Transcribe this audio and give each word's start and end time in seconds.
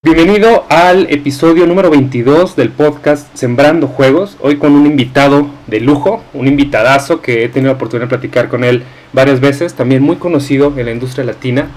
Bienvenido 0.00 0.64
al 0.68 1.10
episodio 1.10 1.66
número 1.66 1.90
22 1.90 2.54
del 2.54 2.70
podcast 2.70 3.34
Sembrando 3.36 3.88
Juegos. 3.88 4.36
Hoy 4.40 4.56
con 4.56 4.70
un 4.74 4.86
invitado 4.86 5.50
de 5.66 5.80
lujo, 5.80 6.22
un 6.34 6.46
invitadazo 6.46 7.20
que 7.20 7.42
he 7.42 7.48
tenido 7.48 7.72
la 7.72 7.76
oportunidad 7.76 8.06
de 8.06 8.16
platicar 8.16 8.48
con 8.48 8.62
él 8.62 8.84
varias 9.12 9.40
veces, 9.40 9.74
también 9.74 10.04
muy 10.04 10.14
conocido 10.14 10.72
en 10.76 10.86
la 10.86 10.92
industria 10.92 11.24
latina. 11.24 11.72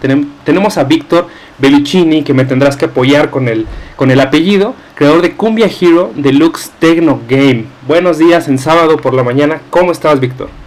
tenemos 0.45 0.77
a 0.77 0.83
Víctor 0.83 1.29
Belluccini, 1.57 2.23
que 2.23 2.35
me 2.35 2.45
tendrás 2.45 2.77
que 2.77 2.85
apoyar 2.85 3.31
con 3.31 3.47
el, 3.47 3.65
con 3.95 4.11
el 4.11 4.19
apellido, 4.19 4.75
creador 4.93 5.23
de 5.23 5.31
Cumbia 5.31 5.65
Hero 5.65 6.11
Deluxe 6.15 6.69
Techno 6.77 7.21
Game. 7.27 7.65
Buenos 7.87 8.19
días 8.19 8.47
en 8.47 8.59
sábado 8.59 8.97
por 8.97 9.15
la 9.15 9.23
mañana. 9.23 9.61
¿Cómo 9.71 9.91
estás, 9.91 10.19
Víctor? 10.19 10.60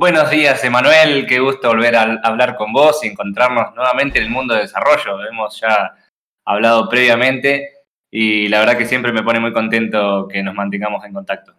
Buenos 0.00 0.30
días, 0.30 0.64
Emanuel. 0.64 1.26
Qué 1.26 1.40
gusto 1.40 1.68
volver 1.68 1.94
a 1.94 2.20
hablar 2.22 2.56
con 2.56 2.72
vos 2.72 3.04
y 3.04 3.08
encontrarnos 3.08 3.74
nuevamente 3.74 4.18
en 4.18 4.24
el 4.24 4.30
mundo 4.30 4.54
de 4.54 4.62
desarrollo. 4.62 5.22
Hemos 5.30 5.60
ya 5.60 5.94
hablado 6.46 6.88
previamente 6.88 7.68
y 8.10 8.48
la 8.48 8.60
verdad 8.60 8.78
que 8.78 8.86
siempre 8.86 9.12
me 9.12 9.22
pone 9.22 9.40
muy 9.40 9.52
contento 9.52 10.26
que 10.26 10.42
nos 10.42 10.54
mantengamos 10.54 11.04
en 11.04 11.12
contacto. 11.12 11.52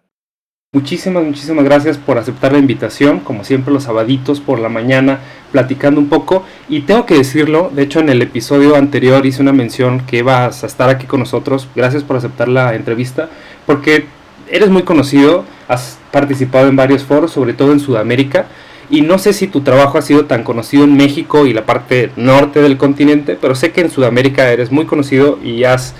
Muchísimas, 0.74 1.24
muchísimas 1.24 1.64
gracias 1.66 2.00
por 2.00 2.18
aceptar 2.18 2.54
la 2.54 2.58
invitación, 2.58 3.20
como 3.20 3.44
siempre 3.44 3.72
los 3.72 3.84
sabaditos 3.84 4.42
por 4.42 4.58
la 4.58 4.70
mañana, 4.70 5.20
platicando 5.52 6.02
un 6.02 6.10
poco. 6.10 6.44
Y 6.68 6.82
tengo 6.82 7.06
que 7.06 7.14
decirlo, 7.14 7.70
de 7.72 7.84
hecho 7.84 8.00
en 8.00 8.10
el 8.10 8.24
episodio 8.24 8.76
anterior 8.76 9.24
hice 9.24 9.44
una 9.44 9.54
mención 9.54 10.04
que 10.08 10.24
vas 10.24 10.64
a 10.64 10.66
estar 10.66 10.90
aquí 10.90 11.06
con 11.06 11.20
nosotros. 11.20 11.70
Gracias 11.76 12.04
por 12.04 12.16
aceptar 12.16 12.48
la 12.48 12.74
entrevista, 12.74 13.30
porque 13.68 14.08
eres 14.52 14.70
muy 14.70 14.84
conocido, 14.84 15.46
has 15.68 15.98
participado 16.12 16.68
en 16.68 16.76
varios 16.76 17.04
foros, 17.04 17.32
sobre 17.32 17.54
todo 17.54 17.72
en 17.72 17.80
Sudamérica, 17.80 18.46
y 18.90 19.02
no 19.02 19.18
sé 19.18 19.32
si 19.32 19.48
tu 19.48 19.62
trabajo 19.62 19.98
ha 19.98 20.02
sido 20.02 20.26
tan 20.26 20.44
conocido 20.44 20.84
en 20.84 20.98
México 20.98 21.46
y 21.46 21.54
la 21.54 21.66
parte 21.66 22.12
norte 22.18 22.62
del 22.62 22.78
continente, 22.78 23.38
pero 23.40 23.56
sé 23.56 23.72
que 23.72 23.82
en 23.82 23.90
Sudamérica 23.90 24.52
eres 24.52 24.72
muy 24.72 24.86
conocido 24.86 25.40
y 25.42 25.64
has 25.64 25.96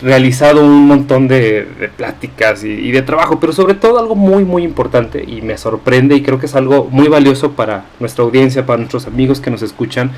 realizado 0.00 0.64
un 0.64 0.86
montón 0.86 1.26
de, 1.26 1.66
pláticas 1.96 2.62
y, 2.62 2.68
y, 2.68 2.92
de 2.92 3.02
trabajo, 3.02 3.40
pero 3.40 3.52
sobre 3.52 3.74
todo 3.74 3.98
algo 3.98 4.14
muy 4.14 4.44
muy 4.44 4.62
importante 4.62 5.24
y 5.26 5.40
me 5.40 5.56
sorprende 5.56 6.14
y 6.14 6.22
creo 6.22 6.38
que 6.38 6.46
es 6.46 6.54
algo 6.54 6.88
muy 6.90 7.08
valioso 7.08 7.52
para 7.52 7.86
nuestra 7.98 8.22
audiencia, 8.22 8.66
para 8.66 8.76
nuestros 8.76 9.06
amigos 9.06 9.40
que 9.40 9.50
nos 9.50 9.62
escuchan, 9.62 10.10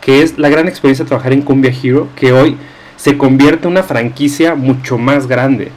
que 0.00 0.22
es 0.22 0.38
la 0.38 0.48
gran 0.48 0.68
experiencia 0.68 1.04
de 1.04 1.08
trabajar 1.08 1.32
en 1.32 1.42
Cumbia 1.42 1.72
Hero, 1.82 2.08
que 2.14 2.32
hoy 2.32 2.56
se 2.96 3.18
convierte 3.18 3.66
en 3.66 3.72
una 3.72 3.82
franquicia 3.82 4.54
mucho 4.54 4.98
más 4.98 5.26
grande. 5.26 5.70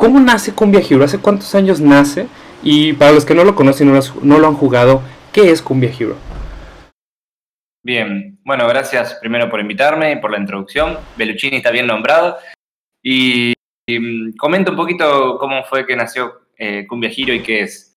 ¿Cómo 0.00 0.20
nace 0.20 0.54
Cumbia 0.54 0.80
Hero? 0.80 1.02
¿Hace 1.02 1.18
cuántos 1.18 1.52
años 1.56 1.80
nace? 1.80 2.28
Y 2.62 2.92
para 2.92 3.10
los 3.10 3.24
que 3.24 3.34
no 3.34 3.42
lo 3.42 3.56
conocen, 3.56 3.92
no, 3.92 3.98
no 4.22 4.38
lo 4.38 4.46
han 4.46 4.54
jugado, 4.54 5.02
¿qué 5.32 5.50
es 5.50 5.60
Cumbia 5.60 5.90
Hero? 5.90 6.16
Bien, 7.82 8.38
bueno, 8.44 8.68
gracias 8.68 9.14
primero 9.16 9.50
por 9.50 9.58
invitarme 9.58 10.12
y 10.12 10.16
por 10.16 10.30
la 10.30 10.38
introducción. 10.38 10.98
Belluccini 11.16 11.56
está 11.56 11.72
bien 11.72 11.88
nombrado. 11.88 12.38
Y, 13.02 13.52
mm, 13.88 14.36
comento 14.36 14.70
un 14.70 14.76
poquito 14.76 15.36
cómo 15.36 15.64
fue 15.64 15.84
que 15.84 15.96
nació 15.96 16.42
eh, 16.56 16.86
Cumbia 16.86 17.10
Hero 17.10 17.34
y 17.34 17.42
qué 17.42 17.62
es. 17.62 17.96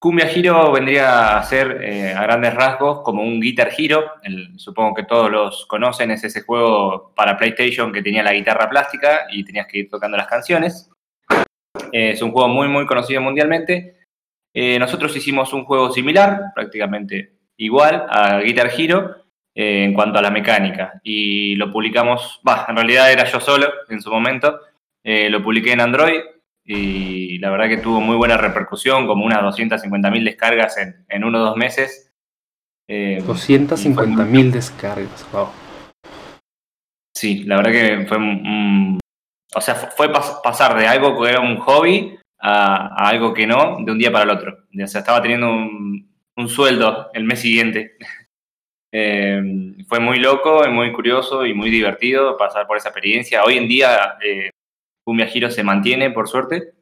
Cumbia 0.00 0.30
Hero 0.30 0.70
vendría 0.70 1.36
a 1.36 1.42
ser 1.42 1.80
eh, 1.82 2.14
a 2.14 2.22
grandes 2.22 2.54
rasgos 2.54 3.00
como 3.02 3.24
un 3.24 3.40
Guitar 3.40 3.70
Hero. 3.76 4.04
supongo 4.56 4.94
que 4.94 5.02
todos 5.02 5.32
los 5.32 5.66
conocen, 5.66 6.12
es 6.12 6.22
ese 6.22 6.42
juego 6.42 7.12
para 7.16 7.36
PlayStation 7.36 7.92
que 7.92 8.02
tenía 8.02 8.22
la 8.22 8.34
guitarra 8.34 8.70
plástica 8.70 9.26
y 9.32 9.42
tenías 9.44 9.66
que 9.66 9.78
ir 9.78 9.90
tocando 9.90 10.16
las 10.16 10.28
canciones. 10.28 10.88
Eh, 11.92 12.10
es 12.10 12.22
un 12.22 12.32
juego 12.32 12.48
muy, 12.48 12.68
muy 12.68 12.86
conocido 12.86 13.20
mundialmente. 13.20 13.96
Eh, 14.54 14.78
nosotros 14.78 15.14
hicimos 15.16 15.52
un 15.52 15.64
juego 15.64 15.92
similar, 15.92 16.52
prácticamente 16.54 17.32
igual 17.56 18.06
a 18.08 18.40
Guitar 18.40 18.70
Hero 18.76 19.16
eh, 19.54 19.84
en 19.84 19.94
cuanto 19.94 20.18
a 20.18 20.22
la 20.22 20.30
mecánica. 20.30 21.00
Y 21.02 21.56
lo 21.56 21.70
publicamos, 21.70 22.40
bah, 22.42 22.66
en 22.68 22.76
realidad 22.76 23.12
era 23.12 23.24
yo 23.24 23.40
solo 23.40 23.68
en 23.88 24.00
su 24.00 24.10
momento. 24.10 24.60
lo 25.04 25.42
publiqué 25.42 25.72
en 25.72 25.80
Android 25.80 26.20
y 26.64 27.38
la 27.38 27.50
verdad 27.50 27.68
que 27.68 27.78
tuvo 27.78 28.00
muy 28.00 28.16
buena 28.16 28.36
repercusión, 28.36 29.06
como 29.06 29.24
unas 29.24 29.40
250.000 29.42 30.24
descargas 30.24 30.76
en, 30.76 31.04
en 31.08 31.24
uno 31.24 31.38
o 31.38 31.44
dos 31.46 31.56
meses. 31.56 32.12
250.000 32.88 34.50
descargas, 34.50 35.26
wow. 35.32 35.48
Sí, 37.18 37.42
la 37.44 37.56
verdad 37.56 37.72
que 37.72 38.06
fue 38.06 38.16
un, 38.16 39.00
o 39.54 39.60
sea, 39.60 39.74
fue 39.74 40.12
pasar 40.12 40.78
de 40.78 40.86
algo 40.86 41.20
que 41.20 41.30
era 41.30 41.40
un 41.40 41.56
hobby 41.56 42.18
a, 42.38 43.08
algo 43.08 43.32
que 43.32 43.46
no, 43.46 43.78
de 43.80 43.92
un 43.92 43.98
día 43.98 44.12
para 44.12 44.24
el 44.24 44.30
otro. 44.30 44.58
O 44.72 44.86
sea, 44.86 45.00
estaba 45.00 45.22
teniendo 45.22 45.50
un, 45.50 46.48
sueldo 46.48 47.10
el 47.14 47.24
mes 47.24 47.40
siguiente. 47.40 47.96
Eh, 48.90 49.42
fue 49.86 50.00
muy 50.00 50.18
loco 50.18 50.66
y 50.66 50.70
muy 50.70 50.90
curioso 50.92 51.44
y 51.44 51.52
muy 51.52 51.68
divertido 51.68 52.38
pasar 52.38 52.66
por 52.66 52.78
esa 52.78 52.88
experiencia. 52.88 53.44
Hoy 53.44 53.58
en 53.58 53.68
día 53.68 54.16
eh, 54.24 54.48
Cumbia 55.04 55.26
Giro 55.26 55.50
se 55.50 55.62
mantiene, 55.62 56.10
por 56.10 56.26
suerte. 56.26 56.72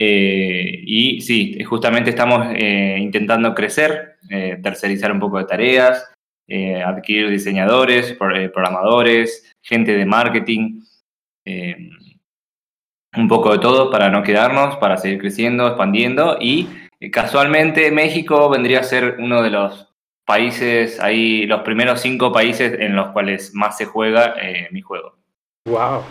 Eh, 0.00 0.82
y 0.84 1.20
sí, 1.20 1.62
justamente 1.62 2.10
estamos 2.10 2.44
intentando 2.58 3.54
crecer, 3.54 4.16
tercerizar 4.60 5.12
un 5.12 5.20
poco 5.20 5.38
de 5.38 5.44
tareas, 5.44 6.12
adquirir 6.84 7.30
diseñadores, 7.30 8.14
programadores, 8.14 9.54
gente 9.62 9.96
de 9.96 10.06
marketing. 10.06 10.80
Eh, 11.48 11.76
un 13.16 13.26
poco 13.26 13.52
de 13.52 13.58
todo 13.58 13.90
para 13.90 14.10
no 14.10 14.22
quedarnos, 14.22 14.76
para 14.76 14.98
seguir 14.98 15.18
creciendo, 15.18 15.66
expandiendo 15.66 16.36
y 16.38 16.68
eh, 17.00 17.10
casualmente 17.10 17.90
México 17.90 18.50
vendría 18.50 18.80
a 18.80 18.84
ser 18.84 19.16
uno 19.18 19.42
de 19.42 19.48
los 19.48 19.88
países, 20.26 21.00
ahí 21.00 21.46
los 21.46 21.62
primeros 21.62 22.02
cinco 22.02 22.32
países 22.32 22.78
en 22.78 22.94
los 22.94 23.12
cuales 23.12 23.54
más 23.54 23.78
se 23.78 23.86
juega 23.86 24.34
eh, 24.42 24.68
mi 24.72 24.82
juego. 24.82 25.16
Wow, 25.66 26.02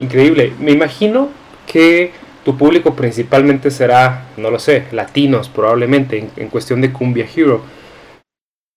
increíble. 0.00 0.52
Me 0.60 0.72
imagino 0.72 1.30
que 1.66 2.12
tu 2.44 2.58
público 2.58 2.94
principalmente 2.94 3.70
será, 3.70 4.26
no 4.36 4.50
lo 4.50 4.58
sé, 4.58 4.86
latinos 4.92 5.48
probablemente 5.48 6.28
en, 6.36 6.48
cuestión 6.50 6.82
de 6.82 6.92
Cumbia 6.92 7.26
Hero. 7.34 7.64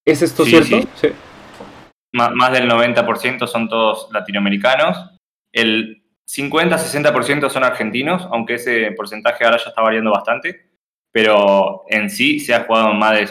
¿Es 0.07 0.21
esto 0.21 0.45
cierto? 0.45 0.79
Sí. 0.95 1.09
más 2.13 2.53
del 2.53 2.69
90% 2.69 3.45
son 3.45 3.67
todos 3.67 4.07
latinoamericanos 4.13 5.11
el 5.51 6.03
50-60% 6.27 7.49
son 7.49 7.63
argentinos, 7.63 8.27
aunque 8.31 8.55
ese 8.55 8.91
porcentaje 8.91 9.43
ahora 9.43 9.57
ya 9.57 9.69
está 9.69 9.81
variando 9.81 10.11
bastante, 10.11 10.69
pero 11.11 11.83
en 11.89 12.09
sí 12.09 12.39
se 12.39 12.53
ha 12.53 12.63
jugado 12.63 12.91
en 12.91 12.99
más 12.99 13.19
de 13.19 13.29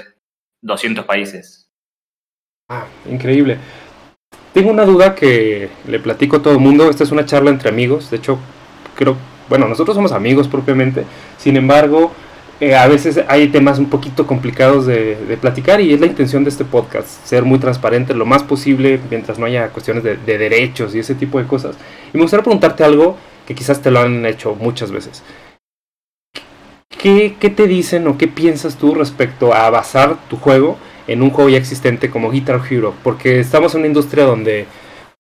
200 0.63 1.05
países. 1.07 1.71
Ah, 2.69 2.87
increíble. 3.09 3.59
Tengo 4.53 4.71
una 4.71 4.85
duda 4.85 5.15
que 5.15 5.71
le 5.87 5.99
platico 5.99 6.37
a 6.37 6.43
todo 6.43 6.55
el 6.55 6.61
mundo. 6.61 6.91
Esta 6.91 7.05
es 7.05 7.11
una 7.11 7.25
charla 7.25 7.51
entre 7.51 7.69
amigos. 7.69 8.11
De 8.11 8.19
hecho, 8.19 8.39
creo, 8.97 9.17
bueno, 9.49 9.67
nosotros 9.67 9.97
somos 9.97 10.13
amigos 10.13 10.49
propiamente. 10.49 11.05
Sin 11.39 11.57
embargo, 11.57 12.13
eh, 12.61 12.77
a 12.77 12.87
veces 12.89 13.25
hay 13.27 13.49
temas 13.49 13.79
un 13.79 13.89
poquito 13.89 14.27
complicados 14.27 14.85
de, 14.85 15.39
platicar 15.41 15.81
y 15.81 15.95
es 15.95 16.01
la 16.01 16.07
intención 16.07 16.45
de 16.45 16.51
este 16.51 16.67
podcast, 16.67 17.25
ser 17.25 17.43
muy 17.43 17.59
transparente 17.59 18.13
lo 18.13 18.27
más 18.27 18.43
posible 18.43 19.01
mientras 19.09 19.39
no 19.39 19.47
haya 19.47 19.69
cuestiones 19.71 20.05
de, 20.05 20.17
derechos 20.17 20.95
y 20.95 20.99
ese 20.99 21.15
tipo 21.15 21.39
de 21.39 21.47
cosas. 21.47 21.77
Y 22.13 22.19
me 22.19 22.23
gustaría 22.25 22.45
preguntarte 22.45 22.85
algo 22.85 23.17
que 23.47 23.55
quizás 23.55 23.81
te 23.81 23.91
lo 23.91 24.01
han 24.01 24.27
hecho 24.27 24.55
muchas 24.55 24.93
veces. 24.93 25.23
¿Qué, 26.99 27.31
te 27.31 27.67
dicen 27.67 28.07
o 28.09 28.19
qué 28.19 28.29
piensas 28.29 28.77
tú 28.77 28.95
respecto 28.95 29.55
a 29.55 29.71
basar 29.71 30.19
tu 30.29 30.37
juego 30.37 30.77
en 31.07 31.23
un 31.23 31.31
juego 31.31 31.49
ya 31.49 31.57
existente 31.57 32.11
como 32.11 32.31
Guitar 32.31 32.61
Hero? 32.69 32.93
Porque 33.03 33.41
estamos 33.41 33.75
en 33.75 33.81
una 33.81 33.87
industria 33.87 34.25
donde 34.25 34.67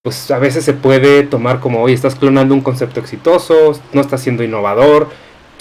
pues 0.03 0.31
a 0.31 0.39
veces 0.39 0.63
se 0.63 0.75
puede 0.75 1.23
tomar 1.23 1.61
como, 1.61 1.81
oye, 1.81 1.95
estás 1.95 2.17
clonando 2.17 2.55
un 2.55 2.61
concepto 2.61 3.01
exitoso, 3.01 3.81
no 3.95 4.03
estás 4.03 4.21
siendo 4.21 4.43
innovador, 4.43 5.09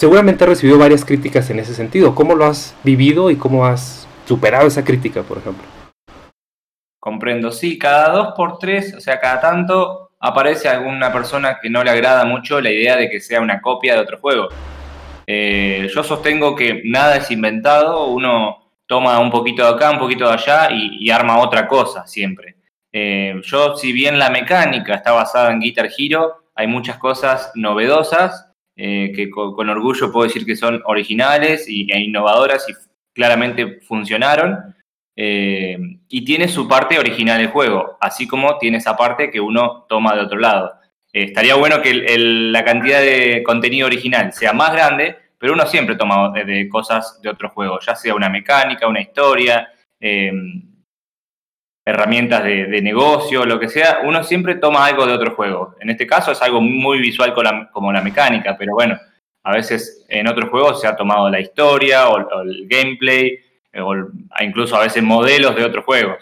seguramente 0.00 0.44
has 0.44 0.48
recibido 0.48 0.78
varias 0.78 1.04
críticas 1.04 1.50
en 1.50 1.58
ese 1.58 1.74
sentido. 1.74 2.14
¿Cómo 2.14 2.34
lo 2.34 2.46
has 2.46 2.74
vivido 2.82 3.30
y 3.30 3.36
cómo 3.36 3.66
has 3.66 4.08
superado 4.24 4.66
esa 4.66 4.82
crítica, 4.82 5.22
por 5.22 5.36
ejemplo? 5.36 5.62
Comprendo, 6.98 7.52
sí, 7.52 7.78
cada 7.78 8.08
dos 8.08 8.28
por 8.34 8.58
tres, 8.58 8.94
o 8.94 9.00
sea, 9.00 9.20
cada 9.20 9.42
tanto 9.42 10.12
aparece 10.18 10.70
alguna 10.70 11.12
persona 11.12 11.58
que 11.60 11.68
no 11.68 11.84
le 11.84 11.90
agrada 11.90 12.24
mucho 12.24 12.62
la 12.62 12.70
idea 12.70 12.96
de 12.96 13.10
que 13.10 13.20
sea 13.20 13.42
una 13.42 13.60
copia 13.60 13.92
de 13.92 14.00
otro 14.00 14.18
juego. 14.18 14.48
Eh, 15.26 15.86
yo 15.94 16.02
sostengo 16.02 16.56
que 16.56 16.80
nada 16.86 17.16
es 17.16 17.30
inventado, 17.30 18.06
uno 18.06 18.72
toma 18.86 19.18
un 19.18 19.30
poquito 19.30 19.64
de 19.64 19.74
acá, 19.74 19.90
un 19.90 19.98
poquito 19.98 20.26
de 20.26 20.32
allá 20.32 20.70
y, 20.72 21.10
arma 21.10 21.38
otra 21.40 21.68
cosa 21.68 22.06
siempre. 22.06 22.56
Eh, 22.90 23.38
yo, 23.44 23.76
si 23.76 23.92
bien 23.92 24.18
la 24.18 24.30
mecánica 24.30 24.94
está 24.94 25.12
basada 25.12 25.52
en 25.52 25.60
Guitar 25.60 25.90
Hero, 25.96 26.44
hay 26.54 26.66
muchas 26.66 26.96
cosas 26.96 27.52
novedosas 27.54 28.49
eh, 28.82 29.12
que 29.14 29.28
con, 29.28 29.68
orgullo 29.68 30.10
puedo 30.10 30.26
decir 30.26 30.46
que 30.46 30.56
son 30.56 30.80
originales 30.86 31.68
y, 31.68 31.92
e 31.92 32.00
innovadoras 32.00 32.66
y 32.66 32.72
claramente 33.12 33.78
funcionaron. 33.82 34.74
Eh, 35.14 35.76
y 36.08 36.24
tiene 36.24 36.48
su 36.48 36.66
parte 36.66 36.98
original 36.98 37.38
el 37.42 37.48
juego, 37.48 37.98
así 38.00 38.26
como 38.26 38.56
tiene 38.56 38.78
esa 38.78 38.96
parte 38.96 39.30
que 39.30 39.38
uno 39.38 39.84
toma 39.86 40.14
de 40.14 40.22
otro 40.22 40.38
lado. 40.38 40.72
Eh, 41.12 41.24
estaría 41.24 41.56
bueno 41.56 41.82
que 41.82 41.92
la 42.16 42.64
cantidad 42.64 43.02
de 43.02 43.42
contenido 43.44 43.86
original 43.86 44.32
sea 44.32 44.54
más 44.54 44.72
grande, 44.72 45.14
pero 45.36 45.52
uno 45.52 45.66
siempre 45.66 45.96
toma 45.96 46.32
de, 46.32 46.66
cosas 46.70 47.20
de 47.20 47.28
otro 47.28 47.50
juego, 47.50 47.78
ya 47.86 47.94
sea 47.94 48.14
una 48.14 48.30
mecánica, 48.30 48.88
una 48.88 49.02
historia. 49.02 49.68
Herramientas 51.90 52.42
de, 52.44 52.80
negocio, 52.82 53.44
lo 53.44 53.60
que 53.60 53.68
sea, 53.68 54.00
uno 54.04 54.24
siempre 54.24 54.54
toma 54.54 54.86
algo 54.86 55.06
de 55.06 55.12
otro 55.12 55.34
juego. 55.34 55.74
En 55.80 55.90
este 55.90 56.06
caso 56.06 56.32
es 56.32 56.40
algo 56.42 56.60
muy 56.60 56.98
visual 56.98 57.34
como 57.72 57.92
la 57.92 58.02
mecánica, 58.02 58.56
pero 58.58 58.74
bueno, 58.74 58.98
a 59.42 59.52
veces 59.52 60.04
en 60.08 60.26
otros 60.26 60.50
juegos 60.50 60.80
se 60.80 60.86
ha 60.86 60.96
tomado 60.96 61.28
la 61.30 61.40
historia 61.40 62.08
o, 62.08 62.42
el 62.42 62.66
gameplay, 62.68 63.38
o 63.78 63.94
incluso 64.40 64.76
a 64.76 64.82
veces 64.82 65.02
modelos 65.02 65.54
de 65.56 65.64
otros 65.64 65.84
juegos. 65.84 66.18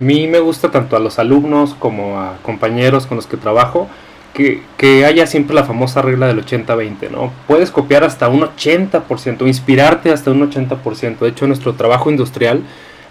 A 0.00 0.04
mí 0.04 0.26
me 0.26 0.40
gusta 0.40 0.70
tanto 0.70 0.96
a 0.96 1.00
los 1.00 1.18
alumnos 1.18 1.74
como 1.74 2.20
a 2.20 2.38
compañeros 2.42 3.06
con 3.06 3.16
los 3.16 3.26
que 3.26 3.36
trabajo 3.36 3.88
que, 4.34 4.62
que 4.76 5.04
haya 5.04 5.26
siempre 5.26 5.54
la 5.54 5.64
famosa 5.64 6.02
regla 6.02 6.26
del 6.26 6.44
80-20, 6.44 7.10
¿no? 7.10 7.32
Puedes 7.46 7.70
copiar 7.70 8.02
hasta 8.02 8.28
un 8.28 8.40
80%, 8.40 9.46
inspirarte 9.46 10.10
hasta 10.10 10.30
un 10.30 10.50
80%. 10.50 11.18
De 11.18 11.28
hecho, 11.28 11.46
nuestro 11.46 11.74
trabajo 11.74 12.10
industrial 12.10 12.62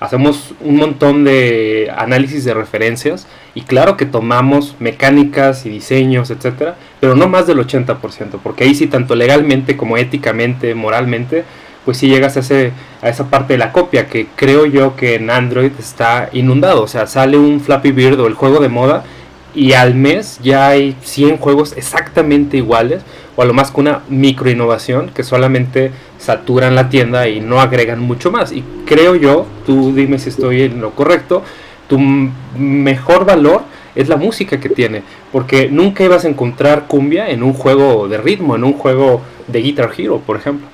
hacemos 0.01 0.55
un 0.59 0.77
montón 0.77 1.23
de 1.23 1.91
análisis 1.95 2.43
de 2.43 2.55
referencias 2.55 3.27
y 3.53 3.61
claro 3.61 3.97
que 3.97 4.07
tomamos 4.07 4.75
mecánicas 4.79 5.65
y 5.67 5.69
diseños, 5.69 6.31
etcétera, 6.31 6.75
pero 6.99 7.15
no 7.15 7.29
más 7.29 7.45
del 7.45 7.59
80%, 7.59 8.39
porque 8.43 8.63
ahí 8.63 8.73
sí, 8.73 8.87
tanto 8.87 9.13
legalmente 9.13 9.77
como 9.77 9.97
éticamente, 9.97 10.73
moralmente, 10.73 11.45
pues 11.85 11.97
sí 11.97 12.09
llegas 12.09 12.35
a, 12.35 12.39
ese, 12.39 12.73
a 13.01 13.09
esa 13.09 13.29
parte 13.29 13.53
de 13.53 13.59
la 13.59 13.71
copia 13.71 14.07
que 14.07 14.27
creo 14.35 14.65
yo 14.65 14.95
que 14.95 15.15
en 15.15 15.29
Android 15.29 15.71
está 15.79 16.29
inundado. 16.33 16.83
O 16.83 16.87
sea, 16.87 17.05
sale 17.07 17.37
un 17.37 17.59
Flappy 17.59 17.91
Bird 17.91 18.19
o 18.19 18.27
el 18.27 18.33
juego 18.33 18.59
de 18.59 18.69
moda 18.69 19.03
y 19.53 19.73
al 19.73 19.95
mes 19.95 20.39
ya 20.41 20.69
hay 20.69 20.95
100 21.01 21.37
juegos 21.37 21.73
exactamente 21.77 22.57
iguales 22.57 23.03
o 23.35 23.41
a 23.41 23.45
lo 23.45 23.53
más 23.53 23.71
con 23.71 23.87
una 23.87 24.01
micro 24.09 24.49
innovación 24.49 25.09
que 25.09 25.23
solamente 25.23 25.91
saturan 26.17 26.75
la 26.75 26.89
tienda 26.89 27.27
y 27.27 27.41
no 27.41 27.59
agregan 27.59 27.99
mucho 27.99 28.31
más. 28.31 28.51
Y 28.51 28.63
creo 28.85 29.15
yo, 29.15 29.45
tú 29.65 29.93
dime 29.93 30.19
si 30.19 30.29
estoy 30.29 30.63
en 30.63 30.81
lo 30.81 30.91
correcto, 30.91 31.43
tu 31.87 31.99
mejor 31.99 33.25
valor 33.25 33.63
es 33.95 34.07
la 34.07 34.15
música 34.15 34.59
que 34.59 34.69
tiene, 34.69 35.03
porque 35.31 35.67
nunca 35.69 36.03
ibas 36.03 36.23
a 36.23 36.29
encontrar 36.29 36.87
cumbia 36.87 37.29
en 37.29 37.43
un 37.43 37.53
juego 37.53 38.07
de 38.07 38.17
ritmo, 38.17 38.55
en 38.55 38.63
un 38.63 38.73
juego 38.73 39.21
de 39.47 39.61
Guitar 39.61 39.91
Hero, 39.97 40.19
por 40.25 40.37
ejemplo. 40.37 40.67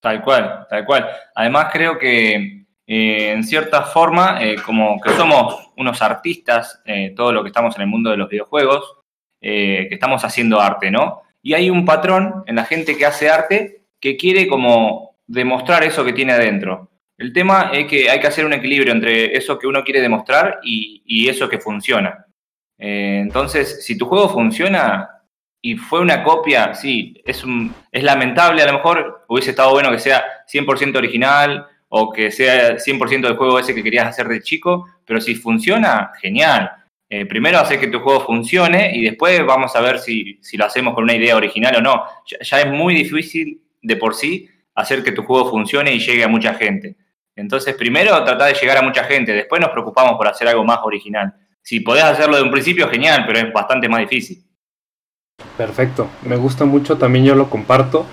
Tal 0.00 0.22
cual, 0.22 0.66
tal 0.68 0.84
cual. 0.84 1.06
Además 1.34 1.68
creo 1.72 1.98
que 1.98 2.55
eh, 2.86 3.32
en 3.32 3.42
cierta 3.42 3.82
forma, 3.82 4.38
eh, 4.40 4.56
como 4.64 5.00
que 5.00 5.10
somos 5.10 5.70
unos 5.76 6.00
artistas, 6.02 6.80
eh, 6.84 7.12
todo 7.16 7.32
lo 7.32 7.42
que 7.42 7.48
estamos 7.48 7.74
en 7.76 7.82
el 7.82 7.88
mundo 7.88 8.10
de 8.10 8.16
los 8.16 8.28
videojuegos, 8.28 8.94
que 9.38 9.88
estamos 9.92 10.24
haciendo 10.24 10.60
arte, 10.60 10.90
¿no? 10.90 11.22
Y 11.40 11.54
hay 11.54 11.70
un 11.70 11.84
patrón 11.84 12.42
en 12.46 12.56
la 12.56 12.64
gente 12.64 12.96
que 12.96 13.06
hace 13.06 13.28
arte 13.28 13.82
que 14.00 14.16
quiere 14.16 14.48
como 14.48 15.18
demostrar 15.24 15.84
eso 15.84 16.04
que 16.04 16.12
tiene 16.12 16.32
adentro. 16.32 16.90
El 17.16 17.32
tema 17.32 17.70
es 17.72 17.86
que 17.86 18.10
hay 18.10 18.18
que 18.18 18.26
hacer 18.26 18.44
un 18.44 18.54
equilibrio 18.54 18.92
entre 18.92 19.36
eso 19.36 19.56
que 19.56 19.68
uno 19.68 19.84
quiere 19.84 20.00
demostrar 20.00 20.58
y, 20.64 21.28
eso 21.28 21.48
que 21.48 21.60
funciona. 21.60 22.26
entonces, 22.76 23.84
si 23.84 23.96
tu 23.96 24.06
juego 24.06 24.28
funciona, 24.28 25.16
y 25.62 25.76
fue 25.76 26.00
una 26.00 26.22
copia, 26.22 26.74
sí, 26.74 27.20
es, 27.24 27.44
un, 27.44 27.74
es 27.90 28.02
lamentable, 28.02 28.62
a 28.62 28.66
lo 28.66 28.74
mejor 28.74 29.24
hubiese 29.28 29.50
estado 29.50 29.72
bueno 29.72 29.90
que 29.90 29.98
sea 29.98 30.24
100% 30.52 30.96
original 30.96 31.66
o 31.98 32.12
que 32.12 32.30
sea 32.30 32.76
100% 32.76 33.22
del 33.22 33.36
juego 33.36 33.58
ese 33.58 33.74
que 33.74 33.82
querías 33.82 34.06
hacer 34.06 34.28
de 34.28 34.42
chico, 34.42 34.86
pero 35.04 35.20
si 35.20 35.34
funciona, 35.34 36.12
genial. 36.20 36.70
Eh, 37.08 37.24
primero 37.24 37.58
hacer 37.58 37.80
que 37.80 37.86
tu 37.86 38.00
juego 38.00 38.20
funcione 38.20 38.90
y 38.94 39.02
después 39.02 39.44
vamos 39.46 39.74
a 39.76 39.80
ver 39.80 39.98
si, 39.98 40.38
lo 40.54 40.64
hacemos 40.64 40.94
con 40.94 41.04
una 41.04 41.14
idea 41.14 41.36
original 41.36 41.76
o 41.76 41.80
no. 41.80 42.04
Ya, 42.26 42.60
es 42.60 42.70
muy 42.70 42.94
difícil 42.94 43.62
de 43.80 43.96
por 43.96 44.14
sí 44.14 44.48
hacer 44.74 45.02
que 45.02 45.12
tu 45.12 45.22
juego 45.22 45.50
funcione 45.50 45.94
y 45.94 46.00
llegue 46.00 46.24
a 46.24 46.28
mucha 46.28 46.54
gente. 46.54 46.96
Entonces, 47.34 47.74
primero 47.74 48.10
tratar 48.24 48.52
de 48.52 48.60
llegar 48.60 48.76
a 48.78 48.82
mucha 48.82 49.04
gente, 49.04 49.32
después 49.32 49.60
nos 49.60 49.70
preocupamos 49.70 50.16
por 50.16 50.28
hacer 50.28 50.48
algo 50.48 50.64
más 50.64 50.80
original. 50.84 51.32
Si 51.62 51.80
podés 51.80 52.04
hacerlo 52.04 52.36
de 52.36 52.42
un 52.42 52.50
principio, 52.50 52.88
genial, 52.88 53.24
pero 53.26 53.38
es 53.38 53.52
bastante 53.52 53.88
más 53.88 54.00
difícil. 54.00 54.42
Perfecto, 55.56 56.10
me 56.22 56.36
gusta 56.36 56.64
mucho, 56.64 56.98
también 56.98 57.24
yo 57.24 57.34
lo 57.34 57.48
comparto 57.48 58.06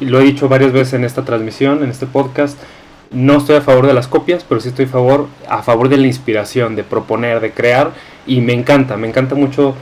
y 0.00 0.06
lo 0.06 0.20
he 0.20 0.24
dicho 0.24 0.48
varias 0.48 0.72
veces 0.72 0.94
en 0.94 1.04
esta 1.04 1.24
transmisión, 1.24 1.82
en 1.82 1.90
este 1.90 2.06
podcast. 2.06 2.58
No 3.10 3.38
estoy 3.38 3.56
a 3.56 3.60
favor 3.60 3.86
de 3.86 3.94
las 3.94 4.08
copias, 4.08 4.44
pero 4.48 4.60
sí 4.60 4.68
estoy 4.68 4.84
a 4.84 4.88
favor, 4.88 5.26
a 5.48 5.62
favor 5.62 5.88
de 5.88 5.96
la 5.96 6.06
inspiración, 6.06 6.76
de 6.76 6.84
proponer, 6.84 7.40
de 7.40 7.52
crear 7.52 7.92
y 8.26 8.40
me 8.40 8.52
encanta, 8.52 8.96
me 8.96 9.08
encanta 9.08 9.34
mucho 9.34 9.74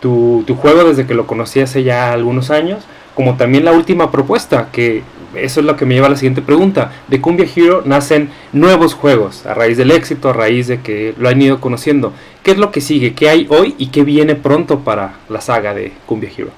tu, 0.00 0.42
tu 0.46 0.56
juego 0.56 0.84
desde 0.84 1.06
que 1.06 1.14
lo 1.14 1.26
conocí 1.26 1.60
hace 1.60 1.84
ya 1.84 2.12
algunos 2.12 2.50
años, 2.50 2.84
como 3.14 3.36
también 3.36 3.64
la 3.64 3.72
última 3.72 4.10
propuesta 4.10 4.68
que 4.72 5.02
eso 5.34 5.60
es 5.60 5.66
lo 5.66 5.76
que 5.76 5.86
me 5.86 5.94
lleva 5.94 6.08
a 6.08 6.10
la 6.10 6.16
siguiente 6.16 6.42
pregunta. 6.42 6.92
De 7.08 7.20
Cumbia 7.20 7.46
Hero 7.54 7.82
nacen 7.84 8.30
nuevos 8.52 8.94
juegos 8.94 9.46
a 9.46 9.54
raíz 9.54 9.76
del 9.78 9.90
éxito, 9.90 10.30
a 10.30 10.32
raíz 10.32 10.66
de 10.66 10.82
que 10.82 11.14
lo 11.16 11.28
han 11.28 11.40
ido 11.40 11.60
conociendo. 11.60 12.12
¿Qué 12.42 12.52
es 12.52 12.58
lo 12.58 12.70
que 12.70 12.80
sigue? 12.80 13.14
¿Qué 13.14 13.28
hay 13.28 13.46
hoy 13.48 13.74
y 13.78 13.88
qué 13.88 14.04
viene 14.04 14.34
pronto 14.34 14.80
para 14.80 15.14
la 15.28 15.40
saga 15.40 15.74
de 15.74 15.92
Cumbia 16.06 16.30
Hero? 16.36 16.50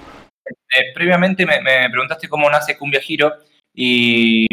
Eh, 0.47 0.93
previamente 0.95 1.47
me, 1.47 1.61
preguntaste 1.91 2.29
cómo 2.29 2.51
nace 2.51 2.77
Cumbia 2.77 3.01
Hero 3.07 3.33
y 3.75 4.47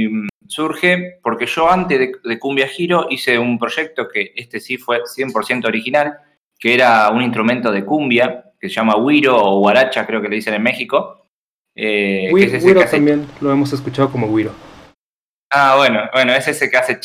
surge 0.48 1.20
porque 1.24 1.46
yo 1.46 1.70
antes 1.70 2.00
de, 2.00 2.12
de 2.24 2.40
Cumbia 2.40 2.68
Hero 2.78 3.08
hice 3.10 3.38
un 3.38 3.58
proyecto 3.58 4.08
que 4.08 4.34
este 4.36 4.60
sí 4.60 4.78
fue 4.78 5.02
100% 5.04 5.66
original, 5.66 6.18
que 6.60 6.74
era 6.74 7.10
un 7.10 7.22
instrumento 7.22 7.72
de 7.72 7.86
cumbia 7.86 8.46
que 8.60 8.70
se 8.70 8.76
llama 8.76 8.98
Wiro 8.98 9.38
o 9.38 9.60
Guaracha, 9.60 10.06
creo 10.06 10.22
que 10.22 10.30
le 10.30 10.36
dicen 10.36 10.54
en 10.54 10.64
México 10.64 11.22
eh, 11.76 12.86
también 12.90 13.28
lo 13.40 13.52
hemos 13.52 13.72
escuchado 13.74 14.12
como 14.12 14.28
Wiro. 14.28 14.54
Ah, 15.50 15.76
bueno, 15.78 16.02
bueno, 16.14 16.34
es 16.34 16.48
ese 16.48 16.70
que 16.70 16.78
hace 16.78 17.00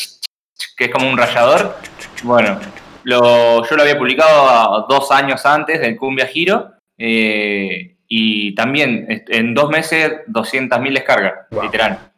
que 0.75 0.85
es 0.85 0.91
como 0.91 1.09
un 1.09 1.17
rayador. 1.17 1.75
Bueno, 2.23 2.59
lo, 3.03 3.67
yo 3.67 3.75
lo 3.75 3.81
había 3.81 3.97
publicado 3.97 4.85
dos 4.87 5.11
años 5.11 5.45
antes 5.45 5.79
del 5.79 5.97
Cumbia 5.97 6.27
Giro 6.27 6.73
eh, 6.97 7.97
y 8.07 8.55
también 8.55 9.23
en 9.27 9.53
dos 9.53 9.69
meses 9.69 10.25
200.000 10.27 10.93
descargas, 10.93 11.33
literal. 11.61 12.11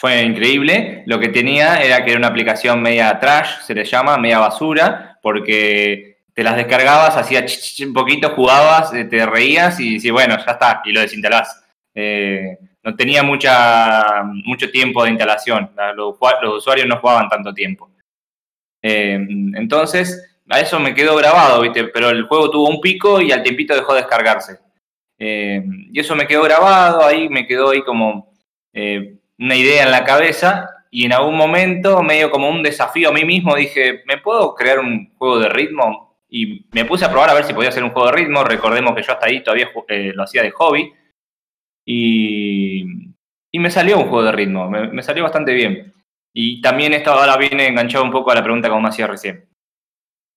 Fue 0.00 0.22
increíble. 0.22 1.02
Lo 1.04 1.20
que 1.20 1.28
tenía 1.28 1.82
era 1.82 2.02
que 2.02 2.12
era 2.12 2.18
una 2.18 2.28
aplicación 2.28 2.80
media 2.80 3.20
trash, 3.20 3.60
se 3.60 3.74
le 3.74 3.84
llama, 3.84 4.16
media 4.16 4.38
basura, 4.38 5.18
porque 5.20 6.22
te 6.32 6.42
las 6.42 6.56
descargabas, 6.56 7.18
hacías 7.18 7.78
un 7.80 7.92
poquito, 7.92 8.30
jugabas, 8.30 8.94
eh, 8.94 9.04
te 9.04 9.26
reías 9.26 9.78
y 9.78 9.96
decías, 9.96 10.14
bueno, 10.14 10.38
ya 10.38 10.52
está, 10.52 10.80
y 10.86 10.92
lo 10.92 11.02
desinstalás. 11.02 11.62
Eh, 11.94 12.56
no 12.82 12.96
tenía 12.96 13.22
mucha, 13.22 14.22
mucho 14.46 14.70
tiempo 14.70 15.04
de 15.04 15.10
instalación, 15.10 15.70
los, 15.94 16.16
usuarios 16.56 16.86
no 16.86 16.96
jugaban 16.96 17.28
tanto 17.28 17.52
tiempo. 17.52 17.90
Eh, 18.80 19.22
entonces, 19.54 20.40
a 20.48 20.60
eso 20.60 20.80
me 20.80 20.94
quedó 20.94 21.14
grabado, 21.16 21.60
¿viste? 21.60 21.84
pero 21.88 22.08
el 22.08 22.22
juego 22.22 22.50
tuvo 22.50 22.70
un 22.70 22.80
pico 22.80 23.20
y 23.20 23.32
al 23.32 23.42
tiempito 23.42 23.74
dejó 23.74 23.92
de 23.92 24.00
descargarse. 24.00 24.60
y 25.18 26.00
eso 26.00 26.16
me 26.16 26.26
quedó 26.26 26.42
grabado, 26.44 27.04
ahí 27.04 27.28
me 27.28 27.46
quedó 27.46 27.68
ahí 27.68 27.82
como 27.82 28.32
una 29.40 29.56
idea 29.56 29.84
en 29.84 29.90
la 29.90 30.04
cabeza 30.04 30.70
y 30.90 31.06
en 31.06 31.12
algún 31.12 31.36
momento, 31.36 32.02
medio 32.02 32.30
como 32.30 32.48
un 32.48 32.62
desafío 32.62 33.08
a 33.08 33.12
mí 33.12 33.24
mismo, 33.24 33.56
dije, 33.56 34.02
¿me 34.06 34.18
puedo 34.18 34.54
crear 34.54 34.78
un 34.78 35.12
juego 35.16 35.38
de 35.38 35.48
ritmo? 35.48 36.10
y 36.30 36.66
me 36.72 36.84
puse 36.84 37.04
a 37.04 37.10
probar 37.10 37.30
a 37.30 37.34
ver 37.34 37.44
si 37.44 37.52
podía 37.52 37.70
hacer 37.70 37.82
un 37.82 37.90
juego 37.90 38.08
de 38.08 38.16
ritmo. 38.16 38.44
Recordemos 38.44 38.94
que 38.94 39.02
yo 39.02 39.12
hasta 39.12 39.26
ahí 39.26 39.42
todavía 39.42 39.68
eh, 39.88 40.12
lo 40.14 40.22
hacía 40.22 40.42
de 40.42 40.52
hobby. 40.52 40.92
Y, 41.84 42.84
y, 43.50 43.58
me 43.58 43.70
salió 43.70 43.98
un 43.98 44.08
juego 44.08 44.22
de 44.22 44.32
ritmo, 44.32 44.70
me, 44.70 45.02
salió 45.02 45.24
bastante 45.24 45.52
bien. 45.52 45.92
Y 46.32 46.60
también 46.60 46.92
esto 46.92 47.10
ahora 47.10 47.36
viene 47.36 47.66
enganchado 47.66 48.04
un 48.04 48.12
poco 48.12 48.30
a 48.30 48.36
la 48.36 48.44
pregunta 48.44 48.68
como 48.68 48.82
me 48.82 48.88
hacía 48.88 49.08
recién. 49.08 49.48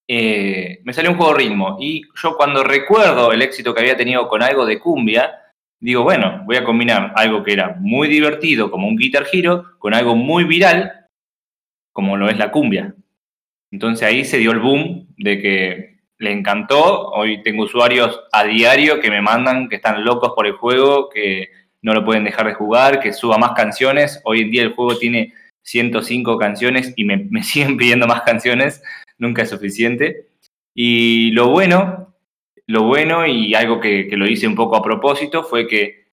Eh, 0.08 0.80
me 0.84 0.94
salió 0.94 1.12
un 1.12 1.18
juego 1.18 1.34
de 1.34 1.40
ritmo 1.40 1.78
y 1.80 2.02
yo 2.22 2.36
cuando 2.36 2.64
recuerdo 2.64 3.32
el 3.32 3.42
éxito 3.42 3.74
que 3.74 3.82
había 3.82 3.96
tenido 3.96 4.28
con 4.28 4.42
algo 4.42 4.66
de 4.66 4.80
cumbia, 4.80 5.43
digo, 5.84 6.04
bueno, 6.04 6.44
voy 6.46 6.56
a 6.56 6.64
combinar 6.64 7.12
algo 7.16 7.44
que 7.44 7.54
era 7.54 7.76
muy 7.80 8.08
divertido 8.08 8.72
como 8.72 8.88
un 8.88 8.96
Guitar 8.96 9.26
Hero 9.32 9.66
con 9.80 9.94
algo 9.94 10.16
muy 10.16 10.46
viral 10.46 10.92
como 11.92 12.16
lo 12.18 12.30
es 12.30 12.38
la 12.38 12.52
cumbia. 12.52 12.96
Entonces 13.70 14.08
ahí 14.08 14.24
se 14.24 14.38
dio 14.38 14.52
el 14.52 14.60
boom 14.60 15.08
de 15.18 15.42
que 15.42 16.00
le 16.20 16.32
encantó. 16.32 17.10
Hoy 17.10 17.44
tengo 17.44 17.64
usuarios 17.64 18.20
a 18.32 18.46
diario 18.46 19.02
que 19.02 19.12
me 19.12 19.22
mandan 19.22 19.68
que 19.68 19.76
están 19.76 20.06
locos 20.06 20.32
por 20.36 20.48
el 20.48 20.54
juego, 20.54 21.10
que 21.10 21.50
no 21.82 21.94
lo 21.94 22.06
pueden 22.06 22.24
dejar 22.24 22.48
de 22.48 22.54
jugar, 22.54 23.02
que 23.02 23.12
suba 23.12 23.38
más 23.38 23.52
canciones. 23.52 24.22
Hoy 24.24 24.42
en 24.42 24.52
día 24.52 24.64
el 24.64 24.74
juego 24.74 24.98
tiene 24.98 25.34
105 25.64 26.38
canciones 26.38 26.94
y 26.96 27.04
me, 27.06 27.44
siguen 27.44 27.76
pidiendo 27.76 28.08
más 28.08 28.22
canciones. 28.22 28.82
Nunca 29.18 29.42
es 29.42 29.50
suficiente. 29.50 30.28
Y 30.74 31.32
lo 31.32 31.50
bueno, 31.50 32.13
lo 32.68 32.84
bueno 32.84 33.26
y 33.26 33.54
algo 33.56 33.80
que, 33.80 34.08
lo 34.12 34.28
hice 34.28 34.48
un 34.48 34.56
poco 34.56 34.76
a 34.76 34.84
propósito 34.84 35.44
fue 35.44 35.68
que 35.68 36.08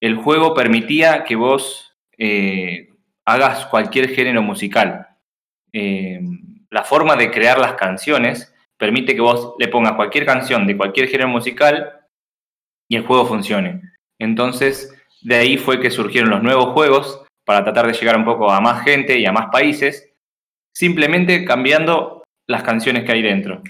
el 0.00 0.16
juego 0.16 0.54
permitía 0.54 1.24
que 1.24 1.36
vos 1.36 1.96
eh, 2.18 2.88
hagas 3.24 3.66
cualquier 3.66 4.08
género 4.10 4.42
musical. 4.42 5.06
Eh, 5.72 6.20
la 6.70 6.84
forma 6.84 7.16
de 7.16 7.30
crear 7.30 7.58
las 7.58 7.74
canciones 7.74 8.52
permite 8.76 9.14
que 9.14 9.20
vos 9.20 9.54
le 9.58 9.68
pongas 9.68 9.92
cualquier 9.92 10.26
canción 10.26 10.66
de 10.66 10.76
cualquier 10.76 11.08
género 11.08 11.28
musical 11.28 12.00
y 12.88 12.96
el 12.96 13.06
juego 13.06 13.26
funcione. 13.26 13.80
Entonces, 14.18 14.92
de 15.20 15.36
ahí 15.36 15.56
fue 15.56 15.80
que 15.80 15.90
surgieron 15.90 16.30
los 16.30 16.42
nuevos 16.42 16.72
juegos 16.72 17.24
para 17.44 17.62
tratar 17.62 17.86
de 17.86 17.92
llegar 17.92 18.16
un 18.16 18.24
poco 18.24 18.50
a 18.50 18.60
más 18.60 18.82
gente 18.84 19.18
y 19.18 19.26
a 19.26 19.32
más 19.32 19.48
países. 19.50 20.08
simplemente 20.74 21.44
cambiando 21.44 22.22
las 22.46 22.62
canciones 22.62 23.04
que 23.04 23.12
hay 23.12 23.20
dentro. 23.20 23.62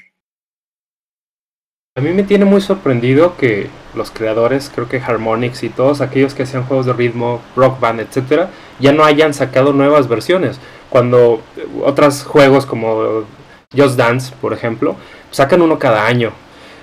A 1.94 2.00
mí 2.00 2.08
me 2.14 2.22
tiene 2.22 2.46
muy 2.46 2.62
sorprendido 2.62 3.36
que 3.36 3.68
los 3.94 4.10
creadores, 4.10 4.72
creo 4.74 4.88
que 4.88 4.96
Harmonix 4.96 5.62
y 5.62 5.68
todos 5.68 6.00
aquellos 6.00 6.32
que 6.32 6.44
hacían 6.44 6.64
juegos 6.64 6.86
de 6.86 6.94
ritmo, 6.94 7.42
rock 7.54 7.80
band, 7.80 8.00
etcétera, 8.00 8.48
ya 8.80 8.92
no 8.92 9.04
hayan 9.04 9.34
sacado 9.34 9.74
nuevas 9.74 10.08
versiones. 10.08 10.58
Cuando 10.88 11.42
otros 11.84 12.22
juegos 12.22 12.64
como 12.64 13.24
Just 13.76 13.98
Dance, 13.98 14.32
por 14.40 14.54
ejemplo, 14.54 14.96
sacan 15.30 15.60
uno 15.60 15.78
cada 15.78 16.06
año. 16.06 16.32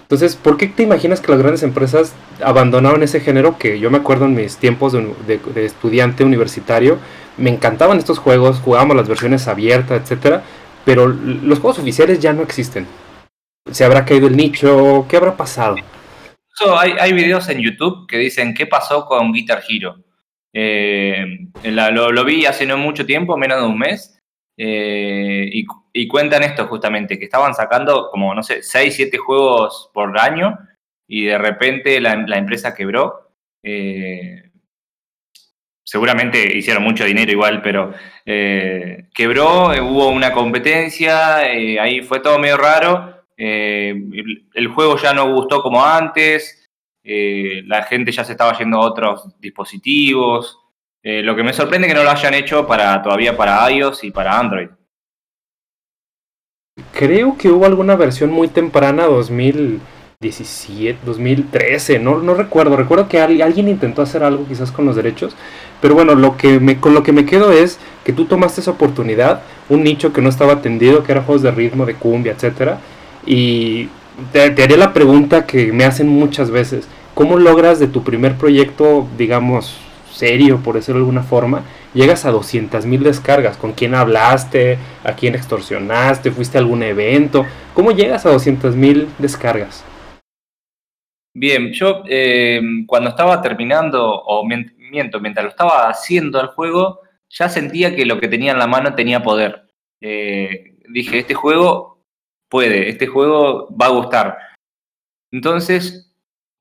Entonces, 0.04 0.36
¿por 0.36 0.58
qué 0.58 0.68
te 0.68 0.84
imaginas 0.84 1.22
que 1.22 1.32
las 1.32 1.42
grandes 1.42 1.64
empresas 1.64 2.14
abandonaron 2.44 3.02
ese 3.02 3.20
género 3.20 3.58
que 3.58 3.80
yo 3.80 3.90
me 3.90 3.98
acuerdo 3.98 4.26
en 4.26 4.36
mis 4.36 4.58
tiempos 4.58 4.94
de, 4.94 5.40
estudiante 5.56 6.24
universitario? 6.24 7.00
Me 7.36 7.50
encantaban 7.50 7.98
estos 7.98 8.20
juegos, 8.20 8.60
jugábamos 8.60 8.96
las 8.96 9.08
versiones 9.08 9.48
abiertas, 9.48 10.04
etcétera, 10.04 10.44
pero 10.86 11.08
los 11.08 11.58
juegos 11.58 11.80
oficiales 11.80 12.20
ya 12.20 12.32
no 12.32 12.44
existen 12.44 12.86
se 13.72 13.86
habrá 13.86 14.06
caído 14.06 14.28
el 14.28 14.38
nicho, 14.38 15.06
¿qué 15.10 15.18
habrá 15.18 15.36
pasado? 15.36 15.76
hay, 16.78 17.14
videos 17.14 17.48
en 17.50 17.60
YouTube 17.60 18.08
que 18.08 18.18
dicen 18.18 18.54
qué 18.54 18.66
pasó 18.66 19.06
con 19.06 19.32
Guitar 19.32 19.62
Hero. 19.68 20.04
Eh, 20.54 21.48
lo, 21.64 22.26
vi 22.26 22.46
hace 22.46 22.66
no 22.66 22.78
mucho 22.78 23.06
tiempo, 23.06 23.38
menos 23.38 23.62
de 23.62 23.68
un 23.68 23.78
mes, 23.78 24.20
eh, 24.58 25.50
y, 25.94 26.08
cuentan 26.08 26.44
esto 26.44 26.68
justamente, 26.68 27.18
que 27.18 27.26
estaban 27.26 27.54
sacando 27.54 28.10
como, 28.12 28.34
no 28.34 28.44
sé, 28.44 28.62
6, 28.62 28.96
7 28.96 29.18
juegos 29.18 29.90
por 29.94 30.18
año 30.20 30.58
y 31.08 31.26
de 31.26 31.38
repente 31.38 32.00
la, 32.02 32.14
empresa 32.14 32.74
quebró. 32.74 33.32
Eh, 33.64 34.52
seguramente 35.84 36.58
hicieron 36.58 36.84
mucho 36.84 37.06
dinero 37.06 37.32
igual, 37.32 37.62
pero 37.62 37.94
quebró, 38.26 39.70
hubo 39.84 40.10
una 40.10 40.32
competencia, 40.32 41.38
ahí 41.38 42.02
fue 42.02 42.20
todo 42.20 42.38
medio 42.38 42.58
raro 42.58 43.19
eh, 43.42 43.96
el, 44.54 44.68
juego 44.68 44.98
ya 44.98 45.14
no 45.14 45.34
gustó 45.34 45.62
como 45.64 45.84
antes, 45.86 46.70
eh, 47.02 47.64
la 47.68 47.84
gente 47.84 48.12
ya 48.12 48.26
se 48.26 48.34
estaba 48.34 48.58
yendo 48.58 48.80
a 48.80 48.86
otros 48.86 49.30
dispositivos. 49.40 50.60
Eh, 51.02 51.24
lo 51.24 51.38
que 51.38 51.44
me 51.44 51.54
sorprende 51.54 51.88
es 51.88 51.94
que 51.94 51.98
no 51.98 52.04
lo 52.04 52.12
hayan 52.12 52.34
hecho 52.34 52.68
para 52.68 53.02
todavía 53.02 53.38
para 53.38 53.72
iOS 53.72 54.04
y 54.04 54.12
para 54.12 54.38
Android. 54.38 54.68
Creo 56.92 57.38
que 57.38 57.50
hubo 57.50 57.66
alguna 57.66 57.96
versión 57.96 58.30
muy 58.30 58.50
temprana, 58.50 59.06
2017, 59.06 61.00
2013, 61.06 62.00
no, 62.00 62.20
no 62.20 62.34
recuerdo. 62.34 62.76
Recuerdo 62.76 63.08
que 63.08 63.22
alguien 63.22 63.70
intentó 63.70 64.02
hacer 64.02 64.22
algo 64.22 64.46
quizás 64.46 64.74
con 64.74 64.86
los 64.86 64.98
derechos. 64.98 65.34
Pero 65.82 65.96
bueno, 65.96 66.14
lo 66.14 66.36
que 66.36 66.60
me, 66.60 66.82
con 66.82 66.94
lo 66.94 67.04
que 67.04 67.14
me 67.14 67.26
quedo 67.26 67.54
es 67.54 67.80
que 68.04 68.12
tú 68.12 68.26
tomaste 68.26 68.60
esa 68.60 68.72
oportunidad, 68.72 69.44
un 69.70 69.84
nicho 69.84 70.12
que 70.12 70.22
no 70.22 70.28
estaba 70.28 70.54
atendido, 70.54 71.06
que 71.06 71.14
era 71.14 71.24
juegos 71.24 71.42
de 71.42 71.52
ritmo, 71.52 71.86
de 71.86 71.96
cumbia, 71.96 72.34
etcétera, 72.34 72.82
y 73.26 73.90
te, 74.32 74.42
haré 74.42 74.78
la 74.78 74.94
pregunta 74.94 75.46
que 75.46 75.72
me 75.72 75.86
hacen 75.86 76.08
muchas 76.08 76.52
veces. 76.52 76.88
¿Cómo 77.14 77.38
logras 77.38 77.80
de 77.80 77.88
tu 77.88 78.04
primer 78.04 78.36
proyecto, 78.36 79.08
digamos, 79.18 79.78
serio, 80.12 80.62
por 80.64 80.76
decirlo 80.76 81.00
de 81.00 81.04
alguna 81.04 81.24
forma, 81.24 81.64
llegas 81.94 82.26
a 82.26 82.32
200 82.32 82.86
mil 82.86 83.04
descargas? 83.04 83.58
¿Con 83.58 83.74
quién 83.74 83.96
hablaste? 83.96 84.78
¿A 85.04 85.14
quién 85.14 85.36
extorsionaste? 85.36 86.32
¿Fuiste 86.32 86.58
a 86.58 86.62
algún 86.62 86.84
evento? 86.84 87.46
¿Cómo 87.74 87.92
llegas 87.92 88.26
a 88.26 88.32
200 88.32 88.76
mil 88.76 89.08
descargas? 89.18 89.84
Bien, 91.34 91.72
yo 91.72 92.04
eh, 92.08 92.62
cuando 92.88 93.10
estaba 93.10 93.42
terminando, 93.42 94.04
o 94.04 94.46
miento, 94.46 95.20
mientras 95.20 95.44
lo 95.44 95.50
estaba 95.50 95.90
haciendo 95.90 96.42
el 96.42 96.48
juego, 96.48 97.02
ya 97.30 97.48
sentía 97.48 97.96
que 97.96 98.06
lo 98.06 98.20
que 98.20 98.28
tenía 98.28 98.52
en 98.52 98.60
la 98.60 98.68
mano 98.68 98.96
tenía 98.96 99.22
poder. 99.22 99.68
Eh, 100.02 100.78
dije, 100.90 101.20
este 101.20 101.34
juego 101.34 101.99
puede, 102.50 102.90
este 102.90 103.08
juego 103.08 103.74
va 103.76 103.86
a 103.86 103.90
gustar. 103.90 104.38
Entonces 105.32 106.12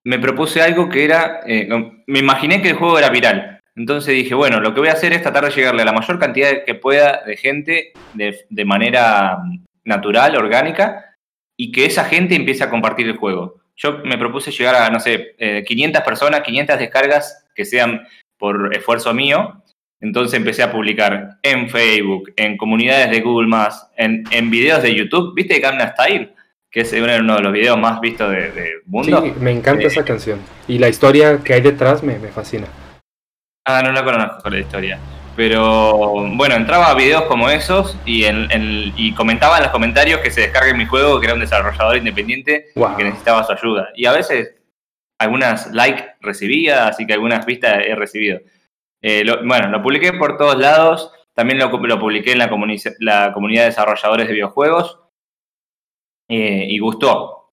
me 0.05 0.19
propuse 0.19 0.63
algo 0.63 0.89
que 0.89 1.05
era, 1.05 1.41
eh, 1.47 1.69
me 2.07 2.19
imaginé 2.19 2.63
que 2.63 2.71
el 2.71 2.77
juego 2.77 2.99
era 2.99 3.11
viral. 3.11 3.61
Entonces 3.75 4.15
dije, 4.15 4.35
bueno, 4.35 4.61
lo 4.61 4.75
que 4.75 4.81
voy 4.81 4.89
a 4.89 4.95
hacer 4.95 5.13
es 5.13 5.23
tratar 5.23 5.45
de 5.45 5.51
llegarle 5.51 5.83
a 5.83 5.85
la 5.85 5.93
mayor 5.93 6.19
cantidad 6.19 6.65
que 6.65 6.75
pueda 6.75 7.23
de 7.25 7.37
gente 7.37 7.93
de, 8.15 8.65
manera 8.65 9.39
mm, 9.39 9.65
natural, 9.85 10.37
orgánica, 10.37 11.15
y 11.57 11.73
que 11.73 11.87
esa 11.87 12.05
gente 12.05 12.35
empiece 12.35 12.65
a 12.65 12.71
compartir 12.71 13.07
el 13.07 13.17
juego. 13.17 13.61
Yo 13.77 13.99
me 13.99 14.19
propuse 14.19 14.51
llegar 14.51 14.75
a, 14.75 14.91
no 14.91 14.99
sé, 14.99 15.37
500 15.67 16.01
eh, 16.01 16.05
personas, 16.05 16.41
500 16.41 16.79
descargas 16.79 17.47
que 17.55 17.65
sean 17.65 18.07
por 18.37 18.75
esfuerzo 18.75 19.15
mío, 19.15 19.63
entonces 20.01 20.39
empecé 20.39 20.63
a 20.63 20.71
publicar 20.71 21.39
en 21.43 21.69
Facebook, 21.69 22.33
en 22.37 22.57
comunidades 22.57 23.11
de 23.11 23.21
Google 23.21 23.49
en, 23.97 24.25
en 24.31 24.51
videos 24.51 24.83
de 24.83 24.95
YouTube. 24.95 25.35
¿Viste 25.35 25.59
Gamma 25.59 25.89
Style? 25.89 26.33
Que 26.71 26.81
es 26.83 26.93
uno 26.93 27.37
de 27.37 27.43
los 27.43 27.53
videos 27.53 27.79
más 27.79 28.01
vistos 28.01 28.31
del 28.31 28.55
de 28.55 28.71
mundo. 28.85 29.23
Sí, 29.23 29.33
me 29.41 29.53
encanta 29.53 29.87
esa 29.87 30.05
canción. 30.05 30.39
Y 30.69 30.79
la 30.79 30.89
historia 30.89 31.39
que 31.39 31.55
hay 31.55 31.61
detrás 31.63 32.03
me, 32.03 32.19
me 32.19 32.29
fascina. 32.29 32.67
Ah, 33.67 33.83
no 33.83 33.93
la 33.93 34.05
conozco 34.05 34.51
la 34.51 34.59
historia. 34.59 34.99
Pero 35.35 35.97
bueno, 36.35 36.57
entraba 36.57 36.91
a 36.91 36.95
videos 36.95 37.23
como 37.23 37.49
esos 37.49 37.97
y, 38.05 38.25
en, 38.25 38.49
y 38.97 39.15
comentaba 39.15 39.59
en 39.59 39.63
los 39.63 39.73
comentarios 39.73 40.21
que 40.21 40.31
se 40.31 40.41
descargue 40.43 40.75
mi 40.75 40.85
juego, 40.85 41.21
que 41.21 41.27
era 41.27 41.35
un 41.35 41.41
desarrollador 41.41 41.97
independiente 41.97 42.67
y 42.75 42.97
que 42.97 43.05
necesitaba 43.05 43.45
su 43.45 43.53
ayuda. 43.53 43.91
Y 43.95 44.07
a 44.07 44.13
veces 44.13 44.57
algunas 45.19 45.73
likes 45.73 46.05
recibía, 46.21 46.89
así 46.89 47.07
que 47.07 47.13
algunas 47.13 47.47
vistas 47.47 47.85
he 47.87 47.95
recibido. 47.95 48.41
Eh, 49.03 49.25
bueno, 49.45 49.69
lo 49.69 49.83
publiqué 49.83 50.13
por 50.13 50.37
todos 50.37 50.59
lados. 50.59 51.13
También 51.35 51.59
lo, 51.59 51.71
publiqué 51.71 52.33
en 52.33 52.39
la, 52.39 52.51
la, 52.99 53.33
comunidad 53.33 53.63
de 53.63 53.69
desarrolladores 53.69 54.27
de 54.27 54.35
videojuegos. 54.35 54.99
Eh, 56.29 56.67
y 56.69 56.79
gustó. 56.79 57.53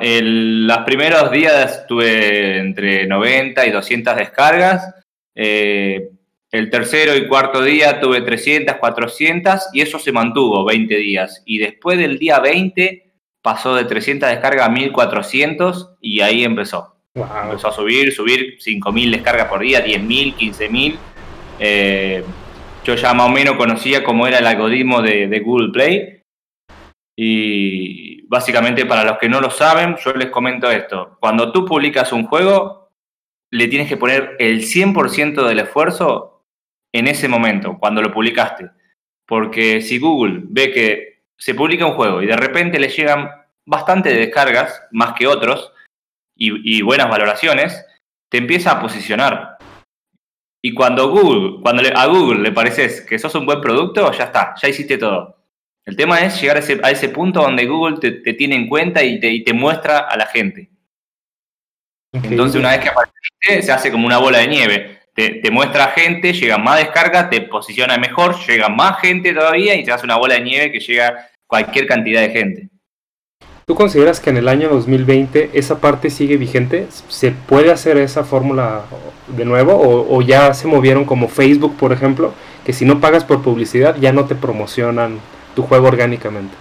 En 0.00 0.66
los 0.66 0.78
primeros 0.78 1.30
días 1.30 1.86
tuve 1.86 2.58
entre 2.58 3.06
90 3.06 3.66
y 3.66 3.70
200 3.70 4.16
descargas. 4.16 4.94
Eh, 5.34 6.10
el 6.50 6.68
tercero 6.68 7.16
y 7.16 7.26
cuarto 7.26 7.62
día 7.62 7.98
tuve 7.98 8.20
300, 8.20 8.76
400 8.76 9.68
y 9.72 9.80
eso 9.80 9.98
se 9.98 10.12
mantuvo 10.12 10.64
20 10.66 10.94
días. 10.96 11.42
Y 11.46 11.58
después 11.58 11.98
del 11.98 12.18
día 12.18 12.38
20 12.38 13.10
pasó 13.40 13.74
de 13.74 13.86
300 13.86 14.28
descargas 14.28 14.66
a 14.66 14.70
1400 14.70 15.94
y 16.00 16.20
ahí 16.20 16.44
empezó. 16.44 16.91
Empezó 17.14 17.68
a 17.68 17.72
subir, 17.72 18.10
subir 18.10 18.58
5.000 18.58 19.10
descargas 19.10 19.48
por 19.48 19.60
día, 19.60 19.84
10.000, 19.84 20.34
15.000. 20.34 20.96
Eh, 21.58 22.24
yo 22.84 22.94
ya 22.94 23.12
más 23.12 23.26
o 23.26 23.30
menos 23.30 23.56
conocía 23.56 24.02
cómo 24.02 24.26
era 24.26 24.38
el 24.38 24.46
algoritmo 24.46 25.02
de, 25.02 25.40
Google 25.40 25.72
Play. 25.72 26.22
Y 27.14 28.26
básicamente 28.28 28.86
para 28.86 29.04
los 29.04 29.18
que 29.18 29.28
no 29.28 29.42
lo 29.42 29.50
saben, 29.50 29.96
yo 30.02 30.14
les 30.14 30.30
comento 30.30 30.70
esto. 30.70 31.18
Cuando 31.20 31.52
tú 31.52 31.66
publicas 31.66 32.12
un 32.12 32.26
juego, 32.26 32.88
le 33.50 33.68
tienes 33.68 33.88
que 33.88 33.98
poner 33.98 34.36
el 34.38 34.62
100% 34.62 35.46
del 35.46 35.58
esfuerzo 35.58 36.44
en 36.94 37.08
ese 37.08 37.28
momento, 37.28 37.76
cuando 37.78 38.00
lo 38.00 38.10
publicaste. 38.10 38.70
Porque 39.26 39.82
si 39.82 39.98
Google 39.98 40.40
ve 40.44 40.72
que 40.72 41.24
se 41.36 41.54
publica 41.54 41.84
un 41.84 41.94
juego 41.94 42.22
y 42.22 42.26
de 42.26 42.36
repente 42.36 42.78
le 42.78 42.88
llegan 42.88 43.30
bastante 43.66 44.14
descargas, 44.14 44.82
más 44.92 45.12
que 45.12 45.26
otros, 45.26 45.72
y, 46.44 46.82
buenas 46.82 47.08
valoraciones, 47.08 47.84
te 48.30 48.38
empieza 48.38 48.72
a 48.72 48.80
posicionar. 48.80 49.58
Y 50.64 50.74
cuando 50.74 51.10
Google, 51.10 51.60
cuando 51.62 51.82
a 51.94 52.06
Google 52.06 52.40
le 52.40 52.52
pareces 52.52 53.00
que 53.02 53.18
sos 53.18 53.34
un 53.34 53.46
buen 53.46 53.60
producto, 53.60 54.10
ya 54.12 54.24
está, 54.24 54.54
ya 54.60 54.68
hiciste 54.68 54.98
todo. 54.98 55.36
El 55.84 55.96
tema 55.96 56.20
es 56.20 56.40
llegar 56.40 56.56
a 56.56 56.60
ese, 56.60 56.80
a 56.82 56.90
ese 56.90 57.08
punto 57.08 57.42
donde 57.42 57.66
Google 57.66 57.98
te, 57.98 58.32
tiene 58.34 58.54
en 58.54 58.68
cuenta 58.68 59.02
y 59.02 59.18
te, 59.18 59.40
te, 59.40 59.52
muestra 59.52 59.98
a 59.98 60.16
la 60.16 60.26
gente. 60.26 60.70
Entonces, 62.12 62.60
una 62.60 62.70
vez 62.70 62.80
que 62.80 62.88
apareciste, 62.88 63.62
se 63.62 63.72
hace 63.72 63.90
como 63.90 64.06
una 64.06 64.18
bola 64.18 64.38
de 64.38 64.46
nieve. 64.46 65.00
Te, 65.14 65.40
te 65.40 65.50
muestra 65.50 65.88
gente, 65.88 66.32
llega 66.32 66.56
más 66.58 66.78
descarga, 66.78 67.28
te 67.28 67.40
posiciona 67.42 67.98
mejor, 67.98 68.38
llega 68.46 68.68
más 68.68 69.00
gente 69.00 69.32
todavía 69.32 69.74
y 69.74 69.84
se 69.84 69.92
hace 69.92 70.06
una 70.06 70.16
bola 70.16 70.34
de 70.34 70.42
nieve 70.42 70.72
que 70.72 70.80
llega 70.80 71.28
cualquier 71.46 71.86
cantidad 71.86 72.20
de 72.20 72.30
gente. 72.30 72.71
¿Tú 73.64 73.76
consideras 73.76 74.18
que 74.18 74.30
en 74.30 74.36
el 74.36 74.48
año 74.48 74.68
2020 74.68 75.50
esa 75.54 75.80
parte 75.80 76.10
sigue 76.10 76.36
vigente? 76.36 76.88
¿Se 76.90 77.30
puede 77.30 77.70
hacer 77.70 77.96
esa 77.96 78.24
fórmula 78.24 78.82
de 79.28 79.44
nuevo? 79.44 80.06
¿O, 80.08 80.20
ya 80.20 80.52
se 80.52 80.66
movieron 80.66 81.04
como 81.04 81.28
Facebook, 81.28 81.76
por 81.76 81.92
ejemplo, 81.92 82.34
que 82.64 82.72
si 82.72 82.84
no 82.84 83.00
pagas 83.00 83.24
por 83.24 83.42
publicidad 83.42 83.96
ya 84.00 84.12
no 84.12 84.24
te 84.24 84.34
promocionan 84.34 85.20
tu 85.54 85.62
juego 85.62 85.86
orgánicamente? 85.86 86.54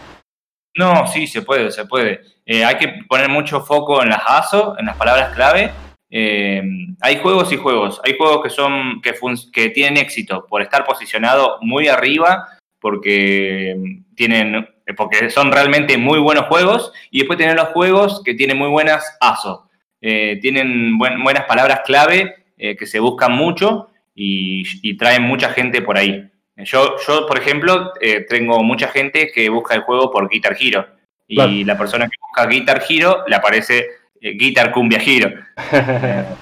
No, 0.77 1.08
sí, 1.08 1.25
se 1.25 1.41
puede, 1.41 1.72
se 1.72 1.86
puede. 1.86 2.22
Eh, 2.46 2.63
hay 2.63 2.77
que 2.77 2.88
poner 3.10 3.29
mucho 3.29 3.62
foco 3.62 4.03
en 4.03 4.10
las 4.10 4.22
ASO, 4.25 4.75
en 4.77 4.86
las 4.86 4.96
palabras 4.96 5.34
clave. 5.34 5.72
Eh, 6.12 6.62
hay 7.01 7.17
juegos 7.17 7.51
y 7.51 7.58
juegos. 7.58 8.00
Hay 8.05 8.15
juegos 8.15 8.43
que 8.43 8.50
son 8.51 9.01
que, 9.01 9.13
que 9.51 9.70
tienen 9.70 9.98
éxito 9.98 10.46
por 10.48 10.62
estar 10.62 10.86
posicionado 10.86 11.58
muy 11.62 11.88
arriba, 11.88 12.48
porque 12.79 13.75
tienen 14.15 14.67
porque 14.98 15.30
son 15.30 15.52
realmente 15.52 15.98
muy 15.98 16.20
buenos 16.20 16.46
juegos, 16.46 16.92
y 17.10 17.20
después 17.20 17.38
tener 17.38 17.56
los 17.56 17.70
juegos 17.70 18.22
que 18.24 18.34
tienen 18.34 18.58
muy 18.58 18.70
buenas 18.70 19.18
ASO, 19.20 19.70
eh, 20.02 20.40
tienen 20.42 20.98
buenas 20.98 21.46
palabras 21.46 21.82
clave 21.86 22.42
eh, 22.64 22.78
que 22.78 22.86
se 22.86 23.00
buscan 23.00 23.32
mucho 23.32 23.90
y, 24.14 24.96
traen 24.96 25.24
mucha 25.24 25.50
gente 25.50 25.82
por 25.82 25.98
ahí. 25.98 26.30
Yo, 26.58 26.96
yo 27.08 27.26
por 27.26 27.40
ejemplo, 27.40 27.92
eh, 28.00 28.24
tengo 28.30 28.62
mucha 28.62 28.88
gente 28.88 29.32
que 29.34 29.50
busca 29.50 29.74
el 29.74 29.82
juego 29.82 30.12
por 30.12 30.30
Guitar 30.30 30.56
Hero. 30.60 30.86
Y 31.28 31.64
la 31.64 31.76
persona 31.76 32.06
que 32.06 32.18
busca 32.22 32.46
Guitar 32.46 32.84
Hero 32.88 33.24
le 33.26 33.36
aparece 33.36 33.88
eh, 34.22 34.34
Guitar 34.38 34.72
Cumbia 34.72 35.02
Hero. 35.04 35.32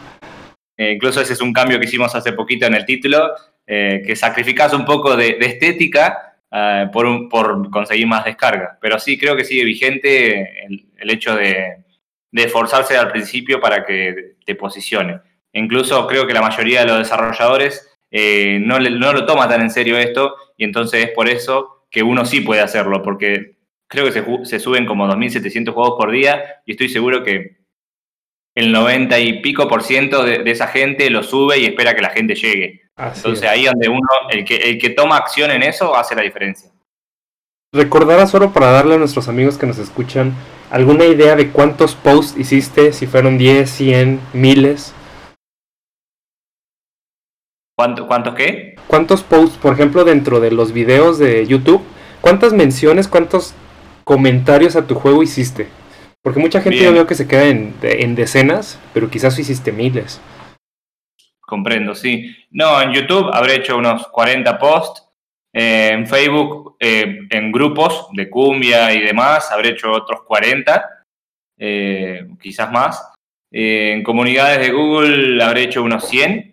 incluso 0.78 1.22
ese 1.22 1.34
es 1.34 1.42
un 1.42 1.54
cambio 1.54 1.80
que 1.80 1.86
hicimos 1.86 2.14
hace 2.16 2.34
poquito 2.34 2.66
en 2.66 2.74
el 2.74 2.86
título, 2.86 3.34
que 3.66 4.16
sacrificas 4.16 4.74
un 4.74 4.84
poco 4.84 5.16
de, 5.16 5.38
estética 5.40 6.29
por, 6.92 7.30
por, 7.30 7.70
conseguir 7.70 8.08
más 8.08 8.26
descarga. 8.26 8.78
Pero 8.82 9.00
sí, 9.00 9.18
creo 9.18 9.36
que 9.36 9.46
sigue 9.46 9.64
vigente 9.64 10.66
el, 10.66 11.10
hecho 11.10 11.36
de, 11.36 11.84
esforzarse 12.34 12.98
al 12.98 13.12
principio 13.12 13.60
para 13.60 13.86
que 13.86 14.36
te 14.46 14.56
posicione. 14.56 15.20
Incluso 15.54 16.06
creo 16.08 16.28
que 16.28 16.34
la 16.34 16.42
mayoría 16.42 16.82
de 16.82 16.88
los 16.88 17.00
desarrolladores 17.00 17.90
eh, 18.12 18.60
no, 18.62 18.80
lo 18.80 19.26
toma 19.26 19.48
tan 19.48 19.62
en 19.62 19.70
serio 19.70 19.98
esto 19.98 20.36
y 20.58 20.64
entonces 20.64 21.06
es 21.06 21.12
por 21.12 21.28
eso 21.28 21.86
que 21.90 22.04
uno 22.04 22.26
sí 22.26 22.42
puede 22.42 22.62
hacerlo, 22.62 23.02
porque 23.02 23.56
creo 23.88 24.06
que 24.06 24.12
se, 24.12 24.24
se 24.46 24.60
suben 24.60 24.86
como 24.86 25.08
2.700 25.08 25.74
juegos 25.74 25.96
por 25.98 26.12
día 26.12 26.62
y 26.66 26.72
estoy 26.72 26.90
seguro 26.90 27.24
que 27.24 27.60
el 28.60 28.72
90 28.72 29.20
y 29.20 29.42
pico 29.42 29.68
por 29.68 29.84
ciento 29.84 30.24
de, 30.24 30.44
esa 30.52 30.68
gente 30.68 31.10
lo 31.10 31.24
sube 31.24 31.60
y 31.60 31.66
espera 31.66 31.96
que 31.96 32.02
la 32.02 32.10
gente 32.10 32.36
llegue. 32.36 32.82
Entonces 33.00 33.48
ahí 33.48 33.66
donde 33.66 33.88
uno, 33.88 34.08
el 34.30 34.44
que, 34.44 34.58
el 34.58 34.78
que 34.78 34.90
toma 34.90 35.18
acción 35.18 35.52
en 35.52 35.64
eso 35.64 35.96
hace 35.96 36.16
la 36.16 36.22
diferencia. 36.22 36.70
Recordarás 37.74 38.32
solo 38.32 38.52
para 38.52 38.72
darle 38.72 38.96
a 38.96 38.98
nuestros 38.98 39.28
amigos 39.28 39.58
que 39.58 39.68
nos 39.68 39.78
escuchan 39.78 40.34
alguna 40.72 41.06
idea 41.06 41.36
de 41.36 41.52
cuántos 41.52 41.96
posts 41.96 42.40
hiciste, 42.40 42.94
si 42.94 43.08
fueron 43.08 43.38
10, 43.38 43.70
100, 43.70 44.20
miles. 44.34 44.94
¿Cuántos 47.76 48.36
qué? 48.36 48.76
¿Cuántos 48.88 49.24
posts, 49.24 49.58
por 49.58 49.74
ejemplo, 49.74 50.04
dentro 50.04 50.40
de 50.40 50.52
los 50.52 50.74
videos 50.74 51.18
de 51.18 51.46
YouTube? 51.46 51.82
¿Cuántas 52.22 52.54
menciones, 52.54 53.08
cuántos 53.08 53.54
comentarios 54.04 54.76
a 54.76 54.86
tu 54.86 54.96
juego 54.96 55.24
hiciste? 55.24 55.68
Porque 56.22 56.40
mucha 56.42 56.60
gente 56.60 56.80
yo 56.80 56.92
veo 56.92 57.08
que 57.08 57.16
se 57.16 57.28
queda 57.28 57.46
en, 57.46 58.16
decenas, 58.16 58.78
pero 58.94 59.10
quizás 59.10 59.40
hiciste 59.40 59.72
miles. 59.72 60.20
Comprendo, 61.50 61.96
sí. 61.96 62.36
No, 62.52 62.82
en 62.82 62.94
YouTube 62.94 63.32
habré 63.34 63.56
hecho 63.56 63.76
unos 63.76 64.08
40 64.08 64.58
posts. 64.60 65.06
Eh, 65.52 65.90
en 65.92 66.06
Facebook, 66.06 66.78
eh, 66.80 67.22
en 67.32 67.52
grupos 67.52 68.08
de 68.14 68.30
cumbia 68.30 68.94
y 68.94 69.02
demás, 69.02 69.52
habré 69.52 69.70
hecho 69.70 69.92
otros 69.92 70.22
40, 70.22 71.06
eh, 71.58 72.28
quizás 72.40 72.72
más. 72.72 73.04
en 73.52 74.04
comunidades 74.04 74.60
de 74.60 74.72
Google 74.72 75.44
habré 75.44 75.64
hecho 75.64 75.82
unos 75.82 76.08
100 76.08 76.50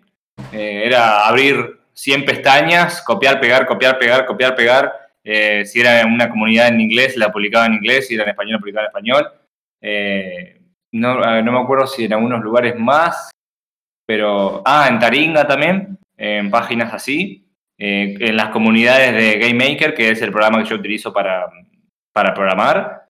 eh, 0.51 0.83
era 0.85 1.27
abrir 1.27 1.79
100 1.93 2.25
pestañas, 2.25 3.01
copiar, 3.01 3.39
pegar, 3.39 3.65
copiar, 3.65 3.97
pegar, 3.97 4.25
copiar, 4.25 4.55
pegar. 4.55 4.93
Eh, 5.23 5.65
si 5.65 5.81
era 5.81 6.05
una 6.05 6.29
comunidad 6.29 6.67
en 6.67 6.79
inglés, 6.79 7.17
la 7.17 7.31
publicaba 7.31 7.65
en 7.65 7.73
inglés, 7.73 8.07
si 8.07 8.15
era 8.15 8.23
en 8.23 8.29
español, 8.29 8.53
la 8.53 8.59
publicaba 8.59 8.85
en 8.85 8.87
español. 8.87 9.31
Eh, 9.81 10.61
no, 10.93 11.41
no, 11.41 11.51
me 11.51 11.59
acuerdo 11.59 11.87
si 11.87 12.05
en 12.05 12.13
algunos 12.13 12.41
lugares 12.41 12.75
más, 12.77 13.29
pero... 14.07 14.63
Ah, 14.65 14.87
en 14.89 14.97
Taringa 14.97 15.45
también, 15.45 15.99
en 16.17 16.49
páginas 16.49 16.91
así. 16.93 17.45
en 17.77 18.35
las 18.35 18.49
comunidades 18.49 19.13
de 19.13 19.37
Game 19.37 19.53
Maker, 19.53 19.93
que 19.93 20.09
es 20.09 20.21
el 20.23 20.31
programa 20.31 20.63
que 20.63 20.69
yo 20.69 20.77
utilizo 20.77 21.13
para, 21.13 21.47
para 22.11 22.33
programar. 22.33 23.07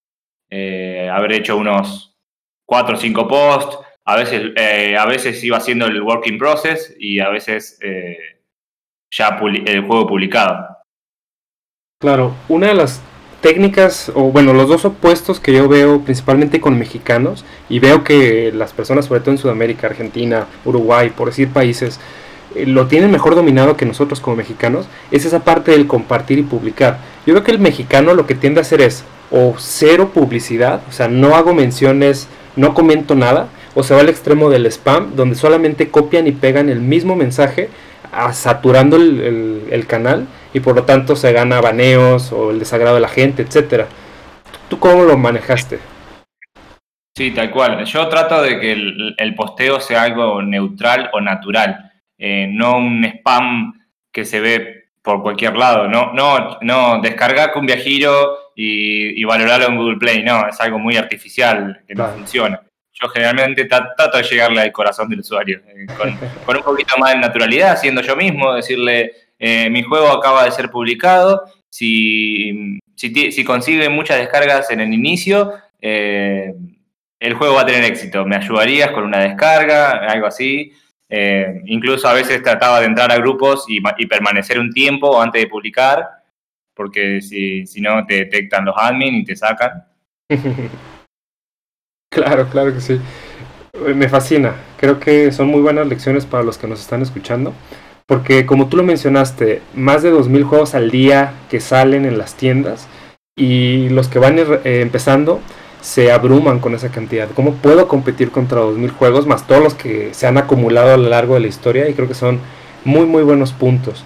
habré 0.50 1.38
hecho 1.38 1.56
unos 1.56 2.18
4 2.66 2.96
o 2.96 3.00
5 3.00 3.28
posts, 3.28 3.78
a 4.08 4.16
veces, 4.16 4.54
eh, 4.56 4.96
a 4.98 5.06
veces 5.06 5.44
iba 5.44 5.58
haciendo 5.58 5.86
el 5.86 6.02
working 6.02 6.38
process 6.38 6.96
y 6.98 7.20
a 7.20 7.28
veces 7.28 7.78
eh, 7.82 8.18
ya 9.12 9.38
el 9.66 9.82
juego 9.82 10.08
publicado. 10.08 10.78
Claro, 12.00 12.34
una 12.48 12.68
de 12.68 12.76
las 12.76 13.04
técnicas, 13.42 14.12
o 14.16 14.32
bueno, 14.32 14.54
los 14.54 14.68
dos 14.68 14.86
opuestos 14.86 15.40
que 15.40 15.54
yo 15.54 15.68
veo 15.68 16.02
principalmente 16.02 16.60
con 16.60 16.78
mexicanos, 16.78 17.46
y 17.70 17.80
veo 17.80 18.04
que 18.04 18.52
las 18.54 18.74
personas, 18.74 19.06
sobre 19.06 19.22
todo 19.22 19.32
en 19.32 19.38
Sudamérica, 19.38 19.88
Argentina, 19.88 20.48
Uruguay, 20.66 21.12
por 21.16 21.30
decir 21.30 21.50
países, 21.50 22.00
eh, 22.56 22.66
lo 22.66 22.88
tienen 22.88 23.12
mejor 23.12 23.36
dominado 23.36 23.78
que 23.78 23.86
nosotros 23.86 24.20
como 24.20 24.38
mexicanos, 24.38 24.88
es 25.12 25.26
esa 25.26 25.44
parte 25.44 25.72
del 25.72 25.88
compartir 25.88 26.40
y 26.40 26.44
publicar. 26.44 27.00
Yo 27.26 27.34
veo 27.34 27.44
que 27.44 27.52
el 27.52 27.60
mexicano 27.60 28.14
lo 28.14 28.26
que 28.26 28.36
tiende 28.36 28.60
a 28.60 28.64
hacer 28.64 28.82
es 28.82 29.04
o 29.30 29.56
cero 29.58 30.12
publicidad, 30.14 30.82
o 30.90 30.92
sea, 30.92 31.08
no 31.08 31.36
hago 31.36 31.54
menciones, 31.54 32.28
no 32.56 32.74
comento 32.74 33.14
nada, 33.16 33.50
o 33.76 33.84
se 33.84 33.94
va 33.94 34.00
al 34.00 34.10
extremo 34.10 34.50
del 34.50 34.66
spam, 34.66 35.16
donde 35.16 35.36
solamente 35.36 35.90
copian 35.90 36.26
y 36.28 36.32
pegan 36.32 36.70
el 36.70 36.80
mismo 36.80 37.16
mensaje, 37.16 37.70
saturando 38.34 38.96
el, 38.96 39.86
canal 39.88 40.28
y 40.54 40.60
por 40.60 40.76
lo 40.76 40.84
tanto 40.84 41.16
se 41.16 41.34
gana 41.34 41.62
baneos 41.62 42.32
o 42.32 42.52
el 42.52 42.60
desagrado 42.60 42.96
de 42.96 43.02
la 43.02 43.08
gente, 43.08 43.42
etcétera. 43.42 43.88
¿Tú 44.70 44.80
cómo 44.80 45.04
lo 45.04 45.18
manejaste? 45.18 45.80
Sí, 47.16 47.32
tal 47.32 47.50
cual. 47.52 47.84
Yo 47.86 48.08
trato 48.08 48.42
de 48.42 48.60
que 48.60 48.72
el, 48.72 49.36
posteo 49.36 49.80
sea 49.80 50.04
algo 50.04 50.42
neutral 50.42 51.10
o 51.14 51.22
natural, 51.22 51.92
eh, 52.18 52.48
no 52.50 52.78
un 52.78 53.04
spam 53.06 53.74
que 54.12 54.24
se 54.24 54.40
ve 54.40 54.90
por 55.02 55.22
cualquier 55.22 55.58
lado. 55.58 55.88
No, 55.88 56.14
no, 56.14 56.58
no 56.62 57.02
descargar 57.02 57.52
un 57.56 57.66
viajero 57.66 58.52
y, 58.56 59.20
y 59.20 59.24
valorarlo 59.24 59.68
en 59.68 59.78
Google 59.78 59.98
Play. 59.98 60.24
No, 60.24 60.48
es 60.48 60.60
algo 60.62 60.78
muy 60.78 60.96
artificial 60.96 61.82
que 61.88 61.96
no 61.96 62.08
funciona 62.10 62.62
yo 63.00 63.10
generalmente 63.10 63.66
trato 63.66 64.18
de 64.18 64.24
llegarle 64.24 64.62
al 64.62 64.72
corazón 64.72 65.10
del 65.10 65.20
usuario, 65.20 65.62
eh, 65.68 65.86
con, 65.98 66.58
un 66.58 66.64
poquito 66.64 66.98
más 66.98 67.14
de 67.14 67.20
naturalidad, 67.20 67.78
siendo 67.78 68.02
yo 68.02 68.16
mismo, 68.16 68.54
decirle, 68.54 69.12
eh, 69.40 69.70
mi 69.70 69.84
juego 69.84 70.10
acaba 70.10 70.46
de 70.46 70.52
ser 70.52 70.70
publicado, 70.70 71.44
si, 71.70 72.80
si, 72.96 73.44
consigue 73.44 73.90
muchas 73.90 74.18
descargas 74.18 74.72
en 74.72 74.80
el 74.80 74.94
inicio, 74.94 75.54
eh, 75.82 76.54
el 77.20 77.34
juego 77.34 77.56
va 77.56 77.62
a 77.62 77.66
tener 77.66 77.84
éxito, 77.84 78.26
me 78.26 78.36
ayudarías 78.36 78.92
con 78.92 79.04
una 79.04 79.20
descarga, 79.20 79.92
algo 80.08 80.28
así. 80.28 80.72
incluso 81.66 82.08
a 82.08 82.14
veces 82.14 82.44
trataba 82.44 82.80
de 82.80 82.88
entrar 82.88 83.12
a 83.12 83.18
grupos 83.18 83.66
y, 83.68 83.80
y 83.98 84.06
permanecer 84.08 84.60
un 84.60 84.72
tiempo 84.72 85.22
antes 85.22 85.42
de 85.42 85.48
publicar, 85.48 86.06
porque 86.74 87.22
si, 87.22 87.66
si 87.66 87.82
no 87.82 88.06
te 88.06 88.26
detectan 88.26 88.66
los 88.66 88.76
admin 88.78 89.16
y 89.16 89.24
te 89.24 89.36
sacan. 89.36 89.84
Claro, 92.10 92.48
claro 92.50 92.74
que 92.74 92.82
sí. 92.82 93.00
Me 93.94 94.10
fascina. 94.10 94.56
Creo 94.78 95.00
que 95.00 95.32
son 95.32 95.48
muy 95.48 95.62
buenas 95.62 95.88
lecciones 95.88 96.26
para 96.26 96.44
los 96.44 96.58
que 96.58 96.68
nos 96.68 96.80
están 96.82 97.02
escuchando. 97.02 97.54
Porque 98.08 98.46
como 98.46 98.68
tú 98.68 98.78
lo 98.78 98.84
mencionaste, 98.84 99.62
más 99.76 100.02
de 100.02 100.14
2.000 100.14 100.44
juegos 100.46 100.76
al 100.76 100.90
día 100.92 101.34
que 101.50 101.60
salen 101.60 102.06
en 102.06 102.18
las 102.18 102.36
tiendas 102.36 102.88
y 103.36 103.90
los 103.90 104.08
que 104.08 104.18
van 104.18 104.40
eh, 104.40 104.60
empezando 104.82 105.42
se 105.82 106.12
abruman 106.12 106.60
con 106.60 106.74
esa 106.74 106.90
cantidad. 106.90 107.30
¿Cómo 107.36 107.56
puedo 107.56 107.90
competir 107.90 108.32
contra 108.32 108.62
2.000 108.62 108.92
juegos 108.92 109.28
más 109.28 109.46
todos 109.46 109.62
los 109.62 109.76
que 109.76 110.14
se 110.14 110.26
han 110.26 110.38
acumulado 110.38 110.94
a 110.94 110.98
lo 110.98 111.10
largo 111.10 111.34
de 111.34 111.42
la 111.42 111.48
historia? 111.48 111.90
Y 111.90 111.94
creo 111.94 112.08
que 112.08 112.14
son 112.14 112.40
muy, 112.86 113.06
muy 113.06 113.24
buenos 113.24 113.52
puntos. 113.52 114.06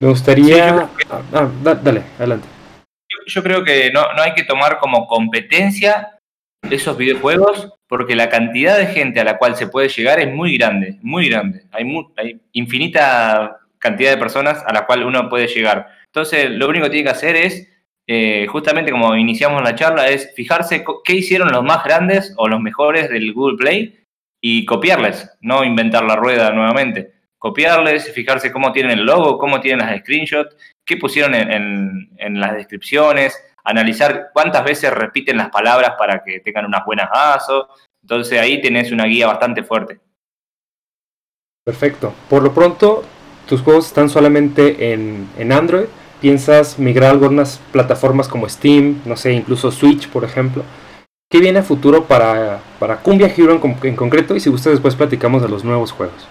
Me 0.00 0.08
gustaría... 0.08 0.88
ah, 1.10 1.22
ah 1.34 1.48
dale, 1.62 2.02
adelante. 2.18 2.48
Yo 3.26 3.42
creo 3.42 3.62
que 3.62 3.90
no, 3.92 4.12
no 4.14 4.22
hay 4.22 4.32
que 4.32 4.44
tomar 4.44 4.78
como 4.78 5.06
competencia 5.06 6.13
esos 6.70 6.96
videojuegos 6.96 7.72
porque 7.86 8.16
la 8.16 8.28
cantidad 8.28 8.78
de 8.78 8.86
gente 8.86 9.20
a 9.20 9.24
la 9.24 9.38
cual 9.38 9.56
se 9.56 9.66
puede 9.66 9.88
llegar 9.88 10.20
es 10.20 10.32
muy 10.32 10.56
grande, 10.56 10.98
muy 11.02 11.28
grande. 11.28 11.64
Hay, 11.70 12.40
infinita 12.52 13.58
cantidad 13.78 14.10
de 14.10 14.16
personas 14.16 14.62
a 14.66 14.72
la 14.72 14.86
cual 14.86 15.04
uno 15.04 15.28
puede 15.28 15.46
llegar. 15.46 15.88
Entonces, 16.06 16.50
lo 16.50 16.68
único 16.68 16.84
que 16.84 16.90
tiene 16.90 17.04
que 17.04 17.10
hacer 17.10 17.36
es, 17.36 17.70
eh, 18.06 18.46
justamente 18.48 18.90
como 18.90 19.14
iniciamos 19.14 19.62
la 19.62 19.74
charla, 19.74 20.08
es 20.08 20.32
fijarse 20.34 20.84
qué 21.04 21.14
hicieron 21.14 21.52
los 21.52 21.62
más 21.62 21.84
grandes 21.84 22.34
o 22.36 22.48
los 22.48 22.60
mejores 22.60 23.10
del 23.10 23.32
Google 23.32 23.58
Play 23.58 24.00
y 24.40 24.64
copiarles, 24.64 25.30
no 25.40 25.64
inventar 25.64 26.04
la 26.04 26.16
rueda 26.16 26.50
nuevamente. 26.50 27.12
Copiarles, 27.38 28.10
fijarse 28.12 28.50
cómo 28.50 28.72
tienen 28.72 28.98
el 28.98 29.04
logo, 29.04 29.36
cómo 29.38 29.60
tienen 29.60 29.86
las 29.86 29.98
screenshots, 30.00 30.56
qué 30.86 30.96
pusieron 30.96 31.34
en 31.34 32.40
las 32.40 32.54
descripciones, 32.54 33.38
analizar 33.64 34.30
cuántas 34.32 34.64
veces 34.64 34.92
repiten 34.92 35.38
las 35.38 35.50
palabras 35.50 35.94
para 35.98 36.22
que 36.22 36.40
tengan 36.40 36.66
unas 36.66 36.84
buenas 36.84 37.08
ASO. 37.10 37.68
Entonces 38.02 38.38
ahí 38.38 38.60
tenés 38.60 38.92
una 38.92 39.06
guía 39.06 39.26
bastante 39.26 39.62
fuerte. 39.62 39.98
Perfecto. 41.64 42.14
Por 42.28 42.42
lo 42.42 42.52
pronto, 42.52 43.02
tus 43.48 43.62
juegos 43.62 43.86
están 43.86 44.10
solamente 44.10 44.92
en, 44.92 45.52
Android. 45.52 45.86
¿Piensas 46.20 46.78
migrar 46.78 47.08
a 47.08 47.12
algunas 47.12 47.58
plataformas 47.72 48.28
como 48.28 48.48
Steam, 48.48 49.02
no 49.04 49.16
sé, 49.16 49.32
incluso 49.32 49.70
Switch, 49.70 50.08
por 50.08 50.24
ejemplo? 50.24 50.62
¿Qué 51.30 51.40
viene 51.40 51.58
a 51.58 51.62
futuro 51.62 52.04
para, 52.04 52.60
para 52.78 52.98
Cumbia 52.98 53.26
Hero 53.26 53.60
en, 53.82 53.96
concreto? 53.96 54.36
Y 54.36 54.40
si 54.40 54.50
gusta, 54.50 54.70
después 54.70 54.94
platicamos 54.94 55.42
de 55.42 55.48
los 55.48 55.64
nuevos 55.64 55.90
juegos. 55.90 56.28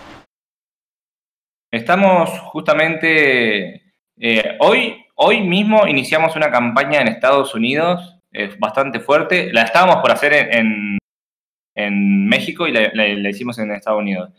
Estamos 1.72 2.30
justamente 2.52 3.94
eh, 4.20 4.58
hoy 4.60 5.04
Hoy 5.26 5.40
mismo 5.40 5.88
iniciamos 5.88 6.36
una 6.36 6.52
campaña 6.52 7.00
en 7.00 7.08
Estados 7.08 7.56
Unidos 7.56 8.18
es 8.30 8.60
bastante 8.60 9.00
fuerte. 9.00 9.54
La 9.54 9.62
estábamos 9.62 10.02
por 10.02 10.12
hacer 10.12 10.34
en, 10.34 10.98
México 12.28 12.68
y 12.68 12.74
la, 12.74 13.30
hicimos 13.30 13.58
en 13.58 13.72
Estados 13.72 14.02
Unidos. 14.02 14.32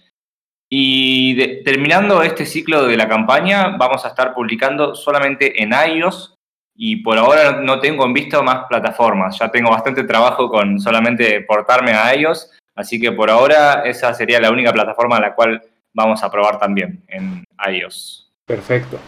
Y 0.68 1.62
terminando 1.62 2.22
este 2.22 2.44
ciclo 2.44 2.86
de 2.86 2.98
la 2.98 3.08
campaña, 3.08 3.78
vamos 3.78 4.04
a 4.04 4.08
estar 4.08 4.34
publicando 4.34 4.94
solamente 4.94 5.62
en 5.62 5.72
iOS 5.72 6.34
y 6.76 6.96
por 6.96 7.16
ahora 7.16 7.62
no 7.62 7.80
tengo 7.80 8.04
en 8.04 8.12
vista 8.12 8.42
más 8.42 8.66
plataformas. 8.68 9.38
Ya 9.38 9.50
tengo 9.50 9.70
bastante 9.70 10.04
trabajo 10.04 10.50
con 10.50 10.78
solamente 10.78 11.40
portarme 11.40 11.92
a 11.92 12.14
iOS, 12.14 12.50
así 12.74 13.00
que 13.00 13.10
por 13.10 13.30
ahora 13.30 13.84
esa 13.86 14.12
sería 14.12 14.38
la 14.38 14.50
única 14.50 14.70
plataforma 14.70 15.16
a 15.16 15.20
la 15.20 15.34
cual 15.34 15.62
vamos 15.94 16.22
a 16.22 16.30
probar 16.30 16.58
también 16.58 17.02
en 17.08 17.42
iOS. 17.72 18.30
Perfecto. 18.44 19.00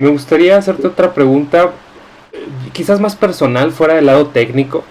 Me 0.00 0.10
gustaría 0.10 0.56
hacerte 0.56 0.86
otra 0.86 1.12
pregunta, 1.12 1.72
quizás 2.72 3.00
más 3.00 3.16
personal, 3.16 3.72
fuera 3.72 3.94
del 3.94 4.06
lado 4.06 4.28
técnico, 4.28 4.84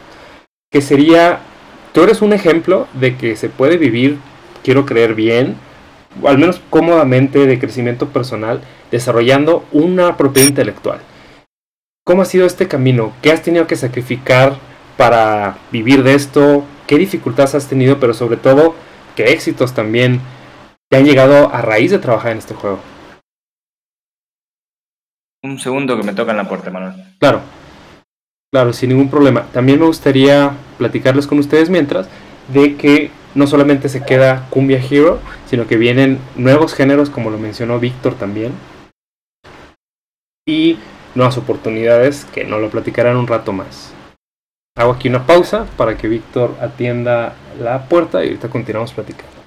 que 0.69 0.81
sería, 0.81 1.39
tú 1.93 2.03
eres 2.03 2.21
un 2.21 2.33
ejemplo 2.33 2.87
de 2.91 3.15
que 3.15 3.37
se 3.37 3.47
puede 3.47 3.77
vivir, 3.77 4.17
quiero 4.65 4.85
creer 4.85 5.15
bien, 5.15 5.55
o 6.21 6.27
al 6.27 6.37
menos 6.37 6.61
cómodamente 6.69 7.45
de 7.45 7.57
crecimiento 7.57 8.09
personal, 8.09 8.59
desarrollando 8.91 9.63
una 9.71 10.17
propiedad 10.17 10.49
intelectual. 10.49 10.99
¿Cómo 12.05 12.23
ha 12.23 12.25
sido 12.25 12.45
este 12.45 12.67
camino? 12.67 13.13
¿Qué 13.21 13.31
has 13.31 13.41
tenido 13.41 13.65
que 13.65 13.77
sacrificar 13.77 14.57
para 14.97 15.57
vivir 15.71 16.03
de 16.03 16.15
esto? 16.15 16.65
¿Qué 16.85 16.97
dificultades 16.97 17.55
has 17.55 17.67
tenido? 17.69 17.97
Pero 18.01 18.13
sobre 18.13 18.35
todo, 18.35 18.75
¿qué 19.15 19.31
éxitos 19.31 19.73
también 19.73 20.19
te 20.89 20.97
han 20.97 21.05
llegado 21.05 21.53
a 21.53 21.61
raíz 21.61 21.91
de 21.91 21.99
trabajar 21.99 22.33
en 22.33 22.39
este 22.39 22.55
juego? 22.55 22.79
Un 25.47 25.59
segundo 25.59 25.95
que 25.95 26.03
me 26.03 26.13
toca 26.13 26.31
en 26.31 26.37
la 26.37 26.49
puerta, 26.49 26.69
Manuel. 26.69 26.93
Claro, 27.19 27.39
claro, 28.51 28.73
sin 28.73 28.89
ningún 28.89 29.09
problema. 29.09 29.43
También 29.53 29.79
me 29.79 29.85
gustaría 29.85 30.51
platicarles 30.77 31.25
con 31.25 31.39
ustedes 31.39 31.69
mientras 31.69 32.09
de 32.49 32.75
que 32.75 33.11
no 33.33 33.47
solamente 33.47 33.87
se 33.87 34.03
queda 34.03 34.45
Cumbia 34.49 34.77
Hero, 34.77 35.19
sino 35.45 35.65
que 35.65 35.77
vienen 35.77 36.19
nuevos 36.35 36.73
géneros, 36.73 37.09
como 37.09 37.29
lo 37.29 37.37
mencionó 37.37 37.79
Víctor 37.79 38.15
también. 38.15 38.51
Y 40.45 40.77
nuevas 41.15 41.37
oportunidades 41.37 42.25
que 42.25 42.43
no 42.43 42.59
lo 42.59 42.69
platicarán 42.69 43.15
un 43.15 43.27
rato 43.27 43.53
más. 43.53 43.93
Hago 44.77 44.91
aquí 44.91 45.07
una 45.07 45.25
pausa 45.25 45.65
para 45.77 45.97
que 45.97 46.09
Víctor 46.09 46.55
atienda 46.59 47.35
la 47.57 47.85
puerta 47.85 48.21
y 48.21 48.27
ahorita 48.27 48.49
continuamos 48.49 48.91
platicando. 48.91 49.37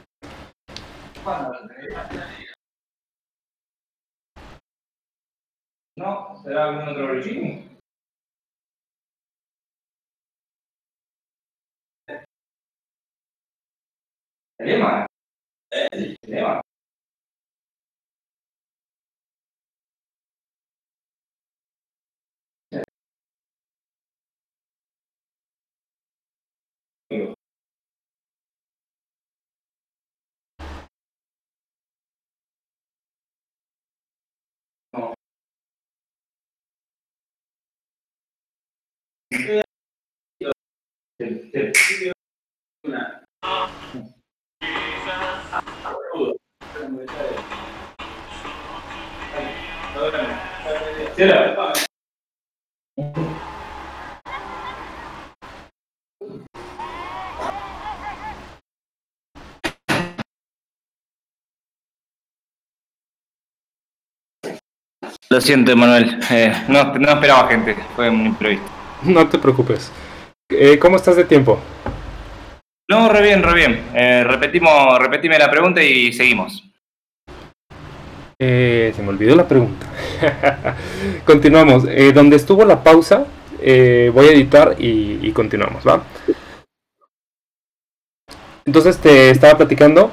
No, 6.01 6.35
será 6.43 6.65
algún 6.65 6.89
otro 6.89 7.09
regime. 7.09 7.69
Lema. 14.59 15.07
Lema. 16.27 16.63
Lo 65.33 65.40
siento, 65.40 65.77
Manuel. 65.77 66.19
Eh, 66.29 66.53
no, 66.69 66.93
no 66.95 67.12
esperaba 67.12 67.49
gente. 67.49 67.77
Fue 67.95 68.11
un 68.11 68.27
imprevisto. 68.27 68.80
No 69.05 69.29
te 69.29 69.39
preocupes. 69.39 69.91
Eh, 70.51 70.79
¿Cómo 70.79 70.97
estás 70.97 71.17
de 71.17 71.25
tiempo? 71.25 71.59
No, 72.89 73.09
re 73.09 73.23
bien, 73.23 73.43
re 73.43 73.55
bien. 73.55 73.85
Eh, 73.95 74.25
repetimos, 74.25 74.99
repetime 74.99 75.39
la 75.39 75.51
pregunta 75.51 75.83
y 75.83 76.13
seguimos. 76.13 76.65
Eh, 78.39 78.93
se 78.97 79.03
me 79.03 79.11
olvidó 79.11 79.37
la 79.37 79.47
pregunta. 79.47 79.87
continuamos. 81.25 81.85
Eh, 81.89 82.13
donde 82.13 82.37
estuvo 82.37 82.65
la 82.65 82.83
pausa, 82.83 83.27
voy 83.59 84.27
a 84.27 84.33
editar 84.33 84.75
y, 84.79 85.21
y, 85.23 85.33
continuamos, 85.33 85.87
¿va? 85.87 86.03
Entonces 88.65 88.99
te 88.99 89.31
estaba 89.31 89.57
platicando. 89.57 90.11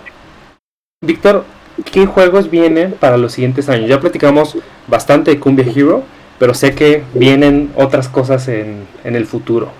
Víctor, 1.02 1.45
¿qué 1.91 2.06
juegos 2.06 2.50
vienen 2.50 2.91
para 2.91 3.17
los 3.17 3.32
siguientes 3.32 3.69
años? 3.69 3.89
Ya 3.89 4.00
platicamos 4.00 4.58
bastante 4.88 5.32
de 5.32 5.39
Cumbia 5.39 5.65
Hero, 5.65 6.04
pero 6.39 6.54
sé 6.54 6.76
que 6.76 7.04
vienen 7.13 7.71
otras 7.76 8.10
cosas 8.10 8.47
en, 8.47 8.88
en 9.04 9.15
el 9.15 9.26
futuro. 9.26 9.71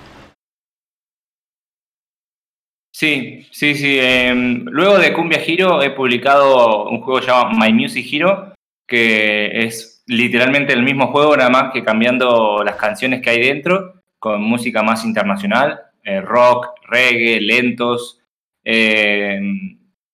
Sí, 2.92 3.46
sí, 3.52 3.76
sí. 3.76 4.00
Eh, 4.00 4.34
luego 4.36 4.98
de 4.98 5.14
Cumbia 5.14 5.40
Hero 5.46 5.84
he 5.84 5.92
publicado 5.92 6.90
un 6.90 7.02
juego 7.02 7.20
llamado 7.20 7.52
My 7.52 7.72
Music 7.72 8.08
Hero, 8.12 8.54
que 8.88 9.66
es 9.66 10.04
literalmente 10.08 10.74
el 10.74 10.82
mismo 10.82 11.12
juego, 11.12 11.38
nada 11.38 11.52
más 11.52 11.72
que 11.72 11.84
cambiando 11.84 12.64
las 12.64 12.76
canciones 12.76 13.22
que 13.22 13.30
hay 13.30 13.40
dentro, 13.40 14.02
con 14.18 14.42
música 14.42 14.82
más 14.82 15.06
internacional, 15.06 15.80
eh, 16.04 16.22
rock, 16.22 16.70
reggae, 16.90 17.40
lentos, 17.40 18.20
eh, 18.64 19.42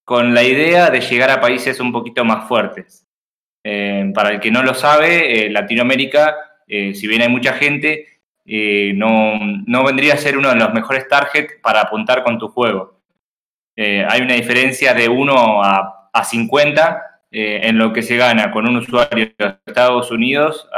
con 0.04 0.34
la 0.34 0.44
idea 0.44 0.90
de 0.90 1.00
llegar 1.00 1.32
a 1.32 1.40
países 1.40 1.80
un 1.80 1.94
poquito 1.94 2.26
más 2.26 2.50
fuertes. 2.50 3.03
Eh, 3.64 4.12
para 4.14 4.30
el 4.30 4.40
que 4.40 4.52
no 4.52 4.64
lo 4.64 4.74
sabe, 4.74 5.50
Latinoamérica, 5.50 6.36
si 6.68 7.08
bien 7.08 7.22
hay 7.22 7.30
mucha 7.30 7.54
gente, 7.54 8.14
eh, 8.46 8.94
no, 8.96 9.40
no, 9.66 9.86
vendría 9.86 10.16
a 10.16 10.18
ser 10.18 10.38
uno 10.38 10.50
de 10.50 10.56
los 10.56 10.74
mejores 10.74 11.08
targets 11.08 11.54
para 11.62 11.82
apuntar 11.82 12.24
con 12.24 12.38
tu 12.38 12.50
juego. 12.50 13.00
Eh, 13.76 14.06
hay 14.08 14.22
una 14.22 14.36
diferencia 14.36 14.94
de 14.94 15.08
1 15.08 15.64
a, 15.64 16.10
a 16.12 16.24
50 16.24 17.22
eh, 17.32 17.62
en 17.64 17.78
lo 17.78 17.94
que 17.94 18.04
se 18.04 18.18
gana 18.18 18.52
con 18.52 18.68
un 18.68 18.78
usuario 18.78 19.32
de 19.38 19.58
Estados 19.66 20.12
Unidos 20.12 20.70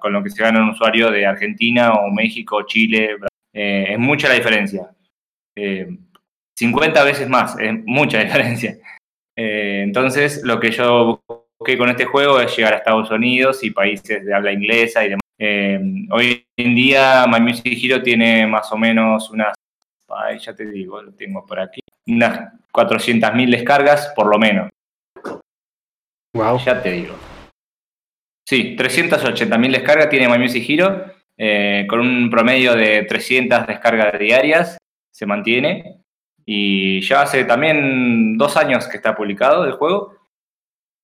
con 0.00 0.12
lo 0.12 0.22
que 0.22 0.30
se 0.30 0.42
gana 0.42 0.62
un 0.62 0.70
usuario 0.70 1.10
de 1.10 1.26
Argentina 1.26 1.94
o 1.94 2.10
México, 2.10 2.62
Chile. 2.66 3.16
es 3.52 3.98
mucha 3.98 4.28
la 4.28 4.34
diferencia. 4.34 4.90
50 6.56 7.04
veces 7.04 7.28
más, 7.28 7.58
es 7.58 7.72
mucha 7.84 8.18
diferencia. 8.24 8.76
entonces, 9.34 10.42
lo 10.44 10.60
que 10.60 10.70
yo 10.70 11.22
busqué 11.58 11.78
con 11.78 11.88
este 11.88 12.04
juego 12.04 12.40
es 12.40 12.56
llegar 12.56 12.74
a 12.74 12.78
Estados 12.78 13.10
Unidos 13.10 13.62
y 13.64 13.70
países 13.70 14.24
de 14.24 14.34
habla 14.34 14.52
inglesa 14.52 15.04
y 15.04 15.10
demás 15.10 15.24
eh, 15.38 15.80
hoy 16.10 16.46
en 16.56 16.74
día 16.74 17.26
My 17.28 17.40
Music 17.40 17.76
Hero 17.82 18.02
tiene 18.02 18.46
más 18.46 18.70
o 18.72 18.78
menos 18.78 19.30
unas, 19.30 19.54
ay, 20.08 20.38
ya 20.38 20.54
te 20.54 20.66
digo, 20.66 21.02
lo 21.02 21.12
tengo 21.12 21.44
por 21.44 21.58
aquí, 21.58 21.80
unas 22.06 22.52
400.000 22.72 23.50
descargas 23.50 24.12
por 24.14 24.26
lo 24.26 24.38
menos. 24.38 24.70
Wow. 26.34 26.58
Ya 26.64 26.82
te 26.82 26.92
digo. 26.92 27.14
Sí, 28.46 28.76
380.000 28.76 29.72
descargas 29.72 30.08
tiene 30.08 30.28
My 30.28 30.38
Music 30.38 30.64
Hero, 30.68 31.04
eh, 31.36 31.86
con 31.88 32.00
un 32.00 32.30
promedio 32.30 32.74
de 32.74 33.02
300 33.04 33.66
descargas 33.66 34.18
diarias, 34.18 34.78
se 35.10 35.26
mantiene. 35.26 36.00
Y 36.46 37.00
ya 37.00 37.22
hace 37.22 37.44
también 37.44 38.36
dos 38.36 38.56
años 38.58 38.86
que 38.86 38.98
está 38.98 39.14
publicado 39.14 39.64
el 39.64 39.72
juego. 39.72 40.14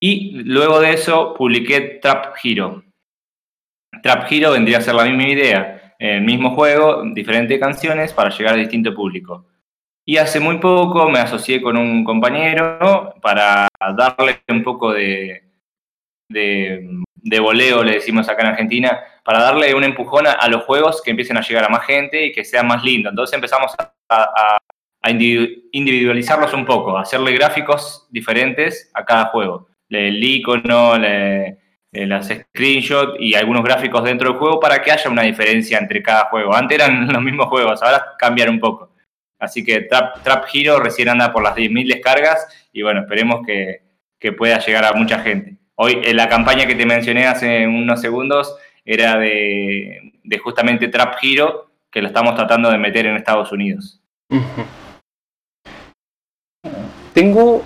Y 0.00 0.42
luego 0.44 0.80
de 0.80 0.94
eso 0.94 1.34
publiqué 1.34 1.98
Trap 2.00 2.34
Hero, 2.42 2.82
Trap 4.02 4.30
Hero 4.30 4.52
vendría 4.52 4.78
a 4.78 4.80
ser 4.80 4.94
la 4.94 5.04
misma 5.04 5.28
idea, 5.28 5.94
el 5.98 6.22
mismo 6.22 6.54
juego, 6.54 7.02
diferentes 7.12 7.58
canciones 7.58 8.12
para 8.12 8.30
llegar 8.30 8.54
a 8.54 8.58
distinto 8.58 8.94
público. 8.94 9.46
Y 10.06 10.16
hace 10.16 10.40
muy 10.40 10.58
poco 10.58 11.08
me 11.10 11.18
asocié 11.18 11.60
con 11.60 11.76
un 11.76 12.04
compañero 12.04 13.14
para 13.20 13.68
darle 13.96 14.40
un 14.48 14.62
poco 14.62 14.92
de, 14.92 15.42
de, 16.28 17.40
voleo, 17.40 17.84
le 17.84 17.94
decimos 17.94 18.28
acá 18.28 18.42
en 18.42 18.48
Argentina, 18.48 18.98
para 19.24 19.40
darle 19.40 19.74
un 19.74 19.84
empujón 19.84 20.26
a, 20.26 20.48
los 20.48 20.64
juegos 20.64 21.02
que 21.02 21.10
empiecen 21.10 21.36
a 21.36 21.42
llegar 21.42 21.64
a 21.64 21.68
más 21.68 21.84
gente 21.84 22.26
y 22.26 22.32
que 22.32 22.44
sean 22.44 22.66
más 22.66 22.82
lindos. 22.82 23.12
Entonces 23.12 23.34
empezamos 23.34 23.74
a, 24.08 24.58
a 25.02 25.10
individualizarlos 25.10 26.52
un 26.54 26.64
poco, 26.64 26.96
a 26.96 27.02
hacerle 27.02 27.32
gráficos 27.32 28.08
diferentes 28.10 28.90
a 28.94 29.04
cada 29.04 29.26
juego. 29.26 29.69
El 29.90 30.22
icono, 30.22 30.96
le, 30.96 31.58
eh, 31.92 32.06
las 32.06 32.28
screenshots 32.28 33.16
y 33.18 33.34
algunos 33.34 33.64
gráficos 33.64 34.04
dentro 34.04 34.30
del 34.30 34.38
juego 34.38 34.60
para 34.60 34.80
que 34.80 34.92
haya 34.92 35.10
una 35.10 35.22
diferencia 35.22 35.78
entre 35.78 36.02
cada 36.02 36.26
juego. 36.26 36.54
Antes 36.54 36.78
eran 36.78 37.08
los 37.12 37.22
mismos 37.22 37.48
juegos, 37.48 37.82
ahora 37.82 38.14
cambian 38.18 38.50
un 38.50 38.60
poco. 38.60 38.94
Así 39.38 39.64
que 39.64 39.82
Trap, 39.82 40.22
Trap 40.22 40.44
Hero 40.52 40.78
recién 40.78 41.08
anda 41.08 41.32
por 41.32 41.42
las 41.42 41.56
10.000 41.56 41.88
descargas 41.88 42.46
y 42.72 42.82
bueno, 42.82 43.00
esperemos 43.00 43.44
que, 43.44 43.82
que 44.18 44.32
pueda 44.32 44.58
llegar 44.58 44.84
a 44.84 44.92
mucha 44.92 45.20
gente. 45.20 45.56
Hoy, 45.74 45.98
en 46.04 46.16
la 46.16 46.28
campaña 46.28 46.66
que 46.66 46.74
te 46.74 46.84
mencioné 46.84 47.26
hace 47.26 47.66
unos 47.66 48.00
segundos 48.02 48.54
era 48.84 49.16
de, 49.18 50.12
justamente 50.42 50.88
Trap 50.88 51.14
Hero, 51.22 51.70
que 51.90 52.02
lo 52.02 52.08
estamos 52.08 52.34
tratando 52.34 52.70
de 52.70 52.78
meter 52.78 53.06
en 53.06 53.16
Estados 53.16 53.50
Unidos. 53.50 54.00
Tengo 57.14 57.64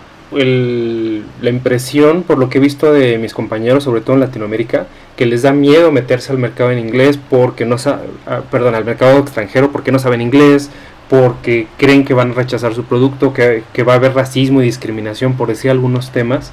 la 1.40 1.50
impresión, 1.50 2.22
por 2.22 2.38
lo 2.38 2.48
que 2.48 2.58
he 2.58 2.60
visto 2.60 2.92
de 2.92 3.18
mis 3.18 3.34
compañeros, 3.34 3.84
sobre 3.84 4.00
todo 4.00 4.14
en 4.14 4.20
Latinoamérica, 4.20 4.86
que 5.16 5.26
les 5.26 5.42
da 5.42 5.52
miedo 5.52 5.92
meterse 5.92 6.32
al 6.32 6.38
mercado 6.38 6.70
en 6.70 6.78
inglés 6.78 7.18
porque 7.30 7.64
no 7.64 7.78
saben, 7.78 8.10
ah, 8.26 8.42
perdón, 8.50 8.74
al 8.74 8.84
mercado 8.84 9.18
extranjero 9.18 9.70
porque 9.70 9.92
no 9.92 9.98
saben 9.98 10.20
inglés, 10.20 10.70
porque 11.08 11.66
creen 11.76 12.04
que 12.04 12.14
van 12.14 12.32
a 12.32 12.34
rechazar 12.34 12.74
su 12.74 12.84
producto, 12.84 13.32
que, 13.32 13.62
va 13.86 13.92
a 13.92 13.96
haber 13.96 14.14
racismo 14.14 14.62
y 14.62 14.64
discriminación, 14.64 15.36
por 15.36 15.48
decir 15.48 15.70
algunos 15.70 16.10
temas. 16.10 16.52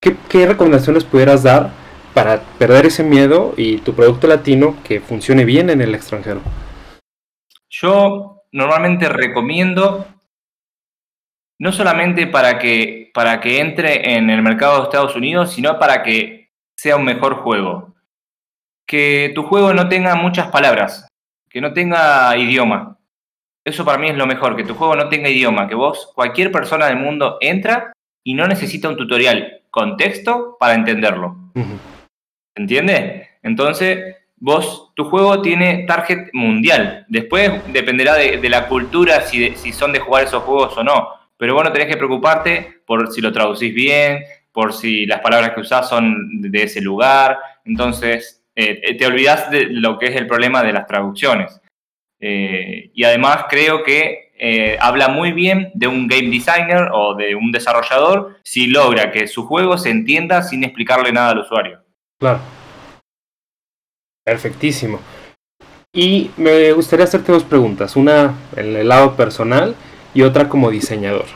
¿Qué, 0.00 0.16
¿Qué, 0.28 0.46
recomendaciones 0.46 1.04
pudieras 1.04 1.42
dar 1.42 1.70
para 2.14 2.40
perder 2.58 2.86
ese 2.86 3.02
miedo 3.02 3.52
y 3.56 3.78
tu 3.78 3.94
producto 3.94 4.26
latino 4.26 4.74
que 4.84 5.00
funcione 5.00 5.44
bien 5.44 5.70
en 5.70 5.80
el 5.80 5.94
extranjero? 5.94 6.40
Yo 7.68 8.42
normalmente 8.52 9.08
recomiendo 9.08 10.06
no 11.58 11.72
solamente 11.72 12.26
para 12.26 12.58
que, 12.58 13.10
para 13.14 13.40
que 13.40 13.60
entre 13.60 14.16
en 14.16 14.30
el 14.30 14.42
mercado 14.42 14.78
de 14.78 14.82
Estados 14.84 15.16
Unidos, 15.16 15.52
sino 15.52 15.78
para 15.78 16.02
que 16.02 16.50
sea 16.76 16.96
un 16.96 17.04
mejor 17.04 17.36
juego. 17.36 17.94
Que 18.86 19.32
tu 19.34 19.42
juego 19.42 19.72
no 19.72 19.88
tenga 19.88 20.14
muchas 20.14 20.48
palabras, 20.48 21.08
que 21.48 21.60
no 21.60 21.72
tenga 21.72 22.36
idioma. 22.36 22.98
Eso 23.64 23.84
para 23.84 23.98
mí 23.98 24.08
es 24.08 24.16
lo 24.16 24.26
mejor, 24.26 24.54
que 24.54 24.64
tu 24.64 24.74
juego 24.74 24.94
no 24.94 25.08
tenga 25.08 25.28
idioma, 25.28 25.66
que 25.66 25.74
vos, 25.74 26.12
cualquier 26.14 26.52
persona 26.52 26.86
del 26.86 26.98
mundo 26.98 27.38
entra 27.40 27.92
y 28.22 28.34
no 28.34 28.46
necesita 28.46 28.88
un 28.88 28.96
tutorial 28.96 29.62
con 29.70 29.96
texto 29.96 30.56
para 30.60 30.74
entenderlo. 30.74 31.36
¿Entiendes? 32.54 33.28
Entonces, 33.42 34.16
vos, 34.36 34.92
tu 34.94 35.04
juego 35.04 35.42
tiene 35.42 35.84
target 35.84 36.28
mundial. 36.32 37.06
Después 37.08 37.60
dependerá 37.72 38.14
de, 38.14 38.48
la 38.48 38.68
cultura, 38.68 39.22
si, 39.22 39.56
si 39.56 39.72
son 39.72 39.92
de 39.92 40.00
jugar 40.00 40.24
esos 40.24 40.44
juegos 40.44 40.76
o 40.76 40.84
no 40.84 41.15
pero 41.36 41.54
vos 41.54 41.64
no 41.64 41.72
tenés 41.72 41.88
que 41.88 41.96
preocuparte 41.96 42.80
por 42.86 43.12
si 43.12 43.20
lo 43.20 43.32
traducís 43.32 43.74
bien, 43.74 44.24
por 44.52 44.72
si 44.72 45.06
las 45.06 45.20
palabras 45.20 45.52
que 45.52 45.60
usás 45.60 45.88
son 45.88 46.40
de 46.40 46.62
ese 46.62 46.80
lugar. 46.80 47.38
Entonces, 47.64 48.42
eh, 48.54 48.96
te 48.96 49.06
olvidás 49.06 49.50
de 49.50 49.66
lo 49.66 49.98
que 49.98 50.06
es 50.06 50.16
el 50.16 50.26
problema 50.26 50.62
de 50.62 50.72
las 50.72 50.86
traducciones. 50.86 51.60
Eh, 52.18 52.90
y 52.94 53.04
además 53.04 53.44
creo 53.50 53.84
que 53.84 54.32
eh, 54.38 54.76
habla 54.80 55.08
muy 55.08 55.32
bien 55.32 55.70
de 55.74 55.86
un 55.86 56.08
game 56.08 56.30
designer 56.30 56.88
o 56.92 57.14
de 57.14 57.34
un 57.34 57.52
desarrollador 57.52 58.38
si 58.42 58.66
logra 58.66 59.10
que 59.10 59.26
su 59.26 59.46
juego 59.46 59.76
se 59.76 59.90
entienda 59.90 60.42
sin 60.42 60.64
explicarle 60.64 61.12
nada 61.12 61.30
al 61.30 61.38
usuario. 61.40 61.80
Claro. 62.18 62.40
Perfectísimo. 64.24 65.00
Y 65.92 66.30
me 66.36 66.72
gustaría 66.72 67.04
hacerte 67.04 67.32
dos 67.32 67.44
preguntas. 67.44 67.96
Una 67.96 68.34
en 68.56 68.76
el 68.76 68.88
lado 68.88 69.16
personal 69.16 69.74
y 70.16 70.22
otra 70.22 70.48
como 70.48 70.70
diseñador. 70.70 71.26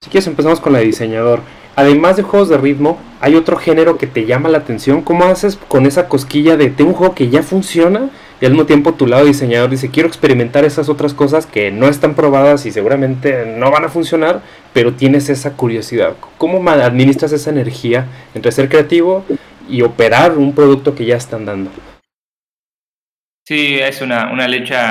Si 0.00 0.10
quieres 0.10 0.28
empezamos 0.28 0.60
con 0.60 0.72
la 0.72 0.78
de 0.78 0.86
diseñador. 0.86 1.40
Además 1.74 2.16
de 2.16 2.22
juegos 2.22 2.48
de 2.48 2.56
ritmo, 2.56 2.98
¿hay 3.20 3.34
otro 3.34 3.56
género 3.56 3.98
que 3.98 4.06
te 4.06 4.26
llama 4.26 4.48
la 4.48 4.58
atención? 4.58 5.02
¿Cómo 5.02 5.24
haces 5.24 5.56
con 5.56 5.86
esa 5.86 6.08
cosquilla 6.08 6.56
de 6.56 6.70
tengo 6.70 6.90
un 6.90 6.96
juego 6.96 7.14
que 7.14 7.28
ya 7.28 7.42
funciona 7.42 8.10
y 8.40 8.46
al 8.46 8.52
mismo 8.52 8.66
tiempo 8.66 8.94
tu 8.94 9.06
lado 9.06 9.24
diseñador 9.24 9.70
dice 9.70 9.90
quiero 9.90 10.08
experimentar 10.08 10.64
esas 10.64 10.88
otras 10.88 11.14
cosas 11.14 11.46
que 11.46 11.72
no 11.72 11.88
están 11.88 12.14
probadas 12.14 12.64
y 12.66 12.70
seguramente 12.70 13.44
no 13.58 13.72
van 13.72 13.84
a 13.84 13.88
funcionar, 13.88 14.40
pero 14.72 14.94
tienes 14.94 15.28
esa 15.30 15.54
curiosidad? 15.54 16.14
¿Cómo 16.36 16.68
administras 16.70 17.32
esa 17.32 17.50
energía 17.50 18.06
entre 18.34 18.52
ser 18.52 18.68
creativo 18.68 19.24
y 19.68 19.82
operar 19.82 20.38
un 20.38 20.54
producto 20.54 20.94
que 20.94 21.06
ya 21.06 21.16
están 21.16 21.44
dando? 21.44 21.70
Sí, 23.46 23.78
es 23.80 24.00
una, 24.00 24.30
una 24.32 24.46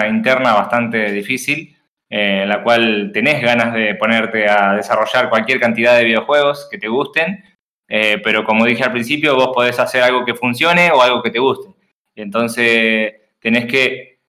interna 0.10 0.54
bastante 0.54 1.12
difícil 1.12 1.77
eh, 2.10 2.42
en 2.44 2.50
la 2.50 2.64
cual 2.64 3.12
tenés 3.14 3.42
ganas 3.42 3.74
de 3.74 3.96
ponerte 3.96 4.50
a 4.50 4.74
desarrollar 4.74 5.30
cualquier 5.30 5.60
cantidad 5.60 5.98
de 5.98 6.06
videojuegos 6.06 6.68
que 6.72 6.78
te 6.78 6.88
gusten, 6.88 7.44
eh, 7.90 8.20
pero 8.24 8.44
como 8.44 8.66
dije 8.66 8.84
al 8.84 8.92
principio, 8.92 9.36
vos 9.36 9.52
podés 9.54 9.80
hacer 9.80 10.04
algo 10.04 10.26
que 10.26 10.36
funcione 10.36 10.92
o 10.92 11.02
algo 11.02 11.22
que 11.22 11.32
te 11.32 11.40
guste. 11.40 11.70
Entonces 12.16 13.14
tenés 13.40 13.66
que 13.66 14.20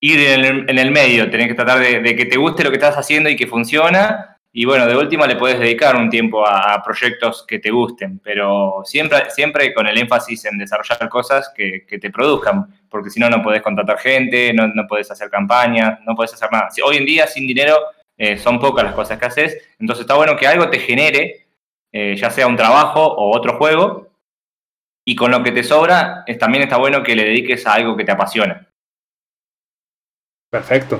ir 0.00 0.20
en 0.20 0.78
el, 0.78 0.90
medio, 0.90 1.30
tenés 1.30 1.48
que 1.48 1.54
tratar 1.54 1.80
de, 1.80 2.16
que 2.16 2.26
te 2.26 2.36
guste 2.36 2.64
lo 2.64 2.70
que 2.70 2.76
estás 2.76 2.96
haciendo 2.96 3.28
y 3.28 3.36
que 3.36 3.46
funciona, 3.46 4.35
y 4.58 4.64
bueno, 4.64 4.86
de 4.86 4.96
última 4.96 5.26
le 5.26 5.36
puedes 5.36 5.60
dedicar 5.60 5.96
un 5.96 6.08
tiempo 6.08 6.42
a, 6.48 6.82
proyectos 6.82 7.44
que 7.46 7.58
te 7.58 7.70
gusten, 7.70 8.20
pero 8.20 8.80
siempre, 8.86 9.28
siempre 9.28 9.74
con 9.74 9.86
el 9.86 9.98
énfasis 9.98 10.46
en 10.46 10.56
desarrollar 10.56 11.10
cosas 11.10 11.52
que, 11.54 11.84
te 11.86 12.10
produzcan, 12.10 12.66
porque 12.88 13.10
si 13.10 13.20
no, 13.20 13.28
no 13.28 13.42
podés 13.42 13.60
contratar 13.60 13.98
gente, 13.98 14.54
no, 14.54 14.66
no 14.68 14.86
podés 14.86 15.10
hacer 15.10 15.28
campañas, 15.28 15.98
no 16.06 16.14
podés 16.14 16.32
hacer 16.32 16.50
nada. 16.50 16.70
Hoy 16.82 16.96
en 16.96 17.04
día, 17.04 17.26
sin 17.26 17.46
dinero, 17.46 17.76
eh, 18.16 18.38
son 18.38 18.58
pocas 18.58 18.82
las 18.82 18.94
cosas 18.94 19.18
que 19.18 19.26
haces, 19.26 19.58
entonces 19.78 20.04
está 20.04 20.14
bueno 20.14 20.34
que 20.36 20.46
algo 20.46 20.70
te 20.70 20.78
genere, 20.78 21.48
eh, 21.92 22.16
ya 22.16 22.30
sea 22.30 22.46
un 22.46 22.56
trabajo 22.56 23.04
o 23.04 23.36
otro 23.36 23.58
juego, 23.58 24.08
y 25.04 25.16
con 25.16 25.32
lo 25.32 25.42
que 25.42 25.52
te 25.52 25.64
sobra, 25.64 26.24
es, 26.26 26.38
también 26.38 26.62
está 26.62 26.78
bueno 26.78 27.02
que 27.02 27.14
le 27.14 27.24
dediques 27.24 27.66
a 27.66 27.74
algo 27.74 27.94
que 27.94 28.04
te 28.04 28.12
apasiona. 28.12 28.66
Perfecto. 30.50 30.98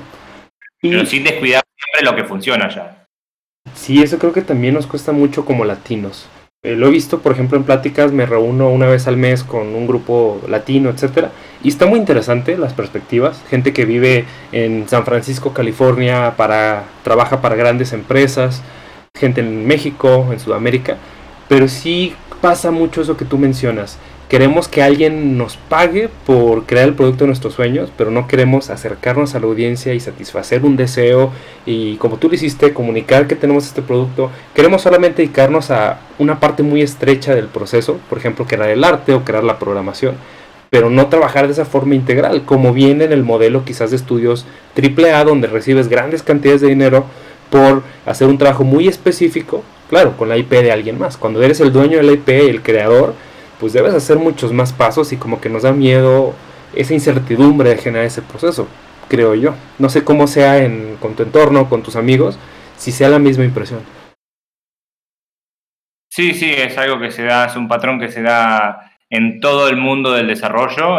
Pero 0.78 1.06
sin 1.06 1.24
descuidar 1.24 1.64
siempre 1.74 2.04
lo 2.04 2.14
que 2.14 2.28
funciona 2.28 2.68
ya. 2.68 3.05
Sí, 3.86 4.02
eso 4.02 4.18
creo 4.18 4.32
que 4.32 4.42
también 4.42 4.74
nos 4.74 4.88
cuesta 4.88 5.12
mucho 5.12 5.44
como 5.44 5.64
latinos. 5.64 6.26
Eh, 6.64 6.74
lo 6.74 6.88
he 6.88 6.90
visto, 6.90 7.20
por 7.20 7.30
ejemplo, 7.30 7.56
en 7.56 7.62
pláticas, 7.62 8.10
me 8.10 8.26
reúno 8.26 8.68
una 8.68 8.88
vez 8.88 9.06
al 9.06 9.16
mes 9.16 9.44
con 9.44 9.76
un 9.76 9.86
grupo 9.86 10.40
latino, 10.48 10.90
etcétera, 10.90 11.30
y 11.62 11.68
está 11.68 11.86
muy 11.86 12.00
interesante 12.00 12.58
las 12.58 12.72
perspectivas. 12.72 13.40
Gente 13.48 13.72
que 13.72 13.84
vive 13.84 14.24
en 14.50 14.88
San 14.88 15.04
Francisco, 15.04 15.52
California, 15.52 16.34
para 16.36 16.82
trabaja 17.04 17.40
para 17.40 17.54
grandes 17.54 17.92
empresas, 17.92 18.60
gente 19.16 19.40
en 19.40 19.68
México, 19.68 20.30
en 20.32 20.40
Sudamérica, 20.40 20.96
pero 21.48 21.68
sí 21.68 22.12
pasa 22.40 22.72
mucho 22.72 23.02
eso 23.02 23.16
que 23.16 23.24
tú 23.24 23.38
mencionas 23.38 24.00
queremos 24.28 24.66
que 24.68 24.82
alguien 24.82 25.38
nos 25.38 25.56
pague 25.56 26.08
por 26.26 26.64
crear 26.66 26.88
el 26.88 26.94
producto 26.94 27.24
de 27.24 27.28
nuestros 27.28 27.54
sueños, 27.54 27.92
pero 27.96 28.10
no 28.10 28.26
queremos 28.26 28.70
acercarnos 28.70 29.34
a 29.34 29.40
la 29.40 29.46
audiencia 29.46 29.94
y 29.94 30.00
satisfacer 30.00 30.64
un 30.64 30.76
deseo 30.76 31.30
y 31.64 31.96
como 31.96 32.16
tú 32.16 32.28
lo 32.28 32.34
hiciste, 32.34 32.72
comunicar 32.74 33.26
que 33.28 33.36
tenemos 33.36 33.66
este 33.66 33.82
producto. 33.82 34.30
Queremos 34.54 34.82
solamente 34.82 35.22
dedicarnos 35.22 35.70
a 35.70 36.00
una 36.18 36.40
parte 36.40 36.62
muy 36.62 36.82
estrecha 36.82 37.34
del 37.34 37.46
proceso, 37.46 37.98
por 38.08 38.18
ejemplo, 38.18 38.46
crear 38.46 38.70
el 38.70 38.82
arte 38.82 39.14
o 39.14 39.24
crear 39.24 39.44
la 39.44 39.58
programación, 39.58 40.16
pero 40.70 40.90
no 40.90 41.06
trabajar 41.06 41.46
de 41.46 41.52
esa 41.52 41.64
forma 41.64 41.94
integral, 41.94 42.44
como 42.44 42.72
viene 42.72 43.04
en 43.04 43.12
el 43.12 43.22
modelo 43.22 43.64
quizás 43.64 43.90
de 43.90 43.96
estudios 43.96 44.44
AAA, 44.76 45.24
donde 45.24 45.46
recibes 45.46 45.88
grandes 45.88 46.22
cantidades 46.22 46.60
de 46.60 46.68
dinero 46.68 47.06
por 47.50 47.82
hacer 48.04 48.26
un 48.26 48.38
trabajo 48.38 48.64
muy 48.64 48.88
específico, 48.88 49.62
claro, 49.88 50.16
con 50.16 50.28
la 50.28 50.36
IP 50.36 50.50
de 50.50 50.72
alguien 50.72 50.98
más. 50.98 51.16
Cuando 51.16 51.42
eres 51.42 51.60
el 51.60 51.72
dueño 51.72 51.98
de 51.98 52.02
la 52.02 52.12
IP, 52.12 52.28
el 52.28 52.62
creador, 52.62 53.14
pues 53.60 53.72
debes 53.72 53.94
hacer 53.94 54.18
muchos 54.18 54.52
más 54.52 54.72
pasos 54.72 55.12
y 55.12 55.16
como 55.16 55.40
que 55.40 55.48
nos 55.48 55.62
da 55.62 55.72
miedo 55.72 56.34
esa 56.74 56.94
incertidumbre 56.94 57.70
de 57.70 57.78
generar 57.78 58.06
ese 58.06 58.22
proceso, 58.22 58.68
creo 59.08 59.34
yo. 59.34 59.54
No 59.78 59.88
sé 59.88 60.04
cómo 60.04 60.26
sea 60.26 60.58
en, 60.58 60.96
con 61.00 61.14
tu 61.14 61.22
entorno, 61.22 61.68
con 61.68 61.82
tus 61.82 61.96
amigos, 61.96 62.38
si 62.76 62.92
sea 62.92 63.08
la 63.08 63.18
misma 63.18 63.44
impresión. 63.44 63.80
Sí, 66.10 66.32
sí, 66.32 66.50
es 66.50 66.76
algo 66.78 66.98
que 66.98 67.10
se 67.10 67.24
da, 67.24 67.46
es 67.46 67.56
un 67.56 67.68
patrón 67.68 68.00
que 68.00 68.10
se 68.10 68.22
da 68.22 68.92
en 69.10 69.40
todo 69.40 69.68
el 69.68 69.76
mundo 69.76 70.12
del 70.12 70.26
desarrollo, 70.26 70.98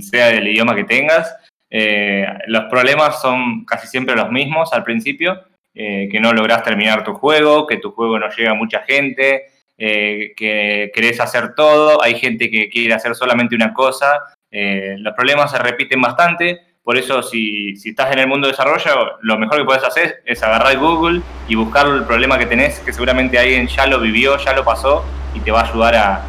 sea 0.00 0.28
del 0.28 0.48
idioma 0.48 0.74
que 0.74 0.84
tengas. 0.84 1.36
Eh, 1.70 2.26
los 2.46 2.64
problemas 2.64 3.20
son 3.20 3.64
casi 3.64 3.86
siempre 3.86 4.16
los 4.16 4.30
mismos 4.30 4.72
al 4.72 4.84
principio, 4.84 5.40
eh, 5.74 6.08
que 6.10 6.20
no 6.20 6.32
logras 6.32 6.62
terminar 6.62 7.04
tu 7.04 7.14
juego, 7.14 7.66
que 7.66 7.76
tu 7.76 7.92
juego 7.92 8.18
no 8.18 8.28
llega 8.30 8.52
a 8.52 8.54
mucha 8.54 8.80
gente, 8.80 9.44
eh, 9.78 10.32
que 10.36 10.90
querés 10.94 11.20
hacer 11.20 11.54
todo, 11.54 12.02
hay 12.02 12.18
gente 12.18 12.50
que 12.50 12.68
quiere 12.68 12.94
hacer 12.94 13.14
solamente 13.14 13.54
una 13.54 13.72
cosa, 13.74 14.22
eh, 14.50 14.96
los 14.98 15.14
problemas 15.14 15.50
se 15.50 15.58
repiten 15.58 16.00
bastante, 16.00 16.60
por 16.82 16.96
eso 16.96 17.22
si, 17.22 17.76
si, 17.76 17.90
estás 17.90 18.12
en 18.12 18.20
el 18.20 18.28
mundo 18.28 18.46
de 18.46 18.52
desarrollo, 18.52 19.18
lo 19.20 19.38
mejor 19.38 19.58
que 19.58 19.64
puedes 19.64 19.82
hacer 19.82 20.22
es 20.24 20.42
agarrar 20.42 20.78
Google 20.78 21.20
y 21.48 21.56
buscar 21.56 21.86
el 21.86 22.04
problema 22.04 22.38
que 22.38 22.46
tenés, 22.46 22.78
que 22.80 22.92
seguramente 22.92 23.38
alguien 23.38 23.66
ya 23.66 23.86
lo 23.86 24.00
vivió, 24.00 24.38
ya 24.38 24.52
lo 24.52 24.64
pasó 24.64 25.04
y 25.34 25.40
te 25.40 25.50
va 25.50 25.62
a 25.62 25.68
ayudar 25.68 25.96
a, 25.96 26.24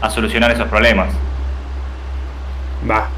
a 0.00 0.10
solucionar 0.10 0.50
esos 0.50 0.66
problemas. 0.68 1.14
Va. 2.90 3.08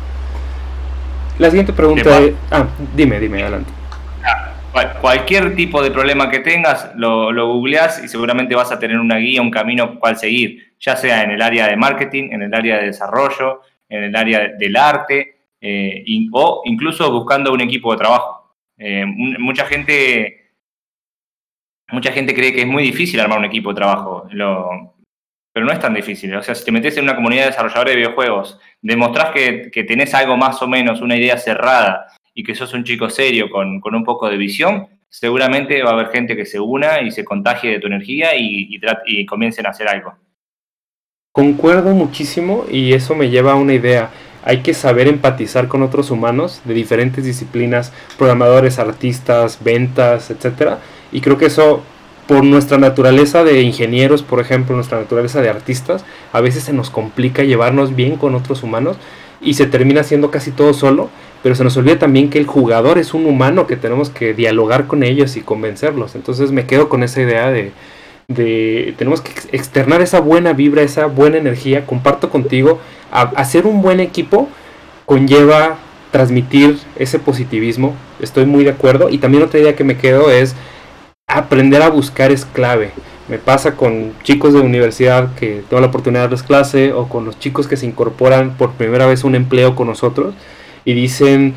La 1.38 1.48
siguiente 1.48 1.72
pregunta 1.72 2.18
es... 2.18 2.34
Ah, 2.50 2.66
dime, 2.94 3.20
dime, 3.20 3.42
adelante 3.42 3.78
cualquier 5.00 5.54
tipo 5.54 5.82
de 5.82 5.90
problema 5.90 6.30
que 6.30 6.40
tengas, 6.40 6.90
lo, 6.96 7.32
lo, 7.32 7.66
y 7.66 8.08
seguramente 8.08 8.54
vas 8.54 8.72
a 8.72 8.78
tener 8.78 8.98
una 8.98 9.16
guía, 9.16 9.42
un 9.42 9.50
camino 9.50 9.98
cual 9.98 10.16
seguir, 10.16 10.74
ya 10.78 10.96
sea 10.96 11.22
en 11.22 11.30
el 11.30 11.42
área 11.42 11.66
de 11.68 11.76
marketing, 11.76 12.30
en 12.32 12.42
el 12.42 12.54
área 12.54 12.78
de 12.78 12.86
desarrollo, 12.86 13.62
en 13.88 14.04
el 14.04 14.16
área 14.16 14.48
del 14.48 14.76
arte, 14.76 15.38
eh, 15.60 16.04
o 16.32 16.62
incluso 16.64 17.10
buscando 17.10 17.52
un 17.52 17.60
equipo 17.60 17.92
de 17.92 17.98
trabajo. 17.98 18.54
Eh, 18.76 19.04
mucha 19.06 19.64
gente 19.64 20.52
mucha 21.90 22.12
gente 22.12 22.34
cree 22.34 22.52
que 22.52 22.62
es 22.62 22.66
muy 22.66 22.82
difícil 22.82 23.18
armar 23.18 23.38
un 23.38 23.46
equipo 23.46 23.70
de 23.70 23.76
trabajo, 23.76 24.28
pero 24.30 25.66
no 25.66 25.72
es 25.72 25.80
tan 25.80 25.94
difícil. 25.94 26.34
O 26.36 26.42
sea, 26.42 26.54
si 26.54 26.64
te 26.64 26.70
metes 26.70 26.96
en 26.96 27.04
una 27.04 27.16
comunidad 27.16 27.44
de 27.44 27.50
desarrolladores 27.50 27.92
de 27.92 27.96
videojuegos, 27.96 28.60
demostrás 28.82 29.30
que, 29.30 29.70
que 29.72 29.84
tenés 29.84 30.14
algo 30.14 30.36
más 30.36 30.60
o 30.62 30.68
menos, 30.68 31.00
una 31.00 31.16
idea 31.16 31.38
cerrada 31.38 32.06
y 32.38 32.44
que 32.44 32.54
sos 32.54 32.72
un 32.72 32.84
chico 32.84 33.10
serio 33.10 33.50
con, 33.50 33.82
un 33.82 34.04
poco 34.04 34.30
de 34.30 34.36
visión, 34.36 34.86
seguramente 35.08 35.82
va 35.82 35.90
a 35.90 35.94
haber 35.94 36.10
gente 36.10 36.36
que 36.36 36.46
se 36.46 36.60
una 36.60 37.00
y 37.02 37.10
se 37.10 37.24
contagie 37.24 37.72
de 37.72 37.80
tu 37.80 37.88
energía 37.88 38.36
y, 38.36 38.78
y, 39.06 39.26
comiencen 39.26 39.66
a 39.66 39.70
hacer 39.70 39.88
algo. 39.88 40.14
Concuerdo 41.32 41.96
muchísimo 41.96 42.64
y 42.70 42.92
eso 42.92 43.16
me 43.16 43.28
lleva 43.28 43.54
a 43.54 43.56
una 43.56 43.74
idea. 43.74 44.10
Hay 44.44 44.58
que 44.58 44.72
saber 44.72 45.08
empatizar 45.08 45.66
con 45.66 45.82
otros 45.82 46.12
humanos 46.12 46.62
de 46.64 46.74
diferentes 46.74 47.24
disciplinas, 47.24 47.92
programadores, 48.16 48.78
artistas, 48.78 49.58
ventas, 49.64 50.30
etcétera. 50.30 50.78
Y 51.10 51.20
creo 51.22 51.38
que 51.38 51.46
eso, 51.46 51.82
por 52.28 52.44
nuestra 52.44 52.78
naturaleza 52.78 53.42
de 53.42 53.62
ingenieros, 53.62 54.22
por 54.22 54.38
ejemplo, 54.38 54.76
nuestra 54.76 55.00
naturaleza 55.00 55.42
de 55.42 55.50
artistas, 55.50 56.04
a 56.32 56.40
veces 56.40 56.62
se 56.62 56.72
nos 56.72 56.88
complica 56.88 57.42
llevarnos 57.42 57.96
bien 57.96 58.14
con 58.14 58.36
otros 58.36 58.62
humanos 58.62 58.96
y 59.40 59.54
se 59.54 59.66
termina 59.66 60.02
haciendo 60.02 60.30
casi 60.30 60.52
todo 60.52 60.72
solo 60.72 61.10
pero 61.42 61.54
se 61.54 61.64
nos 61.64 61.76
olvida 61.76 61.98
también 61.98 62.30
que 62.30 62.38
el 62.38 62.46
jugador 62.46 62.98
es 62.98 63.14
un 63.14 63.26
humano 63.26 63.66
que 63.66 63.76
tenemos 63.76 64.10
que 64.10 64.34
dialogar 64.34 64.86
con 64.86 65.02
ellos 65.02 65.36
y 65.36 65.40
convencerlos. 65.40 66.14
Entonces 66.14 66.50
me 66.50 66.66
quedo 66.66 66.88
con 66.88 67.02
esa 67.02 67.20
idea 67.20 67.50
de, 67.50 67.72
de 68.26 68.94
tenemos 68.98 69.20
que 69.20 69.32
externar 69.52 70.02
esa 70.02 70.20
buena 70.20 70.52
vibra, 70.52 70.82
esa 70.82 71.06
buena 71.06 71.38
energía. 71.38 71.86
Comparto 71.86 72.30
contigo, 72.30 72.80
hacer 73.10 73.66
un 73.66 73.82
buen 73.82 74.00
equipo 74.00 74.48
conlleva 75.06 75.78
transmitir 76.10 76.78
ese 76.96 77.18
positivismo. 77.18 77.94
Estoy 78.20 78.44
muy 78.44 78.64
de 78.64 78.70
acuerdo. 78.70 79.08
Y 79.08 79.18
también 79.18 79.44
otra 79.44 79.60
idea 79.60 79.76
que 79.76 79.84
me 79.84 79.96
quedo 79.96 80.30
es 80.30 80.56
aprender 81.28 81.82
a 81.82 81.88
buscar 81.88 82.32
es 82.32 82.44
clave. 82.44 82.90
Me 83.28 83.38
pasa 83.38 83.76
con 83.76 84.12
chicos 84.22 84.54
de 84.54 84.60
universidad 84.60 85.34
que 85.34 85.62
tengo 85.68 85.80
la 85.82 85.88
oportunidad 85.88 86.22
de 86.22 86.26
darles 86.28 86.42
clase 86.42 86.92
o 86.94 87.08
con 87.08 87.26
los 87.26 87.38
chicos 87.38 87.68
que 87.68 87.76
se 87.76 87.86
incorporan 87.86 88.56
por 88.56 88.72
primera 88.72 89.06
vez 89.06 89.22
a 89.22 89.26
un 89.26 89.34
empleo 89.34 89.76
con 89.76 89.86
nosotros 89.86 90.34
y 90.88 90.94
dicen, 90.94 91.54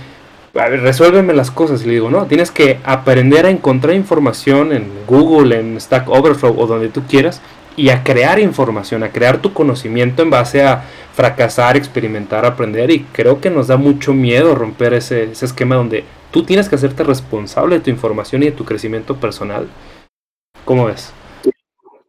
a 0.53 0.67
ver, 0.67 0.81
resuélveme 0.81 1.31
las 1.31 1.51
cosas. 1.51 1.83
Y 1.83 1.85
le 1.85 1.93
digo, 1.93 2.11
no, 2.11 2.25
tienes 2.25 2.51
que 2.51 2.79
aprender 2.83 3.45
a 3.45 3.49
encontrar 3.49 3.95
información 3.95 4.73
en 4.73 4.91
Google, 5.07 5.57
en 5.57 5.79
Stack 5.79 6.09
Overflow 6.09 6.59
o 6.59 6.67
donde 6.67 6.89
tú 6.89 7.03
quieras 7.07 7.41
y 7.77 7.91
a 7.91 8.03
crear 8.03 8.39
información, 8.39 9.03
a 9.03 9.11
crear 9.13 9.37
tu 9.37 9.53
conocimiento 9.53 10.21
en 10.21 10.31
base 10.31 10.65
a 10.65 10.83
fracasar, 11.13 11.77
experimentar, 11.77 12.45
aprender. 12.45 12.91
Y 12.91 13.05
creo 13.13 13.39
que 13.39 13.49
nos 13.49 13.67
da 13.67 13.77
mucho 13.77 14.13
miedo 14.13 14.53
romper 14.53 14.95
ese, 14.95 15.31
esquema 15.31 15.75
donde 15.75 16.03
tú 16.31 16.43
tienes 16.43 16.67
que 16.67 16.75
hacerte 16.75 17.05
responsable 17.05 17.75
de 17.75 17.85
tu 17.85 17.89
información 17.89 18.43
y 18.43 18.47
de 18.47 18.51
tu 18.51 18.65
crecimiento 18.65 19.15
personal. 19.15 19.69
¿Cómo 20.65 20.87
ves? 20.87 21.13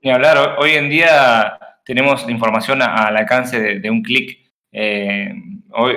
Ni 0.03 0.11
hablar, 0.11 0.57
hoy 0.59 0.73
en 0.73 0.91
día 0.91 1.57
tenemos 1.85 2.29
información 2.29 2.83
al 2.83 3.17
alcance 3.17 3.79
de 3.79 3.91
un 3.91 4.03
clic 4.03 4.42
eh, 4.73 5.35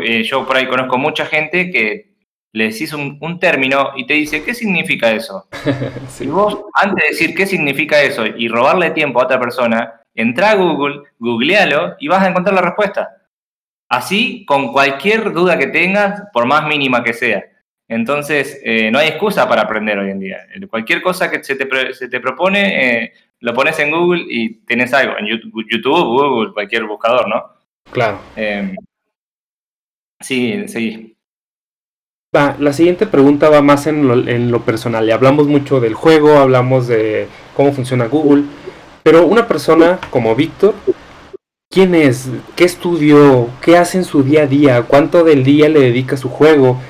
eh, 0.04 0.24
yo 0.24 0.46
por 0.46 0.58
ahí 0.58 0.68
conozco 0.68 0.98
mucha 0.98 1.26
gente 1.26 1.72
que 1.72 2.14
le 2.52 2.66
decís 2.66 2.94
un, 2.94 3.40
término 3.40 3.92
y 3.96 4.06
te 4.06 4.14
dice, 4.14 4.44
¿qué 4.44 4.54
significa 4.54 5.12
eso? 5.12 5.48
Si 6.10 6.28
vos, 6.28 6.62
antes 6.74 7.04
de 7.04 7.10
decir 7.10 7.36
qué 7.36 7.46
significa 7.46 8.02
eso 8.02 8.26
y 8.26 8.48
robarle 8.48 8.92
tiempo 8.92 9.20
a 9.20 9.26
otra 9.26 9.40
persona, 9.40 10.02
entra 10.14 10.52
a 10.52 10.56
Google, 10.56 11.02
googlealo 11.20 11.96
y 12.00 12.08
vas 12.08 12.24
a 12.24 12.30
encontrar 12.30 12.56
la 12.56 12.62
respuesta. 12.62 13.10
Así, 13.90 14.46
con 14.46 14.72
cualquier 14.72 15.32
duda 15.32 15.58
que 15.58 15.68
tengas, 15.68 16.24
por 16.34 16.46
más 16.46 16.66
mínima 16.68 17.04
que 17.04 17.14
sea. 17.14 17.44
Entonces, 17.88 18.60
eh, 18.64 18.90
no 18.90 19.00
hay 19.00 19.10
excusa 19.10 19.48
para 19.48 19.62
aprender 19.62 20.00
hoy 20.00 20.10
en 20.10 20.20
día. 20.20 20.38
Cualquier 20.70 21.02
cosa 21.02 21.30
que 21.30 21.44
se 21.44 21.56
te, 21.56 21.94
se 21.94 22.08
te 22.08 22.20
propone, 22.20 23.12
lo 23.42 23.54
pones 23.54 23.78
en 23.80 23.92
Google 23.92 24.24
y 24.28 24.56
tenés 24.66 24.94
algo. 24.94 25.18
En 25.20 25.28
YouTube, 25.28 26.06
Google, 26.06 26.54
cualquier 26.54 26.86
buscador, 26.86 27.28
¿no? 27.28 27.55
Claro. 27.92 28.20
Em, 28.36 28.76
sí, 30.22 30.68
sí. 30.68 31.16
La 32.60 32.74
siguiente 32.74 33.08
pregunta 33.08 33.50
va 33.50 33.62
más 33.62 33.88
en 33.88 34.08
lo, 34.10 34.28
en 34.28 34.52
lo 34.52 34.62
personal. 34.66 35.08
Y 35.08 35.12
hablamos 35.12 35.48
mucho 35.48 35.80
del 35.80 35.94
juego, 35.94 36.38
hablamos 36.38 36.88
de 36.88 37.30
cómo 37.56 37.72
funciona 37.72 38.08
Google. 38.08 38.44
Pero 39.04 39.26
una 39.26 39.48
persona 39.48 40.00
como 40.10 40.36
Víctor, 40.36 40.76
¿quién 41.70 41.96
es? 41.96 42.30
¿Qué 42.58 42.66
estudió? 42.66 43.50
¿Qué 43.62 43.78
hace 43.78 44.00
en 44.00 44.04
su 44.04 44.24
día 44.24 44.44
a 44.44 44.48
día? 44.48 44.82
¿Cuánto 44.84 45.24
del 45.24 45.46
día 45.46 45.70
le 45.70 45.80
dedica 45.80 46.16
a 46.16 46.18
su 46.18 46.30
juego? 46.30 46.82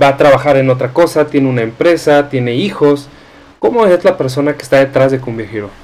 ¿Va 0.00 0.08
a 0.08 0.16
trabajar 0.16 0.56
en 0.56 0.70
otra 0.70 0.92
cosa? 0.94 1.26
¿Tiene 1.26 1.48
una 1.50 1.62
empresa? 1.62 2.30
¿Tiene 2.30 2.54
hijos? 2.54 3.10
¿Cómo 3.58 3.84
es 3.86 4.02
la 4.04 4.16
persona 4.16 4.56
que 4.56 4.62
está 4.62 4.78
detrás 4.78 5.12
de 5.12 5.20
Cumbia 5.20 5.46
Hero? 5.52 5.79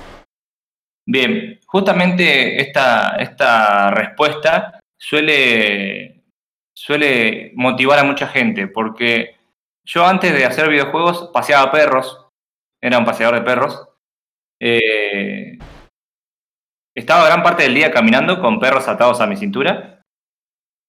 Bien, 1.09 1.61
justamente 1.67 2.61
esta, 2.61 3.17
esta 3.17 3.93
respuesta 3.93 4.81
suele, 4.99 6.25
suele 6.75 7.53
motivar 7.55 8.01
a 8.01 8.05
mucha 8.05 8.27
gente, 8.27 8.67
porque 8.67 9.37
yo 9.85 10.05
antes 10.05 10.33
de 10.33 10.45
hacer 10.45 10.69
videojuegos 10.69 11.31
paseaba 11.33 11.71
perros, 11.71 12.27
era 12.81 12.99
un 12.99 13.05
paseador 13.05 13.37
de 13.37 13.43
perros. 13.43 13.89
Eh, 14.61 15.59
estaba 16.95 17.27
gran 17.27 17.43
parte 17.43 17.63
del 17.63 17.75
día 17.75 17.93
caminando 17.93 18.41
con 18.41 18.59
perros 18.59 18.89
atados 18.89 19.21
a 19.21 19.27
mi 19.27 19.37
cintura 19.37 20.03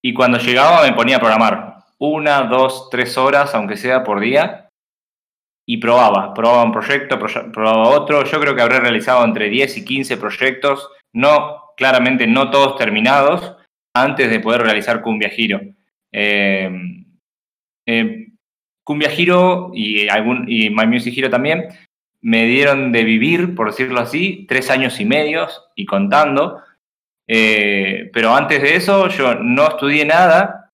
y 0.01 0.13
cuando 0.13 0.39
llegaba 0.39 0.83
me 0.83 0.93
ponía 0.93 1.17
a 1.17 1.19
programar 1.19 1.83
una, 1.99 2.43
dos, 2.43 2.89
tres 2.89 3.17
horas, 3.17 3.53
aunque 3.53 3.77
sea 3.77 4.03
por 4.03 4.19
día, 4.19 4.66
y 5.69 5.77
probaba, 5.77 6.33
probaba 6.33 6.63
un 6.63 6.71
proyecto, 6.71 7.19
probaba 7.19 7.89
otro. 7.89 8.23
Yo 8.23 8.39
creo 8.39 8.55
que 8.55 8.61
habré 8.61 8.79
realizado 8.79 9.23
entre 9.25 9.49
10 9.49 9.77
y 9.77 9.85
15 9.85 10.15
proyectos, 10.15 10.89
no, 11.13 11.73
claramente 11.75 12.25
no 12.25 12.49
todos 12.49 12.77
terminados, 12.77 13.57
antes 13.93 14.29
de 14.29 14.39
poder 14.39 14.61
realizar 14.61 15.01
Cumbia 15.01 15.29
Giro. 15.29 15.59
Eh, 16.13 16.71
eh, 17.85 18.27
Cumbia 18.81 19.09
Giro 19.09 19.71
y, 19.73 20.07
algún, 20.07 20.45
y 20.47 20.69
My 20.69 20.87
Music 20.87 21.13
Giro 21.13 21.29
también 21.29 21.65
me 22.21 22.45
dieron 22.45 22.93
de 22.93 23.03
vivir, 23.03 23.53
por 23.53 23.67
decirlo 23.67 23.99
así, 23.99 24.45
tres 24.47 24.71
años 24.71 24.97
y 25.01 25.05
medio 25.05 25.47
y 25.75 25.85
contando. 25.85 26.63
Eh, 27.27 28.09
pero 28.13 28.33
antes 28.33 28.61
de 28.61 28.75
eso 28.77 29.09
yo 29.09 29.35
no 29.35 29.67
estudié 29.67 30.05
nada. 30.05 30.71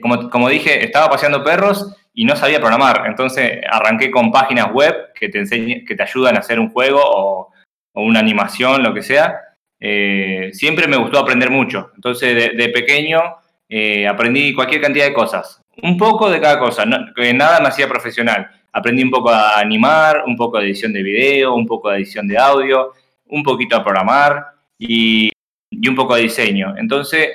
como, 0.00 0.30
como 0.30 0.48
dije, 0.48 0.82
estaba 0.82 1.10
paseando 1.10 1.44
perros 1.44 1.94
y 2.16 2.24
no 2.24 2.34
sabía 2.34 2.58
programar. 2.58 3.04
Entonces 3.06 3.60
arranqué 3.70 4.10
con 4.10 4.32
páginas 4.32 4.72
web 4.72 5.12
que 5.14 5.28
te, 5.28 5.44
que 5.84 5.94
te 5.94 6.02
ayudan 6.02 6.36
a 6.36 6.40
hacer 6.40 6.58
un 6.58 6.70
juego 6.70 7.00
o, 7.04 7.52
una 7.92 8.20
animación, 8.20 8.82
lo 8.82 8.92
que 8.92 9.02
sea. 9.02 9.38
Eh, 9.78 10.50
siempre 10.52 10.88
me 10.88 10.96
gustó 10.96 11.18
aprender 11.18 11.50
mucho. 11.50 11.92
Entonces 11.94 12.56
de, 12.56 12.68
pequeño 12.70 13.20
eh, 13.68 14.08
aprendí 14.08 14.54
cualquier 14.54 14.80
cantidad 14.80 15.06
de 15.06 15.12
cosas. 15.12 15.62
Un 15.82 15.96
poco 15.98 16.30
de 16.30 16.40
cada 16.40 16.58
cosa, 16.58 16.84
que 17.14 17.34
nada 17.34 17.60
me 17.60 17.68
hacía 17.68 17.88
profesional. 17.88 18.50
Aprendí 18.72 19.02
un 19.02 19.10
poco 19.10 19.30
a 19.30 19.58
animar, 19.58 20.24
un 20.26 20.36
poco 20.36 20.58
de 20.58 20.64
edición 20.64 20.92
de 20.94 21.02
video, 21.02 21.54
un 21.54 21.66
poco 21.66 21.90
de 21.90 21.98
edición 21.98 22.26
de 22.26 22.38
audio, 22.38 22.92
un 23.26 23.42
poquito 23.42 23.76
a 23.76 23.84
programar 23.84 24.46
y, 24.78 25.30
y 25.70 25.88
un 25.88 25.94
poco 25.94 26.14
de 26.14 26.22
diseño. 26.22 26.74
Entonces 26.78 27.28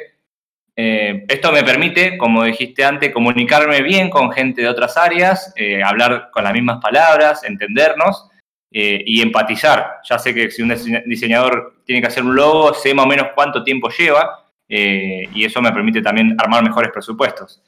eh, 0.76 1.26
esto 1.28 1.52
me 1.52 1.64
permite, 1.64 2.18
como 2.18 2.44
dijiste 2.44 2.84
antes, 2.84 3.12
comunicarme 3.12 3.82
bien 3.82 4.10
con 4.10 4.32
gente 4.32 4.62
de 4.62 4.70
otras 4.70 4.98
áreas, 4.98 5.54
eh, 5.56 5.84
hablar 5.84 6.30
con 6.32 6.44
las 6.44 6.54
mismas 6.54 6.80
palabras, 6.82 7.44
entendernos 7.44 8.30
eh, 8.72 9.04
y 9.06 9.22
empatizar. 9.22 10.00
Ya 10.10 10.18
sé 10.18 10.34
que 10.34 10.50
si 10.50 10.62
un 10.62 10.74
diseñador 11.06 11.84
tiene 11.86 12.02
que 12.02 12.08
hacer 12.08 12.24
un 12.24 12.36
logo, 12.36 12.74
sé 12.74 12.94
más 12.94 13.06
o 13.06 13.10
menos 13.10 13.28
cuánto 13.36 13.64
tiempo 13.64 13.90
lleva 13.90 14.38
y 14.74 15.44
eso 15.44 15.62
me 15.62 15.74
permite 15.74 16.02
también 16.02 16.34
armar 16.40 16.64
mejores 16.64 16.92
presupuestos. 16.94 17.62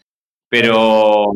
Pero, 0.48 1.34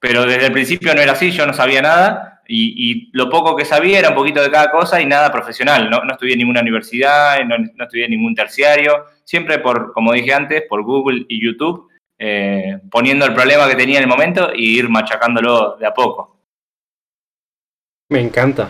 pero 0.00 0.26
desde 0.26 0.46
el 0.46 0.52
principio 0.52 0.92
no 0.92 1.00
era 1.00 1.12
así, 1.12 1.30
yo 1.30 1.46
no 1.46 1.52
sabía 1.52 1.80
nada 1.82 2.33
y, 2.46 3.10
lo 3.12 3.28
poco 3.30 3.56
que 3.56 3.64
sabía 3.64 3.98
era 3.98 4.10
un 4.10 4.14
poquito 4.14 4.42
de 4.42 4.50
cada 4.50 4.70
cosa 4.70 5.00
y 5.00 5.06
nada 5.06 5.32
profesional. 5.32 5.88
No, 5.90 6.04
no 6.04 6.12
estudié 6.12 6.34
en 6.34 6.40
ninguna 6.40 6.60
universidad, 6.60 7.42
no, 7.44 7.56
no 7.58 7.84
estudié 7.84 8.04
en 8.04 8.10
ningún 8.12 8.34
terciario 8.34 9.04
siempre 9.24 9.58
por, 9.58 9.92
como 9.92 10.12
dije 10.12 10.32
antes, 10.32 10.62
por 10.68 10.82
Google 10.82 11.24
y 11.28 11.44
YouTube, 11.44 11.88
eh, 12.18 12.78
poniendo 12.90 13.24
el 13.24 13.34
problema 13.34 13.68
que 13.68 13.74
tenía 13.74 13.96
en 13.96 14.04
el 14.04 14.08
momento 14.08 14.50
y 14.54 14.78
ir 14.78 14.88
machacándolo 14.88 15.76
de 15.76 15.86
a 15.86 15.94
poco. 15.94 16.36
Me 18.10 18.20
encanta, 18.20 18.68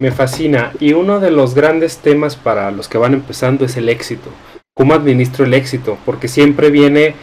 me 0.00 0.12
fascina. 0.12 0.72
Y 0.80 0.92
uno 0.92 1.20
de 1.20 1.30
los 1.30 1.54
grandes 1.54 1.98
temas 1.98 2.36
para 2.36 2.70
los 2.70 2.88
que 2.88 2.98
van 2.98 3.12
empezando 3.12 3.64
es 3.64 3.76
el 3.76 3.88
éxito. 3.88 4.30
¿Cómo 4.74 4.94
administro 4.94 5.44
el 5.44 5.52
éxito? 5.52 5.98
Porque 6.06 6.28
siempre 6.28 6.70
viene, 6.70 7.14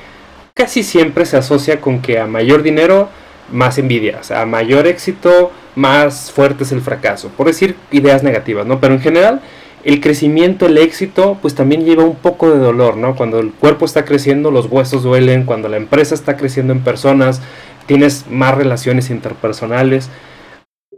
casi 0.53 0.83
siempre 0.83 1.25
se 1.25 1.37
asocia 1.37 1.81
con 1.81 2.01
que 2.01 2.19
a 2.19 2.27
mayor 2.27 2.61
dinero, 2.61 3.09
más 3.51 3.77
envidia. 3.77 4.17
O 4.19 4.23
sea, 4.23 4.45
mayor 4.45 4.87
éxito, 4.87 5.51
más 5.75 6.31
fuerte 6.31 6.63
es 6.63 6.71
el 6.71 6.81
fracaso. 6.81 7.29
Por 7.29 7.47
decir 7.47 7.75
ideas 7.91 8.23
negativas, 8.23 8.65
¿no? 8.65 8.79
Pero 8.79 8.93
en 8.93 9.01
general 9.01 9.41
el 9.83 10.01
crecimiento, 10.01 10.65
el 10.65 10.77
éxito, 10.77 11.37
pues 11.41 11.55
también 11.55 11.85
lleva 11.85 12.03
un 12.03 12.15
poco 12.15 12.51
de 12.51 12.59
dolor, 12.59 12.97
¿no? 12.97 13.15
Cuando 13.15 13.39
el 13.39 13.51
cuerpo 13.51 13.85
está 13.85 14.03
creciendo, 14.03 14.51
los 14.51 14.65
huesos 14.65 15.03
duelen, 15.03 15.45
cuando 15.45 15.69
la 15.69 15.77
empresa 15.77 16.15
está 16.15 16.35
creciendo 16.35 16.73
en 16.73 16.81
personas, 16.81 17.41
tienes 17.85 18.25
más 18.29 18.55
relaciones 18.55 19.09
interpersonales. 19.09 20.09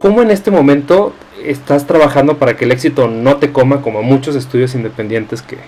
¿Cómo 0.00 0.20
en 0.22 0.32
este 0.32 0.50
momento 0.50 1.14
estás 1.44 1.86
trabajando 1.86 2.38
para 2.38 2.56
que 2.56 2.64
el 2.64 2.72
éxito 2.72 3.06
no 3.08 3.36
te 3.36 3.52
coma 3.52 3.82
como 3.82 4.02
muchos 4.02 4.34
estudios 4.34 4.74
independientes 4.74 5.42
que, 5.42 5.58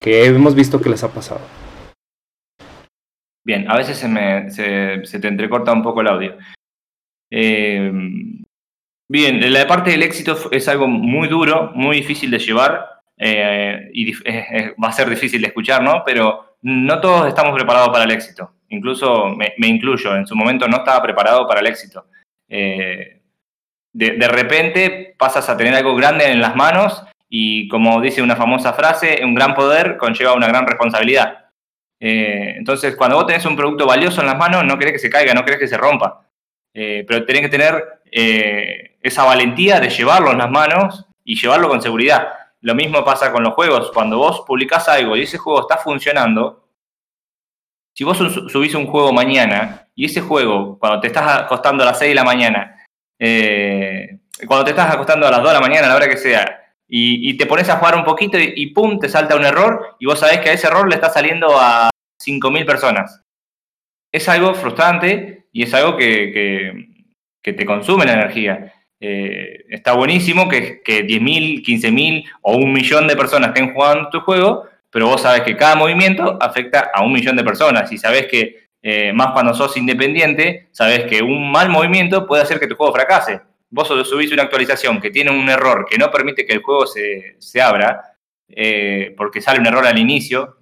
que 0.00 0.26
hemos 0.26 0.54
visto 0.54 0.80
que 0.80 0.90
les 0.90 1.02
ha 1.02 1.08
pasado? 1.08 1.40
Bien, 3.44 3.70
a 3.70 3.76
veces 3.76 3.98
se, 3.98 4.08
me, 4.08 4.50
se, 4.50 5.18
te 5.18 5.28
entrecorta 5.28 5.72
un 5.72 5.82
poco 5.82 6.00
el 6.00 6.08
audio. 6.08 6.36
Eh, 7.30 7.90
bien, 9.08 9.52
la 9.52 9.66
parte 9.66 9.90
del 9.90 10.02
éxito 10.02 10.36
es 10.50 10.68
algo 10.68 10.86
muy 10.86 11.28
duro, 11.28 11.72
muy 11.74 11.96
difícil 11.96 12.30
de 12.30 12.38
llevar 12.38 12.86
eh, 13.16 13.90
y 13.92 14.12
va 14.12 14.88
a 14.88 14.92
ser 14.92 15.08
difícil 15.08 15.40
de 15.40 15.48
escuchar, 15.48 15.82
¿no? 15.82 16.02
Pero 16.04 16.56
no 16.62 17.00
todos 17.00 17.28
estamos 17.28 17.54
preparados 17.54 17.90
para 17.90 18.04
el 18.04 18.10
éxito. 18.10 18.52
Incluso 18.68 19.26
me, 19.28 19.54
incluyo, 19.66 20.14
en 20.16 20.26
su 20.26 20.36
momento 20.36 20.68
no 20.68 20.78
estaba 20.78 21.02
preparado 21.02 21.46
para 21.46 21.60
el 21.60 21.66
éxito. 21.66 22.06
Eh, 22.48 23.20
de, 23.92 24.28
repente 24.28 25.14
pasas 25.18 25.48
a 25.48 25.56
tener 25.56 25.74
algo 25.74 25.96
grande 25.96 26.30
en 26.30 26.40
las 26.40 26.54
manos 26.54 27.04
y 27.28 27.68
como 27.68 28.00
dice 28.00 28.22
una 28.22 28.36
famosa 28.36 28.72
frase, 28.72 29.20
un 29.24 29.34
gran 29.34 29.54
poder 29.54 29.96
conlleva 29.96 30.34
una 30.34 30.46
gran 30.48 30.66
responsabilidad. 30.66 31.39
Eh, 32.00 32.54
entonces, 32.56 32.96
cuando 32.96 33.16
vos 33.16 33.26
tenés 33.26 33.44
un 33.44 33.54
producto 33.54 33.86
valioso 33.86 34.22
en 34.22 34.26
las 34.26 34.38
manos, 34.38 34.64
no 34.64 34.78
querés 34.78 34.94
que 34.94 34.98
se 34.98 35.10
caiga, 35.10 35.34
no 35.34 35.44
querés 35.44 35.60
que 35.60 35.68
se 35.68 35.76
rompa. 35.76 36.26
Eh, 36.72 37.04
pero 37.06 37.26
tenés 37.26 37.42
que 37.42 37.48
tener 37.50 38.00
eh, 38.10 38.96
esa 39.02 39.24
valentía 39.24 39.80
de 39.80 39.90
llevarlo 39.90 40.32
en 40.32 40.38
las 40.38 40.50
manos 40.50 41.06
y 41.22 41.38
llevarlo 41.38 41.68
con 41.68 41.82
seguridad. 41.82 42.28
Lo 42.62 42.74
mismo 42.74 43.04
pasa 43.04 43.30
con 43.30 43.42
los 43.42 43.52
juegos. 43.52 43.90
Cuando 43.92 44.16
vos 44.16 44.42
publicás 44.46 44.88
algo 44.88 45.16
y 45.16 45.22
ese 45.22 45.36
juego 45.36 45.60
está 45.60 45.76
funcionando, 45.76 46.68
si 47.92 48.04
vos 48.04 48.16
subís 48.16 48.74
un 48.74 48.86
juego 48.86 49.12
mañana 49.12 49.88
y 49.94 50.06
ese 50.06 50.22
juego, 50.22 50.78
cuando 50.78 51.00
te 51.00 51.08
estás 51.08 51.42
acostando 51.42 51.82
a 51.82 51.86
las 51.86 51.98
6 51.98 52.10
de 52.10 52.14
la 52.14 52.24
mañana, 52.24 52.76
cuando 54.46 54.64
te 54.64 54.70
estás 54.70 54.94
acostando 54.94 55.26
a 55.26 55.30
las 55.30 55.42
2 55.42 55.48
de 55.48 55.54
la 55.54 55.60
mañana, 55.60 55.86
a 55.86 55.90
la 55.90 55.96
hora 55.96 56.08
que 56.08 56.16
sea, 56.16 56.59
y, 56.92 57.36
te 57.36 57.46
pones 57.46 57.68
a 57.68 57.76
jugar 57.76 57.94
un 57.94 58.04
poquito 58.04 58.36
y, 58.38 58.66
pum, 58.72 58.98
te 58.98 59.08
salta 59.08 59.36
un 59.36 59.44
error 59.44 59.96
y 60.00 60.06
vos 60.06 60.18
sabés 60.18 60.40
que 60.40 60.50
a 60.50 60.52
ese 60.52 60.66
error 60.66 60.88
le 60.88 60.96
está 60.96 61.08
saliendo 61.08 61.56
a 61.58 61.88
5.000 62.20 62.66
personas. 62.66 63.22
Es 64.12 64.28
algo 64.28 64.54
frustrante 64.54 65.46
y 65.52 65.62
es 65.62 65.72
algo 65.72 65.96
que, 65.96 66.32
que, 66.32 66.86
que 67.40 67.52
te 67.52 67.64
consume 67.64 68.06
la 68.06 68.14
energía. 68.14 68.72
Eh, 68.98 69.64
está 69.68 69.92
buenísimo 69.92 70.48
que, 70.48 70.82
que 70.82 71.06
10.000, 71.06 71.64
15.000 71.64 72.24
o 72.42 72.56
un 72.56 72.72
millón 72.72 73.06
de 73.06 73.16
personas 73.16 73.48
estén 73.50 73.72
jugando 73.72 74.10
tu 74.10 74.20
juego, 74.20 74.64
pero 74.90 75.06
vos 75.06 75.22
sabés 75.22 75.42
que 75.42 75.56
cada 75.56 75.76
movimiento 75.76 76.38
afecta 76.40 76.90
a 76.92 77.02
un 77.02 77.12
millón 77.12 77.36
de 77.36 77.44
personas 77.44 77.90
y 77.92 77.98
sabés 77.98 78.26
que, 78.26 78.68
eh, 78.82 79.12
más 79.12 79.28
cuando 79.32 79.54
sos 79.54 79.76
independiente, 79.76 80.68
sabés 80.72 81.04
que 81.04 81.22
un 81.22 81.52
mal 81.52 81.68
movimiento 81.68 82.26
puede 82.26 82.42
hacer 82.42 82.58
que 82.58 82.66
tu 82.66 82.74
juego 82.74 82.92
fracase. 82.92 83.40
Vos 83.70 83.88
subís 83.88 84.32
una 84.32 84.44
actualización 84.44 85.00
que 85.00 85.10
tiene 85.10 85.30
un 85.30 85.48
error 85.48 85.86
que 85.88 85.98
no 85.98 86.10
permite 86.10 86.44
que 86.44 86.52
el 86.52 86.62
juego 86.62 86.86
se, 86.86 87.36
se 87.38 87.62
abra, 87.62 88.16
eh, 88.48 89.14
porque 89.16 89.40
sale 89.40 89.60
un 89.60 89.66
error 89.66 89.86
al 89.86 89.98
inicio, 89.98 90.56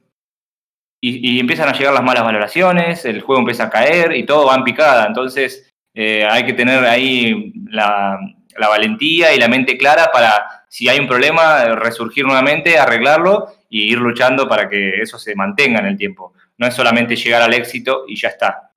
y, 1.00 1.36
y, 1.36 1.38
empiezan 1.38 1.68
a 1.68 1.72
llegar 1.72 1.94
las 1.94 2.02
malas 2.02 2.24
valoraciones, 2.24 3.04
el 3.04 3.20
juego 3.20 3.40
empieza 3.40 3.64
a 3.64 3.70
caer 3.70 4.12
y 4.16 4.26
todo 4.26 4.46
va 4.46 4.56
en 4.56 4.64
picada. 4.64 5.06
Entonces 5.06 5.72
eh, 5.94 6.26
hay 6.28 6.44
que 6.44 6.54
tener 6.54 6.84
ahí 6.84 7.52
la, 7.70 8.18
la 8.56 8.68
valentía 8.68 9.34
y 9.34 9.38
la 9.38 9.48
mente 9.48 9.78
clara 9.78 10.10
para, 10.12 10.64
si 10.68 10.88
hay 10.88 10.98
un 10.98 11.06
problema, 11.06 11.64
resurgir 11.76 12.24
nuevamente, 12.24 12.78
arreglarlo 12.78 13.48
y 13.68 13.92
ir 13.92 13.98
luchando 13.98 14.48
para 14.48 14.68
que 14.68 15.00
eso 15.00 15.18
se 15.18 15.34
mantenga 15.34 15.80
en 15.80 15.86
el 15.86 15.96
tiempo. 15.96 16.34
No 16.56 16.66
es 16.66 16.74
solamente 16.74 17.16
llegar 17.16 17.42
al 17.42 17.54
éxito 17.54 18.04
y 18.08 18.16
ya 18.16 18.28
está. 18.28 18.72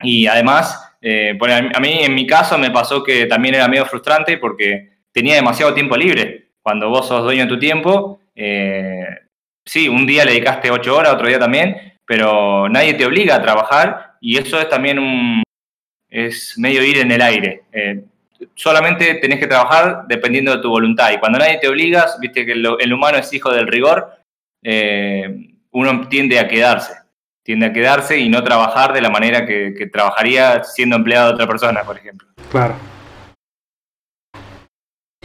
Y 0.00 0.26
además, 0.26 0.93
eh, 1.06 1.38
a 1.74 1.80
mí 1.80 1.98
en 2.00 2.14
mi 2.14 2.26
caso 2.26 2.56
me 2.56 2.70
pasó 2.70 3.02
que 3.02 3.26
también 3.26 3.56
era 3.56 3.68
medio 3.68 3.84
frustrante 3.84 4.38
porque 4.38 4.88
tenía 5.12 5.34
demasiado 5.34 5.74
tiempo 5.74 5.98
libre. 5.98 6.52
Cuando 6.62 6.88
vos 6.88 7.06
sos 7.06 7.22
dueño 7.22 7.42
de 7.42 7.48
tu 7.48 7.58
tiempo, 7.58 8.20
eh, 8.34 9.06
sí, 9.62 9.86
un 9.86 10.06
día 10.06 10.24
le 10.24 10.32
dedicaste 10.32 10.70
ocho 10.70 10.96
horas, 10.96 11.12
otro 11.12 11.28
día 11.28 11.38
también, 11.38 11.76
pero 12.06 12.70
nadie 12.70 12.94
te 12.94 13.04
obliga 13.04 13.36
a 13.36 13.42
trabajar 13.42 14.14
y 14.22 14.38
eso 14.38 14.58
es 14.58 14.66
también 14.70 14.98
un, 14.98 15.42
es 16.08 16.56
medio 16.56 16.82
ir 16.82 16.96
en 16.96 17.12
el 17.12 17.20
aire. 17.20 17.64
Eh, 17.70 18.02
solamente 18.54 19.16
tenés 19.16 19.38
que 19.38 19.46
trabajar 19.46 20.04
dependiendo 20.08 20.56
de 20.56 20.62
tu 20.62 20.70
voluntad. 20.70 21.12
Y 21.12 21.18
cuando 21.18 21.38
nadie 21.38 21.58
te 21.58 21.68
obliga, 21.68 22.06
viste 22.18 22.46
que 22.46 22.52
el 22.52 22.92
humano 22.92 23.18
es 23.18 23.30
hijo 23.34 23.52
del 23.52 23.66
rigor, 23.66 24.10
eh, 24.62 25.50
uno 25.70 26.08
tiende 26.08 26.38
a 26.38 26.48
quedarse. 26.48 27.03
Tiende 27.44 27.66
a 27.66 27.72
quedarse 27.72 28.18
y 28.18 28.30
no 28.30 28.42
trabajar 28.42 28.94
de 28.94 29.02
la 29.02 29.10
manera 29.10 29.44
que, 29.44 29.88
trabajaría 29.92 30.64
siendo 30.64 30.96
empleado 30.96 31.28
de 31.28 31.34
otra 31.34 31.46
persona, 31.46 31.82
por 31.82 31.98
ejemplo. 31.98 32.26
Claro. 32.50 32.74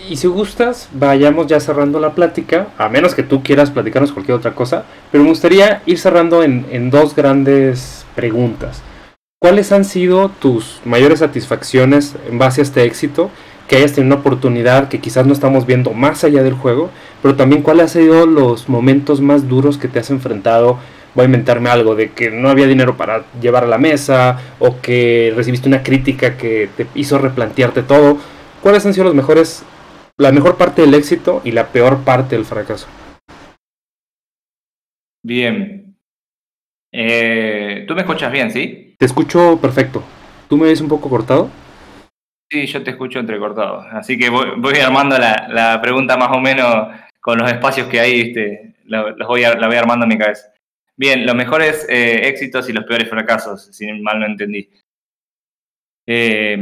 Y 0.08 0.18
si 0.18 0.28
gustas, 0.28 0.90
vayamos 0.92 1.48
ya 1.48 1.60
cerrando 1.60 2.00
la 2.00 2.14
plática, 2.14 2.68
a 2.78 2.90
menos 2.90 3.16
que 3.16 3.24
tú 3.24 3.42
quieras 3.42 3.72
platicarnos 3.72 4.12
cualquier 4.12 4.38
otra 4.38 4.54
cosa, 4.54 4.84
pero 5.12 5.24
me 5.24 5.30
gustaría 5.30 5.82
ir 5.86 5.98
cerrando 5.98 6.44
en, 6.44 6.66
en 6.72 6.90
dos 6.90 7.16
grandes 7.16 8.06
preguntas. 8.16 8.84
¿Cuáles 9.42 9.72
han 9.72 9.86
sido 9.86 10.28
tus 10.28 10.82
mayores 10.84 11.20
satisfacciones 11.20 12.18
en 12.30 12.38
base 12.38 12.60
a 12.60 12.64
este 12.64 12.84
éxito? 12.84 13.32
Que 13.70 13.78
hayas 13.78 13.94
tenido 13.94 14.14
una 14.14 14.22
oportunidad 14.22 14.90
que 14.90 15.00
quizás 15.00 15.26
no 15.26 15.32
estamos 15.32 15.66
viendo 15.66 15.94
más 15.94 16.26
allá 16.26 16.44
del 16.44 16.56
juego, 16.56 16.90
pero 17.22 17.38
también 17.38 17.62
cuáles 17.62 17.96
han 17.96 18.02
sido 18.02 18.26
los 18.26 18.68
momentos 18.68 19.22
más 19.22 19.48
duros 19.48 19.78
que 19.78 19.88
te 19.88 20.00
has 20.00 20.10
enfrentado. 20.10 20.78
Voy 21.16 21.24
a 21.24 21.26
inventarme 21.26 21.70
algo 21.70 21.96
de 21.96 22.12
que 22.12 22.30
no 22.30 22.50
había 22.50 22.68
dinero 22.68 22.98
para 22.98 23.24
llevar 23.42 23.64
a 23.64 23.68
la 23.68 23.78
mesa 23.78 24.56
o 24.60 24.80
que 24.80 25.34
recibiste 25.36 25.68
una 25.68 25.84
crítica 25.84 26.38
que 26.38 26.70
te 26.76 26.88
hizo 26.96 27.18
replantearte 27.18 27.84
todo. 27.84 28.18
¿Cuáles 28.62 28.86
han 28.86 28.94
sido 28.94 29.06
los 29.06 29.16
mejores, 29.16 29.64
la 30.18 30.32
mejor 30.32 30.58
parte 30.58 30.82
del 30.82 30.94
éxito 30.94 31.42
y 31.44 31.52
la 31.52 31.68
peor 31.68 32.04
parte 32.04 32.36
del 32.36 32.46
fracaso? 32.46 32.88
Bien. 35.24 35.98
Eh, 36.92 37.86
¿Tú 37.88 37.96
me 37.96 38.02
escuchas 38.02 38.32
bien, 38.32 38.52
sí? 38.52 38.96
Te 38.98 39.06
escucho 39.06 39.60
perfecto. 39.62 40.04
¿Tú 40.48 40.58
me 40.58 40.66
ves 40.66 40.82
un 40.82 40.90
poco 40.90 41.10
cortado? 41.10 41.50
Sí, 42.50 42.66
yo 42.66 42.84
te 42.84 42.92
escucho 42.92 43.20
entrecortado. 43.20 43.82
Así 43.92 44.18
que 44.18 44.30
voy, 44.30 44.48
voy 44.58 44.80
armando 44.80 45.18
la, 45.18 45.48
la, 45.50 45.80
pregunta 45.82 46.18
más 46.18 46.30
o 46.36 46.40
menos 46.40 46.88
con 47.22 47.38
los 47.38 47.52
espacios 47.52 47.88
que 47.88 48.00
hay, 48.00 48.22
este, 48.22 48.74
los 48.86 49.28
voy 49.28 49.44
a, 49.44 49.54
la 49.56 49.68
voy 49.68 49.76
armando 49.76 50.06
en 50.06 50.10
mi 50.10 50.18
cabeza. 50.18 50.52
Bien, 51.00 51.26
los 51.26 51.34
mejores 51.34 51.86
eh, 51.88 52.28
éxitos 52.28 52.68
y 52.68 52.74
los 52.74 52.84
peores 52.84 53.10
fracasos, 53.10 53.70
si 53.72 53.90
mal 54.02 54.20
no 54.20 54.26
entendí. 54.26 54.70
Eh, 56.06 56.58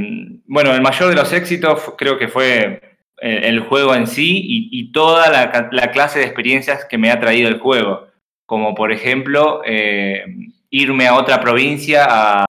bueno, 0.46 0.76
el 0.76 0.82
mayor 0.82 1.10
de 1.10 1.16
los 1.16 1.34
éxitos 1.34 1.96
creo 1.98 2.20
que 2.20 2.28
fue 2.28 3.00
eh, 3.20 3.42
el 3.46 3.62
juego 3.62 3.96
en 3.96 4.06
sí 4.06 4.44
y, 4.72 4.92
toda 4.92 5.32
la, 5.32 5.70
la, 5.72 5.90
clase 5.90 6.20
de 6.20 6.26
experiencias 6.26 6.86
que 6.86 7.00
me 7.00 7.10
ha 7.10 7.20
traído 7.20 7.50
el 7.50 7.58
juego. 7.58 8.10
Como 8.46 8.76
por 8.76 8.92
ejemplo, 8.92 9.64
eh, 9.66 10.24
irme 10.70 11.08
a 11.08 11.16
otra 11.16 11.42
provincia 11.42 12.46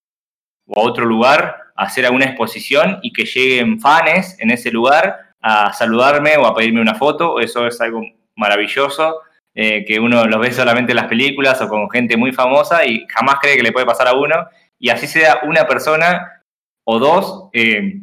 o 0.66 0.80
a 0.80 0.84
otro 0.84 1.06
lugar 1.06 1.56
a 1.74 1.84
hacer 1.84 2.04
alguna 2.04 2.26
exposición 2.26 2.98
y 3.02 3.14
que 3.14 3.24
lleguen 3.24 3.80
fans 3.80 4.36
en 4.40 4.50
ese 4.50 4.70
lugar 4.70 5.34
a 5.40 5.72
saludarme 5.72 6.36
o 6.36 6.44
a 6.44 6.54
pedirme 6.54 6.82
una 6.82 6.96
foto. 6.96 7.40
Eso 7.40 7.66
es 7.66 7.80
algo 7.80 8.02
maravilloso, 8.36 9.22
eh, 9.60 9.84
que 9.84 9.98
uno 9.98 10.24
lo 10.24 10.38
ve 10.38 10.52
solamente 10.52 10.92
en 10.92 10.96
las 10.96 11.08
películas 11.08 11.60
o 11.60 11.68
con 11.68 11.90
gente 11.90 12.16
muy 12.16 12.30
famosa 12.30 12.86
y 12.86 13.04
jamás 13.08 13.40
cree 13.40 13.56
que 13.56 13.64
le 13.64 13.72
puede 13.72 13.86
pasar 13.86 14.06
a 14.06 14.12
uno. 14.12 14.46
Y 14.78 14.88
así 14.90 15.08
sea 15.08 15.40
una 15.42 15.66
persona 15.66 16.44
o 16.84 17.00
dos, 17.00 17.48
eh, 17.52 18.02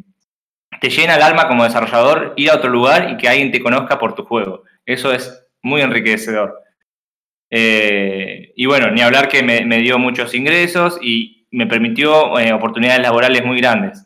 te 0.82 0.90
llena 0.90 1.16
el 1.16 1.22
alma 1.22 1.48
como 1.48 1.64
desarrollador 1.64 2.34
ir 2.36 2.52
a 2.52 2.56
otro 2.56 2.70
lugar 2.70 3.10
y 3.10 3.16
que 3.16 3.30
alguien 3.30 3.54
te 3.54 3.62
conozca 3.62 3.98
por 3.98 4.16
tu 4.16 4.26
juego. 4.26 4.64
Eso 4.86 5.14
es 5.14 5.48
muy 5.62 5.80
enriquecedor. 5.80 6.62
Eh, 7.50 8.52
y 8.54 8.66
bueno, 8.66 8.92
ni 8.92 9.00
hablar 9.00 9.30
que 9.30 9.42
me, 9.42 9.78
dio 9.78 9.98
muchos 9.98 10.36
ingresos 10.36 11.00
y 11.02 11.48
me 11.52 11.68
permitió 11.68 12.34
oportunidades 12.34 13.02
laborales 13.02 13.46
muy 13.46 13.62
grandes. 13.62 14.06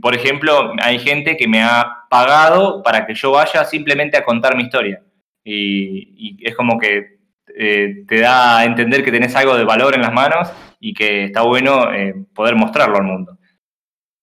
Por 0.00 0.14
ejemplo, 0.14 0.74
hay 0.80 1.00
gente 1.00 1.36
que 1.36 1.48
me 1.48 1.64
ha 1.64 2.04
pagado 2.08 2.84
para 2.84 3.04
que 3.04 3.16
yo 3.16 3.32
vaya 3.32 3.64
simplemente 3.64 4.16
a 4.16 4.22
contar 4.22 4.54
mi 4.54 4.62
historia. 4.62 5.02
Y, 5.48 6.36
es 6.44 6.54
como 6.56 6.78
que 6.78 7.18
eh, 7.56 8.04
te 8.06 8.18
da 8.20 8.58
a 8.58 8.64
entender 8.64 9.04
que 9.04 9.12
tenés 9.12 9.34
algo 9.36 9.56
de 9.56 9.64
valor 9.64 9.94
en 9.94 10.02
las 10.02 10.12
manos 10.12 10.52
y 10.80 10.92
que 10.92 11.24
está 11.24 11.42
bueno 11.42 11.92
eh, 11.94 12.14
poder 12.34 12.56
mostrarlo 12.56 12.96
al 12.96 13.04
mundo. 13.04 13.38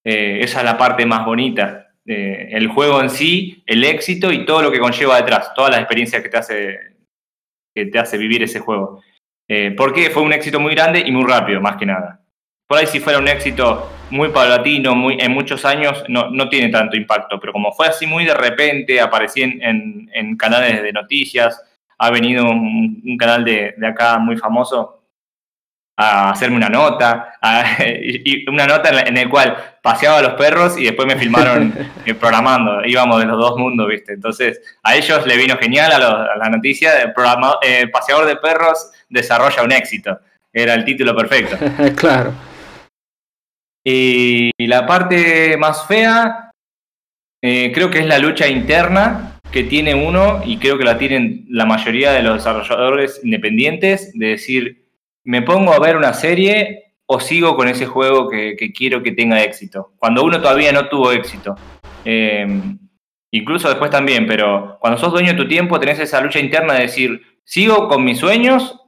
esa 0.03 0.59
es 0.59 0.65
la 0.65 0.77
parte 0.77 1.05
más 1.05 1.25
bonita. 1.25 1.87
el 2.05 2.67
juego 2.67 3.01
en 3.01 3.09
sí, 3.09 3.63
el 3.65 3.83
éxito 3.85 4.31
y 4.31 4.45
todo 4.45 4.61
lo 4.61 4.71
que 4.71 4.79
conlleva 4.79 5.17
detrás, 5.17 5.53
todas 5.53 5.71
las 5.71 5.79
experiencias 5.79 6.21
que 6.21 6.29
te 6.29 6.37
hace 6.37 6.93
que 7.73 7.87
te 7.87 7.99
hace 7.99 8.17
vivir 8.17 8.43
ese 8.43 8.59
juego. 8.59 9.01
Eh, 9.47 9.73
porque 9.75 10.09
fue 10.09 10.23
un 10.23 10.33
éxito 10.33 10.59
muy 10.59 10.73
grande 10.73 11.03
y 11.05 11.11
muy 11.11 11.25
rápido, 11.25 11.61
más 11.61 11.77
que 11.77 11.85
nada. 11.85 12.22
Por 12.73 12.79
ahí 12.79 12.87
si 12.87 12.99
fuera 12.99 13.19
un 13.19 13.27
éxito 13.27 13.87
muy 14.09 14.29
paulatino, 14.29 14.95
muy, 14.95 15.19
en 15.19 15.31
muchos 15.31 15.63
años, 15.63 16.03
no, 16.07 16.31
no 16.31 16.49
tiene 16.49 16.69
tanto 16.69 16.97
impacto, 16.97 17.39
pero 17.39 17.53
como 17.53 17.71
fue 17.71 17.85
así 17.85 18.07
muy 18.07 18.25
de 18.25 18.33
repente, 18.33 18.99
aparecí 18.99 19.43
en, 19.43 19.61
en, 19.61 20.09
en 20.11 20.35
canales 20.35 20.81
de 20.81 20.91
noticias, 20.91 21.61
ha 21.99 22.09
venido 22.09 22.49
un, 22.49 22.99
un 23.05 23.15
canal 23.15 23.45
de, 23.45 23.75
de, 23.77 23.85
acá 23.85 24.17
muy 24.17 24.37
famoso 24.37 25.03
a 25.95 26.31
hacerme 26.31 26.57
una 26.57 26.69
nota, 26.69 27.35
y 27.79 28.49
una 28.49 28.65
nota 28.65 29.05
en 29.05 29.13
la, 29.13 29.29
cual 29.29 29.55
paseaba 29.83 30.17
a 30.17 30.23
los 30.23 30.33
perros 30.33 30.75
y 30.75 30.85
después 30.85 31.07
me 31.07 31.15
filmaron 31.15 31.75
eh, 32.07 32.15
programando, 32.15 32.83
íbamos 32.85 33.19
de 33.19 33.27
los 33.27 33.37
dos 33.37 33.55
mundos, 33.55 33.87
¿viste? 33.87 34.13
Entonces 34.13 34.59
a 34.81 34.95
ellos 34.95 35.27
le 35.27 35.37
vino 35.37 35.57
genial 35.59 35.91
a, 35.91 36.35
la 36.37 36.49
noticia, 36.49 36.91
de 36.95 37.13
eh, 37.61 37.87
paseador 37.89 38.25
de 38.25 38.37
perros 38.37 38.89
desarrolla 39.09 39.61
un 39.61 39.71
éxito, 39.73 40.17
era 40.51 40.73
el 40.73 40.83
título 40.83 41.15
perfecto. 41.15 41.55
claro. 41.95 42.33
Y, 43.83 44.51
la 44.57 44.85
parte 44.85 45.57
más 45.57 45.85
fea, 45.87 46.51
eh, 47.41 47.71
creo 47.73 47.91
que 47.91 47.99
es 47.99 48.05
la 48.05 48.17
lucha 48.17 48.47
interna 48.47 49.39
que 49.51 49.63
tiene 49.63 49.93
uno, 49.93 50.41
y 50.43 50.57
creo 50.57 50.77
que 50.77 50.83
la 50.83 50.97
tienen 50.97 51.45
la 51.49 51.65
mayoría 51.65 52.11
de 52.11 52.23
los 52.23 52.35
desarrolladores 52.35 53.21
independientes, 53.23 54.11
de 54.17 54.27
decir, 54.27 54.87
me 55.23 55.41
pongo 55.41 55.73
a 55.73 55.79
ver 55.79 55.95
una 55.95 56.13
serie 56.13 56.95
o 57.05 57.19
sigo 57.19 57.55
con 57.55 57.67
ese 57.67 57.85
juego 57.85 58.29
que, 58.29 58.55
quiero 58.73 59.03
que 59.03 59.11
tenga 59.11 59.43
éxito. 59.43 59.93
Cuando 59.97 60.23
uno 60.23 60.41
todavía 60.41 60.71
no 60.71 60.87
tuvo 60.89 61.11
éxito. 61.11 61.55
Em, 62.03 62.79
incluso 63.31 63.69
después 63.69 63.91
también, 63.91 64.25
pero 64.25 64.77
cuando 64.79 64.97
sos 64.97 65.11
dueño 65.11 65.33
de 65.33 65.37
tu 65.37 65.47
tiempo 65.47 65.79
tenés 65.79 65.99
esa 65.99 66.21
lucha 66.21 66.39
interna 66.39 66.73
de 66.73 66.83
decir, 66.83 67.21
¿sigo 67.43 67.87
con 67.87 68.03
mis 68.03 68.17
sueños 68.17 68.79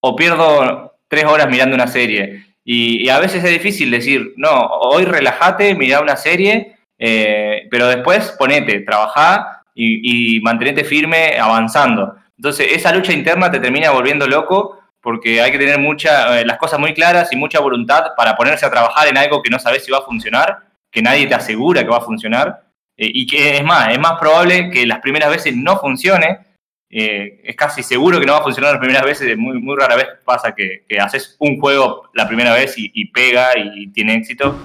o 0.00 0.14
pierdo 0.14 0.98
tres 1.08 1.24
horas 1.24 1.48
mirando 1.48 1.74
una 1.74 1.86
serie? 1.86 2.45
Y, 2.68 3.08
a 3.08 3.20
veces 3.20 3.44
es 3.44 3.50
difícil 3.50 3.92
decir, 3.92 4.34
no, 4.36 4.50
hoy 4.50 5.04
relájate, 5.04 5.74
mira 5.76 6.00
una 6.00 6.16
serie, 6.16 6.76
eh, 6.98 7.68
pero 7.70 7.86
después 7.86 8.34
ponete, 8.36 8.80
trabajá 8.80 9.62
y, 9.72 10.36
y 10.36 10.40
mantenete 10.40 10.82
firme 10.82 11.38
avanzando. 11.38 12.16
Entonces 12.36 12.72
esa 12.72 12.92
lucha 12.92 13.12
interna 13.12 13.50
te 13.50 13.60
termina 13.60 13.92
volviendo 13.92 14.26
loco 14.26 14.80
porque 15.06 15.40
hay 15.40 15.52
que 15.52 15.58
tener 15.58 15.78
mucha, 15.78 16.40
eh, 16.40 16.44
las 16.44 16.58
cosas 16.58 16.80
muy 16.80 16.92
claras 16.92 17.32
y 17.32 17.36
mucha 17.36 17.60
voluntad 17.60 18.06
para 18.16 18.34
ponerse 18.36 18.66
a 18.66 18.70
trabajar 18.72 19.06
en 19.06 19.16
algo 19.16 19.40
que 19.40 19.50
no 19.50 19.60
sabes 19.60 19.84
si 19.84 19.92
va 19.92 19.98
a 19.98 20.02
funcionar, 20.02 20.58
que 20.90 21.00
nadie 21.00 21.28
te 21.28 21.34
asegura 21.36 21.84
que 21.84 21.90
va 21.90 21.98
a 21.98 22.00
funcionar, 22.00 22.64
eh, 22.96 23.08
y 23.14 23.24
que 23.24 23.58
es 23.58 23.62
más, 23.62 23.92
es 23.92 24.00
más 24.00 24.18
probable 24.18 24.68
que 24.68 24.84
las 24.84 24.98
primeras 24.98 25.30
veces 25.30 25.54
no 25.54 25.78
funcione, 25.78 26.40
eh, 26.88 27.40
es 27.44 27.56
casi 27.56 27.82
seguro 27.82 28.20
que 28.20 28.26
no 28.26 28.32
va 28.32 28.38
a 28.38 28.42
funcionar 28.42 28.72
las 28.72 28.80
primeras 28.80 29.04
veces, 29.04 29.36
muy, 29.36 29.58
muy 29.60 29.76
rara 29.76 29.96
vez 29.96 30.06
pasa 30.24 30.54
que, 30.54 30.84
haces 31.00 31.36
un 31.38 31.60
juego 31.60 32.10
la 32.14 32.26
primera 32.26 32.52
vez 32.54 32.74
y, 32.76 33.04
pega 33.06 33.50
y 33.56 33.88
tiene 33.88 34.14
éxito. 34.14 34.56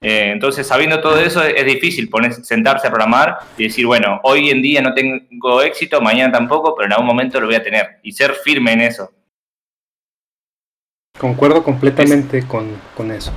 entonces, 0.00 0.66
sabiendo 0.66 1.00
todo 1.00 1.18
eso, 1.20 1.42
es, 1.42 1.64
difícil 1.64 2.08
poner, 2.08 2.32
sentarse 2.34 2.86
a 2.86 2.90
programar 2.90 3.38
y 3.56 3.64
decir, 3.64 3.86
bueno, 3.86 4.20
hoy 4.24 4.50
en 4.50 4.62
día 4.62 4.82
no 4.82 4.94
tengo 4.94 5.62
éxito, 5.62 6.00
mañana 6.00 6.32
tampoco, 6.32 6.74
pero 6.74 6.86
en 6.86 6.92
algún 6.92 7.06
momento 7.06 7.40
lo 7.40 7.46
voy 7.46 7.56
a 7.56 7.62
tener. 7.62 7.98
Y 8.02 8.12
ser 8.12 8.34
firme 8.34 8.72
en 8.72 8.82
eso. 8.82 9.12
Concuerdo 11.18 11.64
completamente 11.64 12.44
con, 12.46 13.10
eso. 13.10 13.32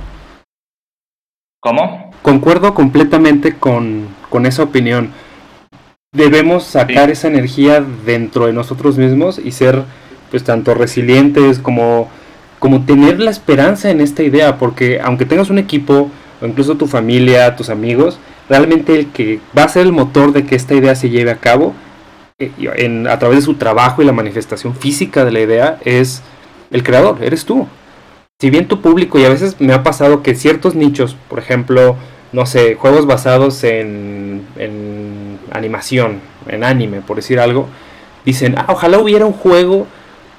¿Cómo? 1.58 2.12
Concuerdo 2.22 2.74
completamente 2.74 3.58
con, 3.58 4.14
esa 4.44 4.62
opinión. 4.62 5.12
Debemos 6.14 6.64
sacar 6.64 7.10
esa 7.10 7.28
energía 7.28 7.82
dentro 8.04 8.44
de 8.44 8.52
nosotros 8.52 8.98
mismos 8.98 9.40
y 9.42 9.52
ser 9.52 9.84
pues 10.30 10.44
tanto 10.44 10.74
resilientes 10.74 11.58
como, 11.58 12.10
como 12.58 12.84
tener 12.84 13.18
la 13.18 13.30
esperanza 13.30 13.90
en 13.90 14.02
esta 14.02 14.22
idea, 14.22 14.58
porque 14.58 15.00
aunque 15.02 15.24
tengas 15.24 15.48
un 15.48 15.58
equipo 15.58 16.10
o 16.42 16.46
incluso 16.46 16.76
tu 16.76 16.86
familia, 16.86 17.56
tus 17.56 17.70
amigos, 17.70 18.18
realmente 18.46 18.94
el 18.94 19.06
que 19.06 19.40
va 19.56 19.64
a 19.64 19.68
ser 19.70 19.86
el 19.86 19.92
motor 19.92 20.34
de 20.34 20.44
que 20.44 20.54
esta 20.54 20.74
idea 20.74 20.94
se 20.94 21.08
lleve 21.08 21.30
a 21.30 21.36
cabo 21.36 21.72
eh, 22.38 22.52
en, 22.76 23.06
a 23.06 23.18
través 23.18 23.38
de 23.38 23.44
su 23.46 23.54
trabajo 23.54 24.02
y 24.02 24.04
la 24.04 24.12
manifestación 24.12 24.74
física 24.74 25.24
de 25.24 25.32
la 25.32 25.40
idea 25.40 25.78
es 25.82 26.22
el 26.70 26.82
creador, 26.82 27.24
eres 27.24 27.46
tú. 27.46 27.66
Si 28.38 28.50
bien 28.50 28.68
tu 28.68 28.82
público, 28.82 29.18
y 29.18 29.24
a 29.24 29.30
veces 29.30 29.56
me 29.60 29.72
ha 29.72 29.82
pasado 29.82 30.22
que 30.22 30.34
ciertos 30.34 30.74
nichos, 30.74 31.16
por 31.30 31.38
ejemplo, 31.38 31.96
no 32.34 32.44
sé, 32.44 32.74
juegos 32.74 33.06
basados 33.06 33.64
en, 33.64 34.42
en 34.58 35.31
animación, 35.52 36.20
en 36.48 36.64
anime, 36.64 37.00
por 37.00 37.16
decir 37.16 37.40
algo, 37.40 37.68
dicen, 38.24 38.54
ah, 38.58 38.66
ojalá 38.68 38.98
hubiera 38.98 39.26
un 39.26 39.32
juego 39.32 39.86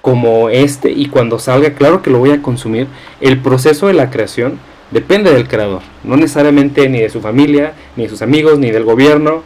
como 0.02 0.50
este 0.50 0.92
y 0.92 1.08
cuando 1.08 1.40
salga, 1.40 1.76
claro 1.76 2.02
que 2.02 2.10
lo 2.10 2.20
voy 2.20 2.32
a 2.32 2.42
consumir. 2.42 2.88
El 3.22 3.40
proceso 3.40 3.88
de 3.88 3.94
la 3.94 4.10
creación 4.10 4.60
depende 4.92 5.34
del 5.34 5.48
creador, 5.48 5.82
no 6.04 6.18
necesariamente 6.18 6.90
ni 6.90 7.00
de 7.00 7.10
su 7.10 7.22
familia, 7.22 7.74
ni 7.96 8.04
de 8.04 8.10
sus 8.10 8.22
amigos, 8.22 8.60
ni 8.60 8.72
del 8.72 8.84
gobierno. 8.84 9.44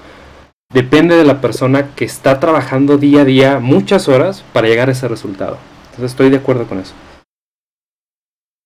Depende 0.73 1.15
de 1.15 1.23
la 1.23 1.39
persona 1.41 1.95
que 1.95 2.05
está 2.05 2.39
trabajando 2.39 2.97
día 2.97 3.21
a 3.21 3.25
día 3.25 3.59
muchas 3.59 4.09
horas 4.09 4.43
para 4.51 4.67
llegar 4.67 4.89
a 4.89 4.91
ese 4.91 5.07
resultado. 5.07 5.57
Entonces 5.91 6.11
estoy 6.11 6.29
de 6.29 6.37
acuerdo 6.37 6.65
con 6.65 6.79
eso. 6.79 6.93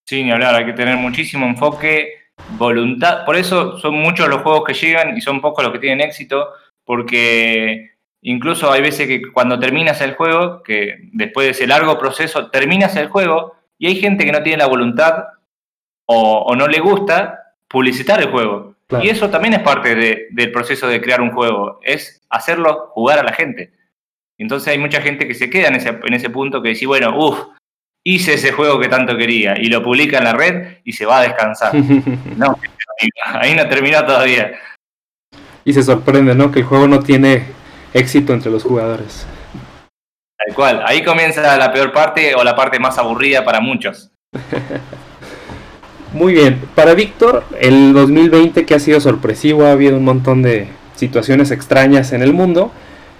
Sí, 0.08 0.24
ni 0.24 0.32
hablar, 0.32 0.56
hay 0.56 0.66
que 0.66 0.74
tener 0.74 0.98
muchísimo 0.98 1.46
enfoque, 1.46 2.22
voluntad. 2.58 3.26
Por 3.26 3.36
eso 3.36 3.78
son 3.78 3.96
muchos 3.96 4.28
los 4.28 4.42
juegos 4.42 4.64
que 4.66 4.74
llegan 4.74 5.16
y 5.16 5.22
son 5.22 5.42
pocos 5.42 5.64
los 5.64 5.72
que 5.74 5.80
tienen 5.80 6.02
éxito, 6.02 6.50
porque 6.92 7.92
incluso 8.22 8.70
hay 8.70 8.82
veces 8.82 9.08
que 9.08 9.22
cuando 9.32 9.58
terminas 9.58 10.02
el 10.02 10.14
juego, 10.16 10.62
que 10.62 11.08
después 11.14 11.46
de 11.48 11.52
ese 11.52 11.68
largo 11.68 11.98
proceso, 11.98 12.52
terminas 12.52 12.98
el 12.98 13.08
juego 13.08 13.56
y 13.78 13.88
hay 13.88 13.96
gente 13.96 14.26
que 14.26 14.34
no 14.34 14.44
tiene 14.44 14.58
la 14.58 14.68
voluntad 14.68 15.24
o, 16.06 16.54
no 16.54 16.68
le 16.68 16.82
gusta 16.82 17.54
publicitar 17.70 18.20
el 18.20 18.30
juego. 18.30 18.76
Y 19.02 19.08
eso 19.08 19.30
también 19.30 19.54
es 19.54 19.62
parte 19.62 20.28
del 20.32 20.52
proceso 20.52 20.86
de 20.90 21.00
crear 21.00 21.22
un 21.22 21.32
juego, 21.32 21.80
es 21.82 22.22
hacerlo 22.30 22.90
jugar 22.90 23.20
a 23.20 23.24
la 23.24 23.32
gente. 23.32 23.72
Entonces 24.38 24.68
hay 24.68 24.78
mucha 24.78 25.00
gente 25.00 25.26
que 25.30 25.34
se 25.34 25.50
queda 25.50 25.70
en 25.70 25.76
ese, 25.76 25.98
en 26.04 26.14
ese 26.14 26.30
punto 26.30 26.62
que 26.62 26.70
dice, 26.70 26.88
bueno, 26.88 27.18
uff, 27.18 27.40
hice 28.04 28.34
ese 28.34 28.52
juego 28.52 28.82
que 28.82 28.90
tanto 28.90 29.16
quería 29.16 29.58
y 29.58 29.68
lo 29.68 29.82
publica 29.82 30.18
en 30.18 30.26
la 30.26 30.34
red 30.34 30.80
y 30.84 30.92
se 30.92 31.06
va 31.06 31.20
a 31.20 31.24
descansar. 31.24 31.74
no, 32.36 32.60
ahí 33.28 33.56
no 33.56 33.70
termina 33.70 34.06
todavía. 34.06 34.52
Y 35.66 35.74
se 35.74 35.84
sorprende, 35.84 36.36
¿no? 36.36 36.52
Que 36.52 36.60
el 36.60 36.66
juego 36.66 36.88
no 36.88 37.00
tiene 37.00 37.46
éxito 37.94 38.34
entre 38.34 38.52
los 38.52 38.64
jugadores. 38.64 39.26
Tal 40.46 40.56
cual, 40.56 40.84
ahí 40.86 41.04
comienza 41.04 41.58
la 41.58 41.72
peor 41.72 41.92
parte 41.92 42.34
o 42.36 42.44
la 42.44 42.56
parte 42.56 42.80
más 42.80 42.98
aburrida 42.98 43.44
para 43.46 43.60
muchos. 43.60 44.12
Muy 46.14 46.34
bien, 46.34 46.62
para 46.76 46.94
Víctor, 46.94 47.46
el 47.60 47.94
2020 47.94 48.66
que 48.66 48.74
ha 48.74 48.80
sido 48.80 49.00
sorpresivo, 49.00 49.66
ha 49.66 49.72
habido 49.72 49.96
un 49.96 50.04
montón 50.04 50.42
de 50.42 50.68
situaciones 50.96 51.52
extrañas 51.52 52.12
en 52.12 52.22
el 52.22 52.34
mundo, 52.34 52.70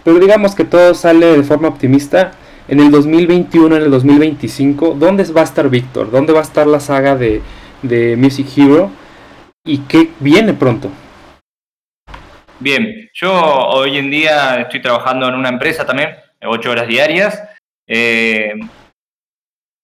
pero 0.04 0.20
digamos 0.20 0.56
que 0.56 0.66
todo 0.66 0.94
sale 0.94 1.26
de 1.38 1.44
forma 1.44 1.70
optimista. 1.70 2.32
En 2.68 2.80
el 2.80 2.92
2021, 2.92 3.78
en 3.78 3.84
el 3.84 3.92
2025, 3.92 4.96
¿dónde 5.00 5.24
va 5.32 5.42
a 5.42 5.46
estar 5.46 5.70
Víctor? 5.70 6.12
¿Dónde 6.12 6.34
va 6.34 6.40
a 6.40 6.44
estar 6.44 6.68
la 6.68 6.80
saga 6.80 7.16
de, 7.16 7.42
Music 8.18 8.48
Hero? 8.56 8.92
¿Y 9.66 9.80
qué 9.80 10.10
viene 10.20 10.54
pronto? 10.54 10.90
Bien, 12.62 13.10
yo 13.12 13.34
hoy 13.34 13.98
en 13.98 14.12
día 14.12 14.62
estoy 14.62 14.84
trabajando 14.84 15.28
en 15.28 15.34
una 15.34 15.50
empresa 15.50 15.84
también, 15.84 16.12
ocho 16.44 16.70
horas 16.70 16.88
diarias, 16.88 17.44
eh, 17.88 18.54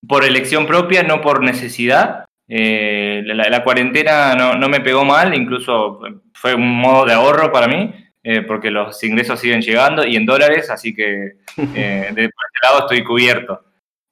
por 0.07 0.23
elección 0.23 0.67
propia, 0.67 1.01
no 1.01 1.19
por 1.19 1.41
necesidad. 1.41 2.25
Eh, 2.47 3.23
la, 3.25 3.63
cuarentena 3.63 4.35
no, 4.35 4.53
no, 4.53 4.69
me 4.69 4.79
pegó 4.79 5.03
mal, 5.03 5.33
incluso 5.33 5.99
fue 6.33 6.53
un 6.53 6.79
modo 6.79 7.05
de 7.05 7.13
ahorro 7.13 7.51
para 7.51 7.67
mí. 7.67 7.95
Eh, 8.23 8.41
porque 8.41 8.69
los 8.69 9.01
ingresos 9.03 9.39
siguen 9.39 9.61
llegando 9.61 10.05
y 10.05 10.15
en 10.15 10.25
dólares, 10.25 10.69
así 10.69 10.93
que 10.93 11.03
de 11.55 12.09
este 12.09 12.59
lado 12.61 12.81
estoy 12.81 13.03
cubierto. 13.03 13.63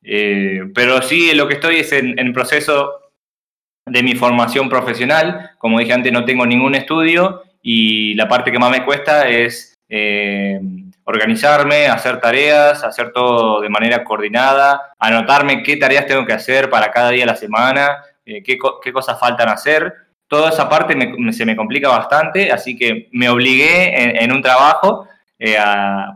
Pero 0.02 1.02
sí, 1.04 1.36
lo 1.36 1.48
que 1.48 1.56
estoy 1.56 1.78
es 1.78 1.92
en, 1.92 2.18
en, 2.18 2.34
proceso 2.34 3.12
de 3.86 4.02
mi 4.02 4.16
formación 4.16 4.70
profesional. 4.70 5.52
Como 5.60 5.80
dije 5.80 5.94
antes, 5.94 6.12
no 6.12 6.26
tengo 6.26 6.48
ningún 6.48 6.74
estudio 6.74 7.45
y 7.66 8.14
la 8.14 8.28
parte 8.28 8.52
que 8.52 8.60
más 8.60 8.72
me 8.72 8.86
cuesta 8.86 9.28
es 9.28 9.74
organizarme, 11.04 11.88
hacer 11.88 12.20
tareas, 12.22 12.84
hacer 12.84 13.12
todo 13.12 13.60
de 13.62 13.70
manera 13.70 14.04
coordinada, 14.04 14.94
anotarme 15.00 15.64
qué 15.64 15.78
tareas 15.78 16.06
tengo 16.06 16.26
que 16.26 16.34
hacer 16.34 16.70
para 16.70 16.92
cada 16.92 17.10
día 17.10 17.24
de 17.24 17.32
la 17.32 17.36
semana, 17.36 18.04
qué, 18.24 18.44
qué 18.84 18.94
cosas 18.94 19.20
faltan 19.20 19.50
hacer 19.50 20.06
toda 20.28 20.50
esa 20.50 20.68
parte 20.68 20.96
se 21.32 21.46
me 21.46 21.56
complica 21.56 21.90
bastante, 21.90 22.52
así 22.52 22.76
que 22.76 23.10
me 23.12 23.30
obligué 23.30 24.24
en, 24.24 24.32
un 24.32 24.42
trabajo 24.42 25.08
eh, 25.40 25.58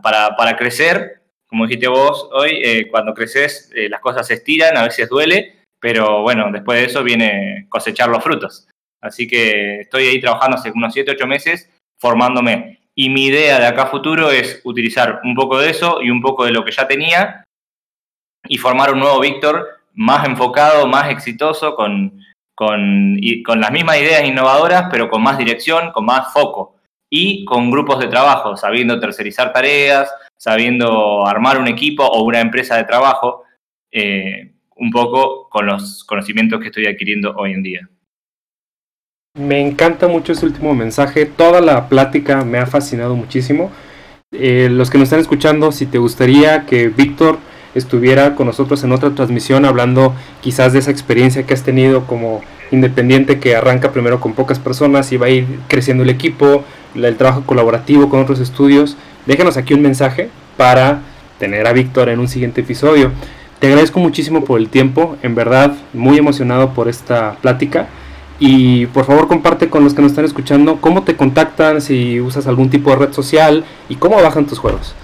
para, 0.02 0.56
crecer. 0.56 1.22
Como 1.46 1.66
dijiste 1.66 1.88
vos 1.88 2.28
hoy, 2.32 2.60
eh, 2.62 2.88
cuando 2.90 3.14
creces 3.14 3.70
eh, 3.74 3.88
las 3.88 4.00
cosas 4.00 4.26
se 4.26 4.34
estiran, 4.34 4.76
a 4.76 4.84
veces 4.84 5.08
duele, 5.08 5.66
pero 5.80 6.22
bueno, 6.22 6.50
después 6.52 6.78
de 6.78 6.86
eso 6.86 7.02
viene 7.02 7.66
cosechar 7.68 8.08
los 8.08 8.22
frutos. 8.22 8.68
Así 9.00 9.26
que 9.26 9.80
estoy 9.80 10.04
ahí 10.04 10.20
trabajando 10.20 10.56
hace 10.56 10.70
unos 10.70 10.92
7, 10.92 11.12
8 11.12 11.26
meses 11.26 11.70
formándome. 11.98 12.80
Y 12.94 13.08
mi 13.10 13.26
idea 13.26 13.58
de 13.58 13.66
acá 13.66 13.84
a 13.84 13.86
futuro 13.86 14.30
es 14.30 14.60
utilizar 14.64 15.20
un 15.24 15.34
poco 15.34 15.58
de 15.58 15.70
eso 15.70 16.02
y 16.02 16.10
un 16.10 16.20
poco 16.20 16.44
de 16.44 16.52
lo 16.52 16.64
que 16.64 16.72
ya 16.72 16.86
tenía 16.86 17.44
y 18.48 18.58
formar 18.58 18.92
un 18.92 19.00
nuevo 19.00 19.20
Víctor 19.20 19.66
más 19.94 20.26
enfocado, 20.26 20.86
más 20.86 21.10
exitoso, 21.10 21.74
con, 21.76 22.20
con, 22.54 23.18
con 23.44 23.60
las 23.60 23.70
mismas 23.70 23.98
ideas 23.98 24.24
innovadoras, 24.24 24.88
pero 24.90 25.08
con 25.08 25.22
más 25.22 25.38
dirección, 25.38 25.92
con 25.92 26.04
más 26.04 26.32
foco 26.32 26.76
y 27.10 27.44
con 27.44 27.70
grupos 27.70 27.98
de 27.98 28.08
trabajo, 28.08 28.56
sabiendo 28.56 29.00
tercerizar 29.00 29.52
tareas, 29.52 30.12
sabiendo 30.38 31.26
armar 31.26 31.58
un 31.58 31.68
equipo 31.68 32.04
o 32.04 32.22
una 32.22 32.40
empresa 32.40 32.76
de 32.76 32.84
trabajo, 32.84 33.44
eh, 33.90 34.52
un 34.76 34.90
poco 34.90 35.48
con 35.48 35.66
los 35.66 36.04
conocimientos 36.04 36.60
que 36.60 36.68
estoy 36.68 36.86
adquiriendo 36.86 37.34
hoy 37.36 37.52
en 37.52 37.62
día. 37.62 37.88
Me 39.38 39.60
encanta 39.60 40.08
mucho 40.08 40.32
ese 40.32 40.44
último 40.44 40.74
mensaje, 40.74 41.24
toda 41.24 41.60
la 41.60 41.88
plática 41.88 42.44
me 42.44 42.58
ha 42.58 42.66
fascinado 42.66 43.14
muchísimo. 43.14 43.70
Eh, 44.32 44.68
los 44.68 44.90
que 44.90 44.98
nos 44.98 45.06
están 45.06 45.20
escuchando, 45.20 45.70
si 45.70 45.86
te 45.86 45.98
gustaría 45.98 46.66
que 46.66 46.88
Víctor 46.88 47.38
estuviera 47.76 48.34
con 48.34 48.48
nosotros 48.48 48.82
en 48.82 48.90
otra 48.90 49.10
transmisión 49.14 49.64
hablando 49.64 50.16
quizás 50.40 50.72
de 50.72 50.80
esa 50.80 50.90
experiencia 50.90 51.44
que 51.44 51.54
has 51.54 51.62
tenido 51.62 52.08
como 52.08 52.40
independiente 52.72 53.38
que 53.38 53.54
arranca 53.54 53.92
primero 53.92 54.18
con 54.18 54.32
pocas 54.32 54.58
personas 54.58 55.12
y 55.12 55.16
va 55.16 55.26
a 55.26 55.30
ir 55.30 55.46
creciendo 55.68 56.02
el 56.02 56.10
equipo, 56.10 56.64
el 56.96 57.16
trabajo 57.16 57.44
colaborativo 57.46 58.08
con 58.08 58.20
otros 58.20 58.40
estudios, 58.40 58.96
déjanos 59.26 59.56
aquí 59.56 59.74
un 59.74 59.82
mensaje 59.82 60.28
para 60.56 61.02
tener 61.38 61.68
a 61.68 61.72
Víctor 61.72 62.08
en 62.08 62.18
un 62.18 62.26
siguiente 62.26 62.62
episodio. 62.62 63.12
Te 63.60 63.68
agradezco 63.68 64.00
muchísimo 64.00 64.44
por 64.44 64.58
el 64.58 64.68
tiempo, 64.68 65.16
en 65.22 65.36
verdad 65.36 65.76
muy 65.92 66.18
emocionado 66.18 66.74
por 66.74 66.88
esta 66.88 67.36
plática 67.40 67.86
y 68.40 68.86
por 68.86 69.04
favor 69.04 69.28
comparte 69.28 69.68
con 69.68 69.84
los 69.84 69.94
que 69.94 70.00
nos 70.00 70.12
están 70.12 70.24
escuchando 70.24 70.80
cómo 70.80 71.04
te 71.04 71.14
contactan, 71.14 71.82
si 71.82 72.18
usas 72.20 72.46
algún 72.46 72.70
tipo 72.70 72.88
de 72.90 72.96
red 72.96 73.12
social 73.12 73.66
y 73.88 73.96
cómo 73.96 74.16
bajan 74.16 74.46
tus 74.46 74.58
juegos. 74.58 74.96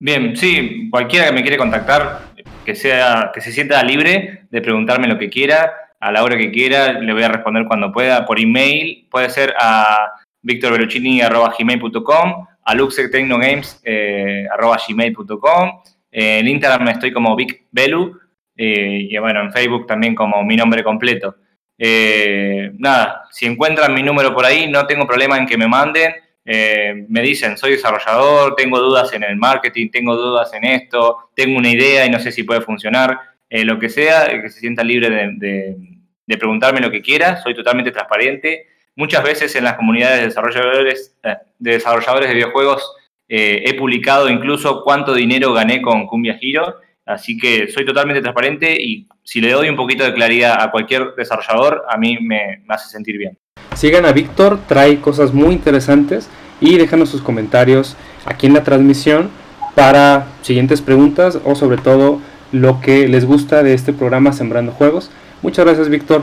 Bien, 0.00 0.36
sí, 0.36 0.88
cualquiera 0.90 1.26
que 1.26 1.32
me 1.32 1.42
quiere 1.42 1.56
contactar, 1.56 2.22
que, 2.64 2.74
sea, 2.74 3.30
que 3.32 3.40
se 3.40 3.52
sienta 3.52 3.80
libre 3.84 4.46
de 4.50 4.60
preguntarme 4.60 5.06
lo 5.06 5.16
que 5.16 5.30
quiera, 5.30 5.72
a 6.00 6.10
la 6.10 6.24
hora 6.24 6.36
que 6.36 6.50
quiera, 6.50 6.94
le 6.94 7.12
voy 7.12 7.22
a 7.22 7.28
responder 7.28 7.66
cuando 7.66 7.92
pueda, 7.92 8.26
por 8.26 8.40
email, 8.40 9.06
puede 9.08 9.30
ser 9.30 9.54
a 9.60 10.10
victorveluccini.gmail.com, 10.42 12.46
a 12.64 12.74
luxectechnogames.gmail.com, 12.74 15.70
eh, 16.10 16.38
en 16.40 16.48
Instagram 16.48 16.88
estoy 16.88 17.12
como 17.12 17.36
vicbelu, 17.36 18.18
eh, 18.56 19.06
y 19.08 19.16
bueno, 19.18 19.42
en 19.42 19.52
Facebook 19.52 19.86
también 19.86 20.16
como 20.16 20.42
mi 20.42 20.56
nombre 20.56 20.82
completo. 20.82 21.36
Eh, 21.82 22.72
nada, 22.76 23.22
si 23.30 23.46
encuentran 23.46 23.94
mi 23.94 24.02
número 24.02 24.34
por 24.34 24.44
ahí, 24.44 24.68
no 24.68 24.86
tengo 24.86 25.06
problema 25.06 25.38
en 25.38 25.46
que 25.46 25.56
me 25.56 25.66
manden. 25.66 26.12
Eh, 26.44 27.06
me 27.08 27.22
dicen, 27.22 27.56
soy 27.56 27.72
desarrollador, 27.72 28.54
tengo 28.54 28.78
dudas 28.78 29.10
en 29.14 29.22
el 29.22 29.36
marketing, 29.36 29.88
tengo 29.88 30.14
dudas 30.14 30.52
en 30.52 30.64
esto, 30.64 31.30
tengo 31.34 31.56
una 31.58 31.70
idea 31.70 32.04
y 32.04 32.10
no 32.10 32.18
sé 32.18 32.32
si 32.32 32.42
puede 32.42 32.60
funcionar. 32.60 33.18
Eh, 33.48 33.64
lo 33.64 33.78
que 33.78 33.88
sea, 33.88 34.28
que 34.28 34.50
se 34.50 34.60
sienta 34.60 34.84
libre 34.84 35.08
de, 35.08 36.36
preguntarme 36.38 36.80
lo 36.80 36.90
que 36.90 37.00
quiera, 37.00 37.42
soy 37.42 37.54
totalmente 37.54 37.90
transparente. 37.90 38.66
Muchas 38.94 39.24
veces 39.24 39.56
en 39.56 39.64
las 39.64 39.74
comunidades 39.74 40.20
de 40.20 40.26
desarrolladores 40.26 41.18
de, 41.22 41.38
desarrolladores 41.58 42.28
de 42.28 42.34
videojuegos 42.34 42.94
he 43.32 43.74
publicado 43.74 44.28
incluso 44.28 44.82
cuánto 44.82 45.14
dinero 45.14 45.52
gané 45.52 45.80
con 45.80 46.08
Cumbia 46.08 46.36
Hero 46.40 46.80
Así 47.10 47.36
que 47.36 47.68
soy 47.68 47.84
totalmente 47.84 48.22
transparente 48.22 48.80
y 48.80 49.08
si 49.24 49.40
le 49.40 49.52
doy 49.52 49.68
un 49.68 49.76
poquito 49.76 50.04
de 50.04 50.14
claridad 50.14 50.62
a 50.62 50.70
cualquier 50.70 51.14
desarrollador, 51.16 51.84
a 51.88 51.96
mí 51.96 52.18
me, 52.20 52.62
hace 52.68 52.88
sentir 52.88 53.18
bien. 53.18 53.36
Sigan 53.74 54.06
a 54.06 54.12
Víctor, 54.12 54.60
trae 54.68 55.00
cosas 55.00 55.32
muy 55.32 55.52
interesantes 55.52 56.28
y 56.60 56.76
déjanos 56.76 57.08
sus 57.08 57.22
comentarios 57.22 57.96
aquí 58.26 58.46
en 58.46 58.54
la 58.54 58.62
transmisión 58.62 59.30
para 59.74 60.28
siguientes 60.42 60.82
preguntas 60.82 61.38
o 61.44 61.54
sobre 61.54 61.78
todo 61.78 62.20
lo 62.52 62.80
que 62.80 63.08
les 63.08 63.24
gusta 63.24 63.62
de 63.62 63.74
este 63.74 63.92
programa 63.92 64.32
Sembrando 64.32 64.72
Juegos. 64.72 65.10
Muchas 65.42 65.64
gracias 65.64 65.88
Víctor, 65.88 66.22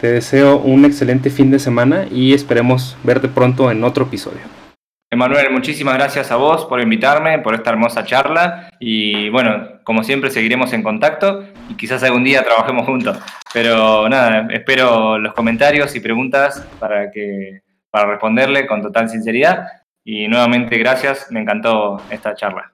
te 0.00 0.10
deseo 0.10 0.58
un 0.58 0.84
excelente 0.84 1.30
fin 1.30 1.50
de 1.50 1.58
semana 1.58 2.06
y 2.10 2.32
esperemos 2.32 2.96
verte 3.04 3.28
pronto 3.28 3.70
en 3.70 3.84
otro 3.84 4.06
episodio. 4.06 4.63
Emanuel, 5.14 5.52
muchísimas 5.52 5.94
gracias 5.94 6.32
a 6.32 6.36
vos 6.36 6.66
por 6.66 6.80
invitarme, 6.80 7.38
por 7.38 7.54
esta 7.54 7.70
hermosa 7.70 8.04
charla 8.04 8.68
y 8.80 9.28
bueno, 9.30 9.80
como 9.84 10.02
siempre 10.02 10.28
seguiremos 10.28 10.72
en 10.72 10.82
contacto 10.82 11.44
y 11.68 11.74
quizás 11.74 12.02
algún 12.02 12.24
día 12.24 12.42
trabajemos 12.42 12.84
juntos. 12.84 13.18
Pero 13.52 14.08
nada, 14.08 14.48
espero 14.50 15.16
los 15.18 15.32
comentarios 15.32 15.94
y 15.94 16.00
preguntas 16.00 16.66
para, 16.80 17.12
que, 17.12 17.60
para 17.90 18.10
responderle 18.10 18.66
con 18.66 18.82
total 18.82 19.08
sinceridad 19.08 19.68
y 20.02 20.26
nuevamente 20.26 20.76
gracias, 20.78 21.28
me 21.30 21.40
encantó 21.40 22.02
esta 22.10 22.34
charla. 22.34 22.73